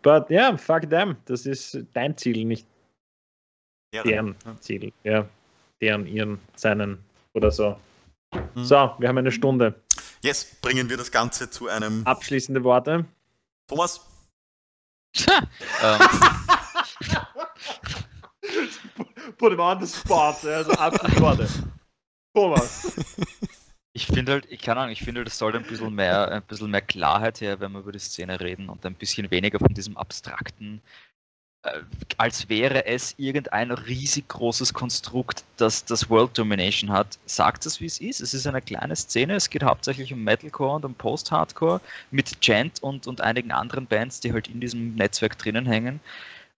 but 0.03 0.29
ja, 0.31 0.49
yeah, 0.49 0.57
fuck 0.57 0.89
them. 0.89 1.17
Das 1.27 1.47
ist 1.47 1.79
dein 1.93 2.17
Ziel, 2.17 2.45
nicht 2.45 2.67
Deren. 3.93 4.37
deren 4.45 4.61
Ziel. 4.61 4.93
Ja, 5.05 5.29
deren, 5.81 6.07
ihren, 6.07 6.39
seinen 6.57 6.99
oder 7.35 7.51
so. 7.51 7.77
Mhm. 8.55 8.65
So, 8.65 8.95
wir 8.99 9.09
haben 9.09 9.19
eine 9.19 9.33
Stunde. 9.33 9.75
Yes, 10.23 10.57
bringen 10.61 10.89
wir 10.91 10.97
das 10.97 11.11
Ganze 11.11 11.51
zu 11.51 11.69
einem. 11.69 12.07
Abschließende 12.07 12.63
Worte. 12.65 13.05
Thomas, 13.69 14.01
ähm, 15.83 15.99
Put 19.39 19.53
him 19.53 19.61
on 19.61 19.85
the 19.85 19.87
spot. 19.87 20.37
Also 20.45 20.73
abschließende 20.73 21.21
Worte. 21.21 21.49
Thomas. 22.35 22.93
ich 23.93 24.07
finde 24.07 24.33
halt, 24.33 24.47
ich 24.51 24.61
keine 24.61 24.81
Ahnung, 24.81 24.93
ich 24.93 25.03
finde, 25.03 25.25
das 25.25 25.39
sollte 25.39 25.59
ein 25.59 25.65
bisschen 25.65 25.95
mehr, 25.95 26.31
ein 26.31 26.43
bisschen 26.43 26.71
mehr 26.71 26.83
Klarheit 26.83 27.41
her, 27.41 27.61
wenn 27.61 27.73
wir 27.73 27.81
über 27.81 27.93
die 27.93 27.99
Szene 27.99 28.39
reden 28.39 28.69
und 28.69 28.85
ein 28.85 28.95
bisschen 28.95 29.31
weniger 29.31 29.59
von 29.59 29.73
diesem 29.73 29.97
abstrakten, 29.97 30.83
äh, 31.63 31.81
als 32.19 32.49
wäre 32.51 32.85
es 32.85 33.15
irgendein 33.17 33.71
riesig 33.71 34.29
großes 34.29 34.75
Konstrukt, 34.75 35.45
das 35.57 35.85
das 35.85 36.11
World 36.11 36.37
Domination 36.37 36.93
hat. 36.93 37.19
Sagt 37.25 37.65
es, 37.65 37.81
wie 37.81 37.87
es 37.87 38.01
ist. 38.01 38.21
Es 38.21 38.35
ist 38.35 38.47
eine 38.47 38.61
kleine 38.61 38.95
Szene. 38.95 39.37
Es 39.37 39.49
geht 39.49 39.63
hauptsächlich 39.63 40.13
um 40.13 40.23
Metalcore 40.23 40.77
und 40.77 40.85
um 40.85 40.95
Post-Hardcore 40.95 41.81
mit 42.11 42.41
Gent 42.43 42.83
und, 42.83 43.07
und 43.07 43.23
einigen 43.23 43.51
anderen 43.51 43.87
Bands, 43.87 44.21
die 44.21 44.33
halt 44.33 44.49
in 44.49 44.61
diesem 44.61 44.95
Netzwerk 44.95 45.39
drinnen 45.39 45.65
hängen. 45.65 46.01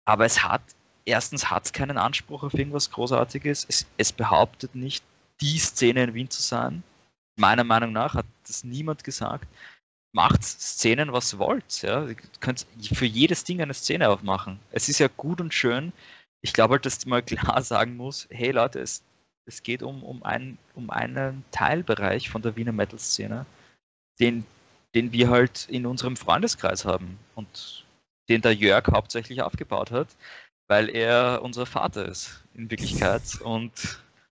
Aber 0.07 0.25
es 0.25 0.43
hat, 0.43 0.63
erstens 1.09 1.51
hat 1.51 1.65
es 1.65 1.73
keinen 1.73 1.97
Anspruch 1.97 2.43
auf 2.43 2.55
irgendwas 2.55 2.91
Großartiges. 2.91 3.67
Es, 3.69 3.87
es 3.97 4.13
behauptet 4.13 4.75
nicht, 4.75 5.03
die 5.41 5.59
Szene 5.59 6.05
in 6.05 6.15
Wien 6.15 6.31
zu 6.31 6.43
sein. 6.43 6.83
Meiner 7.37 7.65
Meinung 7.65 7.93
nach 7.93 8.15
hat 8.15 8.27
das 8.47 8.65
niemand 8.65 9.05
gesagt. 9.05 9.49
Macht 10.13 10.45
Szenen, 10.45 11.13
was 11.13 11.39
wollt. 11.39 11.83
Ja? 11.83 12.07
Ihr 12.07 12.17
könnt 12.41 12.67
für 12.93 13.07
jedes 13.07 13.45
Ding 13.45 13.61
eine 13.63 13.75
Szene 13.75 14.09
aufmachen. 14.09 14.59
Es 14.71 14.89
ist 14.89 14.99
ja 14.99 15.09
gut 15.17 15.41
und 15.41 15.55
schön. 15.55 15.93
Ich 16.41 16.53
glaube 16.53 16.73
halt, 16.75 16.87
dass 16.87 17.05
man 17.07 17.25
klar 17.27 17.63
sagen 17.63 17.97
muss, 17.97 18.29
hey 18.31 18.51
Leute, 18.51 18.81
es, 18.81 19.03
es 19.47 19.63
geht 19.63 19.83
um, 19.83 20.03
um, 20.03 20.23
ein, 20.23 20.59
um 20.75 20.91
einen 20.91 21.45
Teilbereich 21.51 22.29
von 22.29 22.43
der 22.43 22.57
Wiener 22.57 22.73
Metal-Szene, 22.73 23.47
den, 24.21 24.45
den 24.95 25.13
wir 25.13 25.31
halt 25.31 25.67
in 25.69 25.87
unserem 25.87 26.17
Freundeskreis 26.17 26.85
haben 26.85 27.19
und 27.35 27.85
den 28.29 28.43
der 28.43 28.55
Jörg 28.55 28.89
hauptsächlich 28.89 29.41
aufgebaut 29.41 29.91
hat, 29.91 30.09
weil 30.69 30.89
er 30.91 31.41
unser 31.43 31.67
Vater 31.67 32.07
ist 32.07 32.45
in 32.55 32.71
Wirklichkeit. 32.71 33.41
Und 33.41 33.73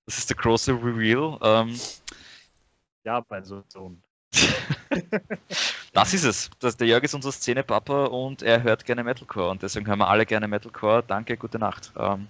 das 0.06 0.18
ist 0.20 0.30
der 0.30 0.38
große 0.38 0.72
Reveal. 0.72 1.38
Ähm, 1.42 1.80
Ja, 3.04 3.24
mein 3.30 3.44
Sohn. 3.44 4.02
das 5.94 6.14
ist 6.14 6.24
es. 6.24 6.50
Das, 6.60 6.78
der 6.78 6.88
Jörg 6.88 7.04
ist 7.04 7.14
unser 7.16 7.32
Szene-Papa 7.32 8.06
und 8.06 8.44
er 8.44 8.62
hört 8.64 8.86
gerne 8.86 9.04
Metalcore 9.04 9.50
und 9.50 9.62
deswegen 9.64 9.88
hören 9.88 10.00
wir 10.00 10.08
alle 10.08 10.26
gerne 10.26 10.48
Metalcore. 10.48 11.04
Danke, 11.06 11.36
gute 11.38 11.58
Nacht. 11.60 11.92
Ähm, 11.98 12.28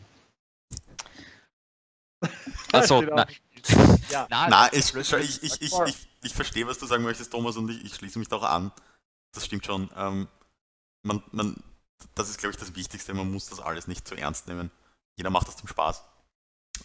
also, 2.72 3.03
Ja. 4.10 4.28
na, 4.30 4.72
ich, 4.72 4.93
schau, 5.03 5.18
ich, 5.18 5.43
ich, 5.43 5.62
ich, 5.62 5.74
ich, 5.86 6.08
ich 6.24 6.34
verstehe, 6.34 6.66
was 6.66 6.78
du 6.78 6.86
sagen 6.86 7.03
möchtest, 7.03 7.32
Thomas, 7.32 7.58
und 7.58 7.70
ich, 7.70 7.84
ich 7.84 7.95
schließe 7.95 8.18
mich 8.20 8.28
da 8.30 8.38
auch 8.38 8.43
an. 8.43 8.72
Das 9.34 9.45
stimmt 9.45 9.66
schon. 9.66 9.89
Ähm, 9.97 10.28
man, 11.03 11.22
man, 11.32 11.55
das 12.15 12.29
ist, 12.29 12.39
glaube 12.39 12.51
ich, 12.51 12.57
das 12.57 12.75
Wichtigste. 12.75 13.13
Man 13.13 13.31
muss 13.31 13.47
das 13.49 13.59
alles 13.59 13.87
nicht 13.87 14.07
zu 14.07 14.15
ernst 14.15 14.47
nehmen. 14.47 14.71
Jeder 15.17 15.29
macht 15.29 15.47
das 15.47 15.57
zum 15.57 15.67
Spaß. 15.67 16.03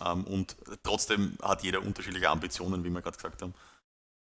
Ähm, 0.05 0.25
und 0.25 0.57
trotzdem 0.83 1.37
hat 1.43 1.63
jeder 1.63 1.83
unterschiedliche 1.83 2.31
Ambitionen, 2.31 2.83
wie 2.85 2.91
wir 2.91 3.03
gerade 3.03 3.17
gesagt 3.17 3.43
haben. 3.43 3.55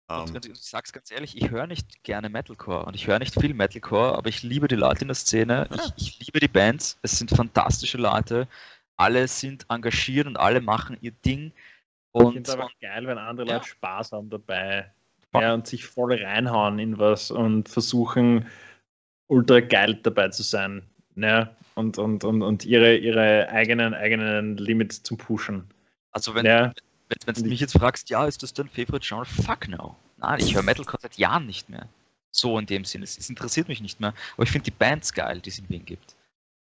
Und 0.08 0.44
Ähm, 0.46 0.52
ich 0.52 0.60
sag's 0.60 0.92
ganz 0.92 1.10
ehrlich, 1.10 1.36
ich 1.36 1.50
höre 1.50 1.66
nicht 1.66 2.04
gerne 2.04 2.28
Metalcore 2.28 2.84
und 2.84 2.94
ich 2.94 3.06
höre 3.08 3.18
nicht 3.18 3.34
viel 3.40 3.54
Metalcore, 3.54 4.16
aber 4.16 4.28
ich 4.28 4.42
liebe 4.42 4.68
die 4.68 4.76
Leute 4.76 5.00
in 5.02 5.08
der 5.08 5.16
Szene, 5.16 5.68
Ja. 5.70 5.92
ich, 5.96 6.20
ich 6.20 6.26
liebe 6.26 6.38
die 6.38 6.48
Bands, 6.48 6.98
es 7.02 7.18
sind 7.18 7.30
fantastische 7.30 7.98
Leute, 7.98 8.46
alle 8.96 9.26
sind 9.26 9.66
engagiert 9.68 10.26
und 10.28 10.36
alle 10.36 10.60
machen 10.60 10.96
ihr 11.00 11.10
Ding. 11.10 11.46
Ich 11.48 11.54
Und, 12.12 12.34
finde 12.34 12.50
es 12.50 12.56
einfach 12.56 12.72
geil, 12.80 13.06
wenn 13.06 13.18
andere 13.18 13.48
Ja. 13.48 13.54
Leute 13.54 13.68
Spaß 13.68 14.12
haben 14.12 14.30
dabei. 14.30 14.92
Ja, 15.34 15.52
und 15.52 15.66
sich 15.66 15.84
voll 15.84 16.14
reinhauen 16.14 16.78
in 16.78 16.98
was 16.98 17.30
und 17.30 17.68
versuchen, 17.68 18.46
ultra 19.28 19.60
geil 19.60 19.94
dabei 20.02 20.28
zu 20.28 20.42
sein. 20.42 20.82
Ne? 21.14 21.54
Und, 21.74 21.98
und, 21.98 22.24
und, 22.24 22.42
und 22.42 22.64
ihre, 22.64 22.96
ihre 22.96 23.48
eigenen, 23.48 23.94
eigenen 23.94 24.56
Limits 24.56 25.02
zu 25.02 25.16
pushen. 25.16 25.66
also 26.12 26.34
wenn, 26.34 26.46
Ja, 26.46 26.72
wenn, 27.08 27.18
wenn 27.26 27.34
du 27.34 27.42
Und 27.42 27.48
mich 27.48 27.60
jetzt 27.60 27.76
fragst, 27.78 28.10
ja, 28.10 28.26
ist 28.26 28.42
das 28.42 28.52
dein 28.52 28.68
Favorite 28.68 29.06
Genre? 29.06 29.24
Fuck 29.24 29.68
no. 29.68 29.96
Nein, 30.18 30.40
ich 30.40 30.54
höre 30.54 30.62
Metalcore 30.62 30.98
seit 31.02 31.16
Jahren 31.18 31.46
nicht 31.46 31.68
mehr. 31.68 31.88
So 32.30 32.58
in 32.58 32.66
dem 32.66 32.84
Sinne. 32.84 33.04
Es, 33.04 33.18
es 33.18 33.28
interessiert 33.30 33.68
mich 33.68 33.80
nicht 33.80 34.00
mehr. 34.00 34.14
Aber 34.34 34.42
ich 34.42 34.50
finde 34.50 34.64
die 34.64 34.76
Bands 34.76 35.12
geil, 35.12 35.40
die 35.40 35.50
es 35.50 35.58
in 35.58 35.68
Wien 35.68 35.84
gibt. 35.84 36.16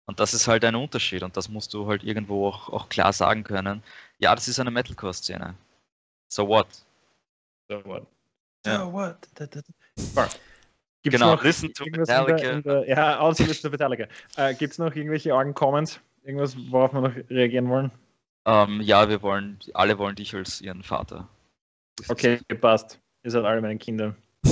Und 0.07 0.21
das 0.21 0.33
ist 0.33 0.49
halt 0.49 0.65
ein 0.65 0.75
Unterschied 0.75 1.23
und 1.23 1.37
das 1.37 1.51
musst 1.51 1.75
du 1.75 1.87
halt 1.87 2.03
irgendwo 2.03 2.49
auch, 2.49 2.71
auch 2.71 2.89
klar 2.89 3.13
sagen 3.13 3.45
können. 3.45 3.83
Ja, 4.19 4.35
das 4.35 4.49
ist 4.49 4.59
eine 4.59 4.71
Metalcore-Szene. 4.71 5.55
So 6.31 6.49
what? 6.49 6.69
so 7.71 7.85
what? 7.85 8.07
Ja. 8.65 8.79
So 8.79 8.93
what? 8.93 9.17
Da, 9.35 9.47
da, 9.47 9.61
da. 10.15 10.29
Gibt's 11.03 11.19
Genau, 11.21 11.35
noch 11.35 11.45
listen 11.45 11.73
to 11.73 11.85
in 11.85 11.93
der- 11.93 12.01
Metallica. 12.01 12.51
in 12.51 12.63
der- 12.63 12.89
ja, 12.89 13.19
außer 13.21 13.45
listen 13.47 13.67
to 13.67 13.71
Metallica. 13.71 14.07
Äh, 14.37 14.55
Gibt 14.55 14.73
es 14.73 14.79
noch 14.79 14.95
irgendwelche 14.95 15.33
argen 15.35 15.55
Comments? 15.55 16.01
Irgendwas, 16.25 16.57
worauf 16.71 16.93
wir 16.93 17.01
noch 17.03 17.15
reagieren 17.31 17.69
wollen? 17.69 17.91
Ähm, 18.47 18.81
ja, 18.81 19.09
wir 19.09 19.23
wollen, 19.23 19.59
alle 19.75 19.97
wollen 19.99 20.17
dich 20.17 20.35
als 20.35 20.61
ihren 20.61 20.83
Vater. 20.83 21.29
Das 21.97 22.07
ist 22.07 22.11
Okay, 22.11 22.41
passt. 22.61 22.99
Ihr 23.23 23.31
seid 23.31 23.45
alle 23.45 23.61
meine 23.61 23.79
Kinder. 23.79 24.15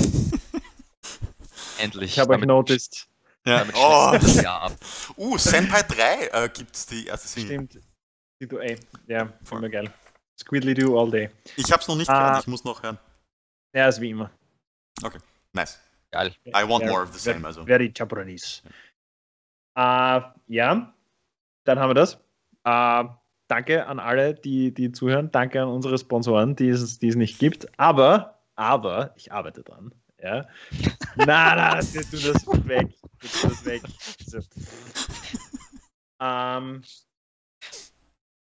Endlich. 1.79 2.13
Ich 2.13 2.19
habe 2.19 2.35
euch 2.35 2.45
noticed. 2.45 3.09
ja. 3.47 3.59
damit 3.61 3.75
oh, 3.77 4.11
das 4.13 4.43
Jahr 4.43 4.63
ab. 4.63 4.73
uh, 5.17 5.37
Senpai 5.39 5.83
3 5.83 6.27
äh, 6.45 6.49
gibt 6.49 6.75
es 6.75 6.87
die 6.87 7.07
erste 7.07 7.29
Single. 7.29 7.49
Stimmt. 7.69 7.81
Die 8.41 8.47
du, 8.49 8.59
ey. 8.59 8.79
Ja, 9.07 9.33
Voll. 9.45 9.59
immer 9.59 9.69
geil. 9.69 9.93
Squidly 10.39 10.75
do 10.75 11.01
all 11.01 11.11
day. 11.11 11.31
Ich 11.57 11.71
habe 11.73 11.81
es 11.81 11.89
noch 11.89 11.97
nicht 11.97 12.11
Ah. 12.11 12.29
gehört, 12.29 12.43
ich 12.43 12.47
muss 12.49 12.65
noch 12.65 12.83
hören. 12.83 12.99
Ja, 13.75 13.89
ist 13.89 14.01
wie 14.01 14.11
immer. 14.11 14.31
Nice. 15.53 15.79
Geil. 16.11 16.35
I 16.47 16.69
want 16.69 16.85
Ja, 16.85 16.91
more 16.91 17.03
of 17.03 17.13
the 17.13 17.19
same. 17.19 17.47
Also. 17.47 17.65
Very 17.65 17.93
Japanese. 17.95 18.63
Äh, 19.77 20.21
ja, 20.47 20.95
dann 21.65 21.79
haben 21.79 21.91
wir 21.91 21.95
das. 21.95 22.15
Äh, 22.65 23.05
danke 23.49 23.87
an 23.87 23.99
alle, 23.99 24.35
die, 24.35 24.73
die 24.73 24.93
zuhören. 24.93 25.31
Danke 25.31 25.63
an 25.63 25.69
unsere 25.69 25.99
Sponsoren, 25.99 26.57
die 26.57 26.69
es, 26.69 26.99
die 26.99 27.09
es 27.09 27.17
nicht 27.17 27.39
gibt. 27.39 27.79
Aber, 27.79 28.41
aber, 28.55 29.13
ich 29.17 29.33
arbeite 29.33 29.63
dran. 29.63 29.93
Ja. 30.23 30.49
na, 31.17 31.55
na, 31.55 31.81
tun 31.81 31.83
das 31.83 32.47
weg. 32.67 32.89
Tun 33.21 33.51
das 33.51 33.65
weg. 33.65 33.83
So. 34.25 34.39
Ähm, 36.19 36.83
äh, 36.83 37.06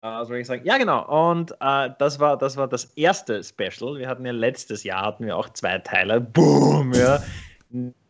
was 0.01 0.27
soll 0.27 0.37
ich 0.37 0.47
sagen? 0.47 0.65
Ja, 0.65 0.77
genau. 0.77 1.31
Und 1.31 1.51
äh, 1.59 1.89
das, 1.99 2.19
war, 2.19 2.37
das 2.37 2.57
war 2.57 2.67
das 2.67 2.85
erste 2.95 3.43
Special. 3.43 3.97
Wir 3.97 4.07
hatten 4.07 4.25
ja 4.25 4.31
letztes 4.31 4.83
Jahr 4.83 5.05
hatten 5.05 5.25
wir 5.25 5.35
auch 5.35 5.49
zwei 5.49 5.77
Teile. 5.79 6.21
Boom! 6.21 6.93
Ja. 6.93 7.21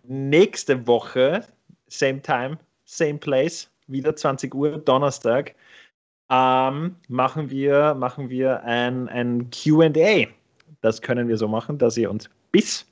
Nächste 0.03 0.87
Woche, 0.87 1.43
same 1.87 2.21
time, 2.21 2.57
same 2.85 3.17
place, 3.17 3.69
wieder 3.87 4.15
20 4.15 4.53
Uhr, 4.55 4.77
Donnerstag, 4.77 5.55
ähm, 6.31 6.95
machen 7.07 7.49
wir, 7.49 7.95
machen 7.95 8.29
wir 8.29 8.63
ein, 8.63 9.09
ein 9.09 9.49
QA. 9.49 10.27
Das 10.81 11.01
können 11.01 11.27
wir 11.27 11.37
so 11.37 11.47
machen, 11.47 11.77
dass 11.77 11.97
ihr 11.97 12.09
uns 12.09 12.29
bis 12.51 12.88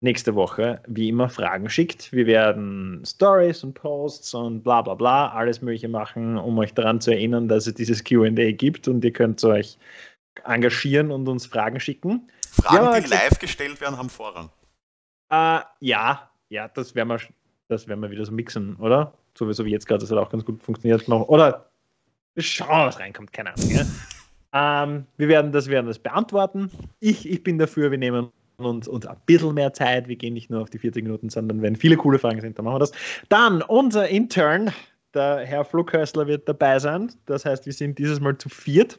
nächste 0.00 0.34
Woche 0.34 0.80
wie 0.86 1.08
immer 1.08 1.28
Fragen 1.28 1.68
schickt. 1.68 2.12
Wir 2.12 2.26
werden 2.26 3.02
Stories 3.06 3.62
und 3.62 3.74
Posts 3.74 4.34
und 4.34 4.62
bla 4.62 4.82
bla 4.82 4.94
bla, 4.94 5.30
alles 5.30 5.60
Mögliche 5.60 5.88
machen, 5.88 6.38
um 6.38 6.58
euch 6.58 6.72
daran 6.74 7.00
zu 7.00 7.10
erinnern, 7.10 7.48
dass 7.48 7.66
es 7.66 7.74
dieses 7.74 8.02
QA 8.02 8.30
gibt 8.52 8.88
und 8.88 9.04
ihr 9.04 9.12
könnt 9.12 9.42
euch 9.44 9.78
engagieren 10.44 11.10
und 11.10 11.28
uns 11.28 11.46
Fragen 11.46 11.80
schicken. 11.80 12.28
Fragen, 12.50 12.76
Ja, 12.76 13.00
die 13.00 13.08
live 13.08 13.38
gestellt 13.38 13.80
werden, 13.80 13.98
haben 13.98 14.08
Vorrang. 14.08 14.50
Äh, 15.30 15.60
ja, 15.80 16.30
ja, 16.48 16.68
das 16.68 16.94
werden 16.94 17.08
wir, 17.08 17.20
das 17.68 17.86
werden 17.86 18.00
wir 18.00 18.10
wieder 18.10 18.24
so 18.24 18.32
mixen, 18.32 18.76
oder? 18.76 19.12
Sowieso 19.36 19.64
wie 19.64 19.70
jetzt 19.70 19.86
gerade, 19.86 20.00
das 20.00 20.10
hat 20.10 20.18
auch 20.18 20.30
ganz 20.30 20.44
gut 20.44 20.62
funktioniert 20.62 21.06
noch. 21.08 21.28
Oder 21.28 21.70
wir 22.34 22.42
schauen, 22.42 22.86
was 22.86 22.98
reinkommt, 22.98 23.32
keine 23.32 23.54
Ahnung. 23.54 23.70
Ja? 23.70 23.84
ähm, 24.84 25.06
wir 25.18 25.28
werden 25.28 25.52
das, 25.52 25.68
werden 25.68 25.86
das 25.86 25.98
beantworten. 25.98 26.70
Ich, 26.98 27.28
ich 27.28 27.42
bin 27.42 27.58
dafür, 27.58 27.90
wir 27.90 27.98
nehmen 27.98 28.32
uns, 28.64 28.88
uns 28.88 29.06
ein 29.06 29.16
bisschen 29.26 29.54
mehr 29.54 29.72
Zeit. 29.72 30.08
Wir 30.08 30.16
gehen 30.16 30.34
nicht 30.34 30.50
nur 30.50 30.62
auf 30.62 30.70
die 30.70 30.78
40 30.78 31.02
Minuten, 31.02 31.30
sondern 31.30 31.62
wenn 31.62 31.76
viele 31.76 31.96
coole 31.96 32.18
Fragen 32.18 32.40
sind, 32.40 32.58
dann 32.58 32.64
machen 32.64 32.76
wir 32.76 32.80
das. 32.80 32.92
Dann 33.28 33.62
unser 33.62 34.08
Intern, 34.08 34.72
der 35.14 35.38
Herr 35.38 35.64
Flughöstler, 35.64 36.26
wird 36.26 36.48
dabei 36.48 36.78
sein. 36.78 37.12
Das 37.26 37.44
heißt, 37.44 37.66
wir 37.66 37.72
sind 37.72 37.98
dieses 37.98 38.20
Mal 38.20 38.38
zu 38.38 38.48
viert. 38.48 38.98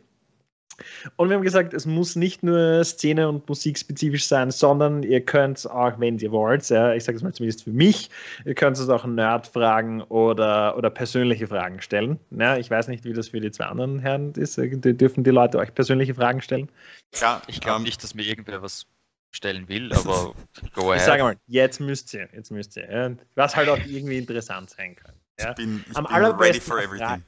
Und 1.16 1.30
wir 1.30 1.36
haben 1.36 1.44
gesagt, 1.44 1.74
es 1.74 1.86
muss 1.86 2.16
nicht 2.16 2.44
nur 2.44 2.84
Szene- 2.84 3.28
und 3.28 3.48
Musikspezifisch 3.48 4.26
sein, 4.28 4.52
sondern 4.52 5.04
ihr 5.04 5.22
könnt 5.22 5.70
auch, 5.70 6.00
wenn 6.00 6.18
ihr 6.20 6.32
wollt, 6.32 6.68
ja, 6.70 6.94
ich 6.94 7.04
sage 7.04 7.18
es 7.18 7.24
mal 7.24 7.34
zumindest 7.34 7.64
für 7.64 7.72
mich, 7.72 8.10
ihr 8.46 8.56
könnt 8.56 8.80
uns 8.80 8.90
auch 8.90 9.06
Nerd-Fragen 9.06 10.02
oder, 10.04 10.78
oder 10.78 10.90
persönliche 10.90 11.48
Fragen 11.48 11.82
stellen. 11.82 12.20
Ja, 12.32 12.58
ich 12.58 12.70
weiß 12.70 12.88
nicht, 12.88 13.04
wie 13.04 13.14
das 13.14 13.30
für 13.30 13.40
die 13.40 13.52
zwei 13.52 13.66
anderen 13.66 14.00
Herren 14.00 14.34
ist. 14.34 14.58
Dürfen 14.58 15.24
die 15.24 15.32
Leute 15.32 15.58
euch 15.58 15.74
persönliche 15.74 16.16
Fragen 16.16 16.42
stellen? 16.42 16.70
Ja, 17.16 17.42
Ich 17.48 17.62
glaube 17.62 17.78
ähm, 17.78 17.84
nicht, 17.84 18.04
dass 18.04 18.16
mir 18.16 18.24
irgendwer 18.24 18.62
was 18.62 18.86
stellen 19.32 19.68
will, 19.70 19.92
aber 19.94 20.34
go 20.74 20.82
Ich 20.94 21.00
ahead. 21.00 21.02
sage 21.06 21.24
mal, 21.24 21.36
jetzt 21.48 21.80
müsst 21.80 22.14
ihr, 22.14 22.28
jetzt 22.34 22.52
müsst 22.52 22.76
ihr. 22.78 23.18
Was 23.36 23.56
halt 23.56 23.70
auch 23.70 23.80
irgendwie 23.86 24.18
interessant 24.18 24.70
sein 24.70 24.96
kann. 24.96 25.16
Ja. 25.40 25.50
Ich 25.52 25.56
bin, 25.56 25.84
ich 25.90 25.98
Am 25.98 26.04
bin 26.06 26.14
ready 26.14 26.26
allerbesten 26.26 26.62
for 26.62 26.78
Fra- 26.78 26.84
everything. 26.84 27.24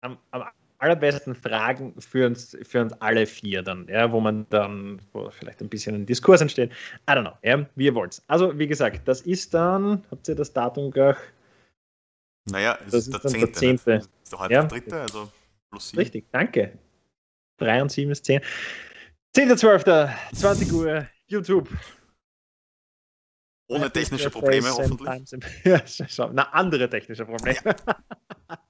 am, 0.00 0.18
am 0.32 0.44
allerbesten 0.78 1.34
Fragen 1.36 1.94
für 2.00 2.26
uns, 2.26 2.56
für 2.64 2.80
uns 2.80 2.92
alle 2.94 3.24
vier 3.26 3.62
dann, 3.62 3.86
ja, 3.86 4.10
wo 4.10 4.18
man 4.18 4.46
dann 4.50 5.00
wo 5.12 5.30
vielleicht 5.30 5.60
ein 5.60 5.68
bisschen 5.68 5.94
ein 5.94 6.06
Diskurs 6.06 6.40
entsteht. 6.40 6.72
I 7.08 7.12
don't 7.12 7.20
know, 7.22 7.38
ja, 7.44 7.64
wie 7.76 7.84
ihr 7.84 7.94
wollt. 7.94 8.20
Also, 8.26 8.58
wie 8.58 8.66
gesagt, 8.66 9.06
das 9.06 9.20
ist 9.20 9.54
dann, 9.54 10.04
habt 10.10 10.26
ihr 10.28 10.34
das 10.34 10.52
Datum 10.52 10.90
gleich? 10.90 11.16
Naja, 12.50 12.76
es 12.86 12.90
Das 12.92 13.06
ist 13.06 13.14
ist 13.14 13.22
der 13.24 13.30
dann 13.30 13.40
der 13.40 13.52
10. 13.52 13.54
zehnte. 13.78 13.90
ne? 13.90 13.96
Ist 14.24 14.32
doch 14.32 14.40
heute 14.40 14.54
Ja. 14.54 14.60
der 14.62 14.68
dritte, 14.70 15.00
also 15.02 15.30
plus 15.70 15.90
sieben. 15.90 16.00
Richtig, 16.02 16.24
danke. 16.32 16.76
3 17.58 17.82
und 17.82 17.92
7 17.92 18.10
ist 18.10 18.24
10. 18.24 18.40
10.12. 19.36 20.10
20 20.34 20.72
Uhr, 20.72 21.06
YouTube. 21.32 21.68
Ohne 23.68 23.90
technische 23.90 24.30
Probleme, 24.30 24.70
hoffentlich. 24.70 25.32
Ja, 25.64 26.30
na, 26.32 26.42
andere 26.52 26.90
technische 26.90 27.24
Probleme. 27.24 27.58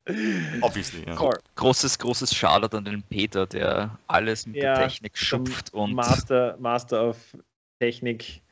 Obviously, 0.61 1.05
ja. 1.07 1.17
Großes, 1.55 1.99
großes 1.99 2.35
Shoutout 2.35 2.77
an 2.77 2.85
den 2.85 3.03
Peter, 3.03 3.47
der 3.47 3.99
alles 4.07 4.47
mit 4.47 4.57
Ja, 4.57 4.79
der 4.79 4.89
Technik 4.89 5.17
schupft 5.17 5.73
und 5.75 5.95
Master, 5.95 6.57
Master 6.59 7.09
of 7.09 7.17
Technik, 7.81 8.43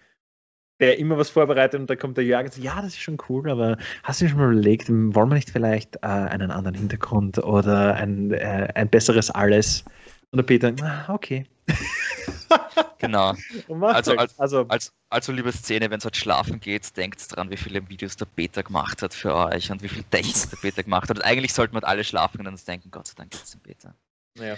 der 0.81 0.99
immer 0.99 1.19
was 1.19 1.29
vorbereitet 1.31 1.81
und 1.81 1.91
da 1.91 1.97
kommt 1.97 2.17
der 2.17 2.25
Jörg 2.25 2.45
und 2.45 2.53
sagt, 2.55 2.65
ja, 2.65 2.77
das 2.77 2.95
ist 2.95 3.01
schon 3.01 3.19
cool, 3.29 3.49
aber 3.51 3.77
hast 4.03 4.21
du 4.21 4.25
dir 4.25 4.31
schon 4.31 4.39
mal 4.39 4.53
überlegt, 4.53 4.89
wollen 4.89 5.29
wir 5.29 5.35
nicht 5.35 5.51
vielleicht 5.51 5.97
äh, 5.97 6.07
einen 6.07 6.51
anderen 6.51 6.77
Hintergrund 6.77 7.39
oder 7.39 7.95
ein, 7.95 8.33
äh, 8.33 8.69
ein 8.75 8.89
besseres 8.89 9.31
Alles? 9.31 9.85
Und 10.33 10.37
der 10.37 10.43
Peter, 10.45 10.73
ah, 10.83 11.13
okay. 11.13 11.47
genau. 12.99 13.35
Also, 13.69 14.11
halt. 14.13 14.21
als- 14.21 14.39
also 14.41 14.65
Also, 14.69 14.91
also 15.09 15.33
liebe 15.33 15.51
Szene, 15.53 15.91
wenn 15.91 15.99
es 15.99 16.05
halt 16.05 16.17
schlafen 16.17 16.61
geht, 16.61 16.97
denkt 16.97 17.35
dran, 17.35 17.51
wie 17.51 17.57
viele 17.57 17.89
Videos 17.89 18.17
der 18.17 18.27
Peter 18.27 18.63
gemacht 18.63 19.03
hat 19.03 19.13
für 19.15 19.35
euch 19.35 19.71
und 19.71 19.83
wie 19.83 19.89
viel 19.89 20.05
Technik 20.05 20.51
der 20.51 20.57
Peter 20.59 20.83
gemacht 20.83 21.09
hat. 21.11 21.17
Und 21.19 21.23
eigentlich 21.25 21.53
sollten 21.53 21.75
wir 21.75 21.85
alle 21.87 22.05
schlafen 22.05 22.41
und 22.41 22.47
uns 22.49 22.65
denken, 22.65 22.91
Gott 22.91 23.09
sei 23.09 23.15
Dank 23.17 23.31
gibt 23.33 23.45
es 23.45 23.51
den 23.51 23.61
Peter. 23.61 23.95
ja. 24.39 24.57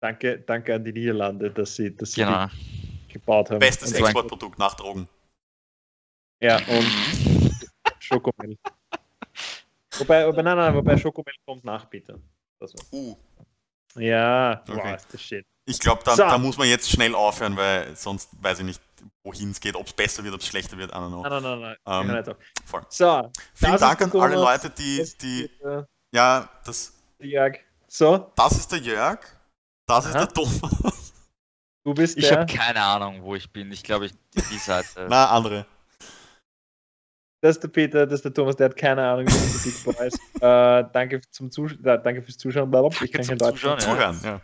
Danke, 0.00 0.38
danke 0.40 0.74
an 0.74 0.84
die 0.84 0.92
Niederlande, 0.92 1.48
dass 1.48 1.76
sie, 1.76 1.94
dass 1.94 2.10
sie 2.12 2.24
Genau. 2.24 2.48
gebaut 3.08 3.50
haben. 3.50 3.60
Bestes 3.60 3.92
Und- 3.92 3.98
so 3.98 4.04
ein- 4.04 4.10
Exportprodukt 4.10 4.58
nach 4.58 4.74
Drogen. 4.74 5.08
Ja, 6.42 6.56
und 6.56 7.52
Schokomilch. 8.00 8.58
Wobei, 9.98 10.26
wobei, 10.26 10.42
nein, 10.42 10.56
nein, 10.56 10.74
wobei 10.74 10.96
Schokomilch 10.96 11.38
kommt 11.46 11.62
nach, 11.64 11.88
Peter. 11.88 12.18
Also, 12.58 12.76
Uh, 12.90 13.16
ja, 13.96 14.62
Okay. 14.68 14.76
wow, 14.82 14.96
ist 14.96 15.12
das 15.12 15.20
shit. 15.22 15.46
ich 15.66 15.78
glaube, 15.78 16.02
da, 16.04 16.16
So. 16.16 16.22
da 16.22 16.38
muss 16.38 16.56
man 16.56 16.68
jetzt 16.68 16.90
schnell 16.90 17.14
aufhören, 17.14 17.56
weil 17.56 17.94
sonst 17.96 18.30
weiß 18.40 18.60
ich 18.60 18.64
nicht, 18.64 18.80
wohin 19.24 19.50
es 19.50 19.60
geht, 19.60 19.74
ob 19.76 19.86
es 19.86 19.92
besser 19.92 20.22
wird, 20.24 20.34
ob 20.34 20.40
es 20.40 20.46
schlechter 20.46 20.76
wird, 20.78 20.90
I 20.90 20.94
don't 20.94 21.08
know. 21.08 21.22
Nein, 21.22 21.42
nein, 21.42 21.60
nein, 21.60 21.76
nein. 21.84 22.16
Ähm. 22.26 22.34
So, 22.88 23.30
Vielen 23.54 23.78
Dank 23.78 24.00
ist 24.00 24.04
an 24.06 24.10
der 24.10 24.22
alle 24.22 24.34
Leute, 24.36 24.70
die, 24.70 24.98
das 24.98 25.16
die, 25.16 25.42
ist 25.44 25.60
der 25.62 25.86
ja, 26.14 26.48
das, 26.64 26.92
Jörg. 27.20 27.58
So, 27.88 28.32
das 28.36 28.52
ist 28.58 28.72
der 28.72 28.78
Jörg, 28.80 29.20
das 29.86 30.06
ist 30.06 30.14
Aha. 30.16 30.26
der 30.26 30.28
Thomas. 30.34 31.12
du 31.84 31.94
bist 31.94 32.16
Ich 32.18 32.30
habe 32.32 32.46
keine 32.46 32.82
Ahnung, 32.82 33.22
wo 33.22 33.34
ich 33.34 33.50
bin. 33.52 33.70
Ich 33.72 33.82
glaube, 33.82 34.06
ich 34.06 34.12
die 34.50 34.58
Seite. 34.58 35.06
Na, 35.10 35.30
andere. 35.30 35.66
Das 37.42 37.56
ist 37.56 37.62
der 37.64 37.68
Peter, 37.68 38.06
das 38.06 38.20
ist 38.20 38.24
der 38.24 38.32
Thomas, 38.32 38.54
der 38.54 38.66
hat 38.66 38.76
keine 38.76 39.02
Ahnung, 39.02 39.26
wie 39.26 39.30
das 39.32 39.62
Big 39.64 39.84
Boy 39.84 40.06
ist. 40.06 40.18
Äh, 40.42 40.84
danke, 40.92 41.20
zum 41.30 41.50
Zusch 41.52 41.74
äh, 41.74 41.98
danke 42.02 42.20
fürs 42.22 42.36
Zuschauen. 42.36 42.68
Blablabla. 42.68 43.02
Ich 43.04 43.12
Danke 43.12 43.28
kann 43.28 43.38
zum 43.38 43.38
kein 43.38 43.48
Deutsch. 43.50 43.60
Zuschauen, 43.60 43.78
ja. 43.78 43.84
Zuhören, 43.84 44.20
ja. 44.24 44.40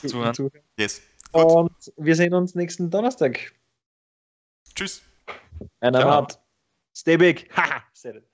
Zu- 0.00 0.08
Zuhören. 0.08 0.34
Zuhören. 0.34 0.60
Yes. 0.76 1.02
Gut. 1.30 1.44
Und 1.44 1.92
wir 1.96 2.16
sehen 2.16 2.34
uns 2.34 2.54
nächsten 2.56 2.90
Donnerstag. 2.90 3.52
Tschüss. 4.74 5.02
Einer 5.80 6.00
Ciao. 6.00 6.10
hat. 6.22 6.42
Stay 6.96 7.16
big. 7.16 7.48
Haha, 7.56 7.82
said 7.92 8.16
it. 8.16 8.31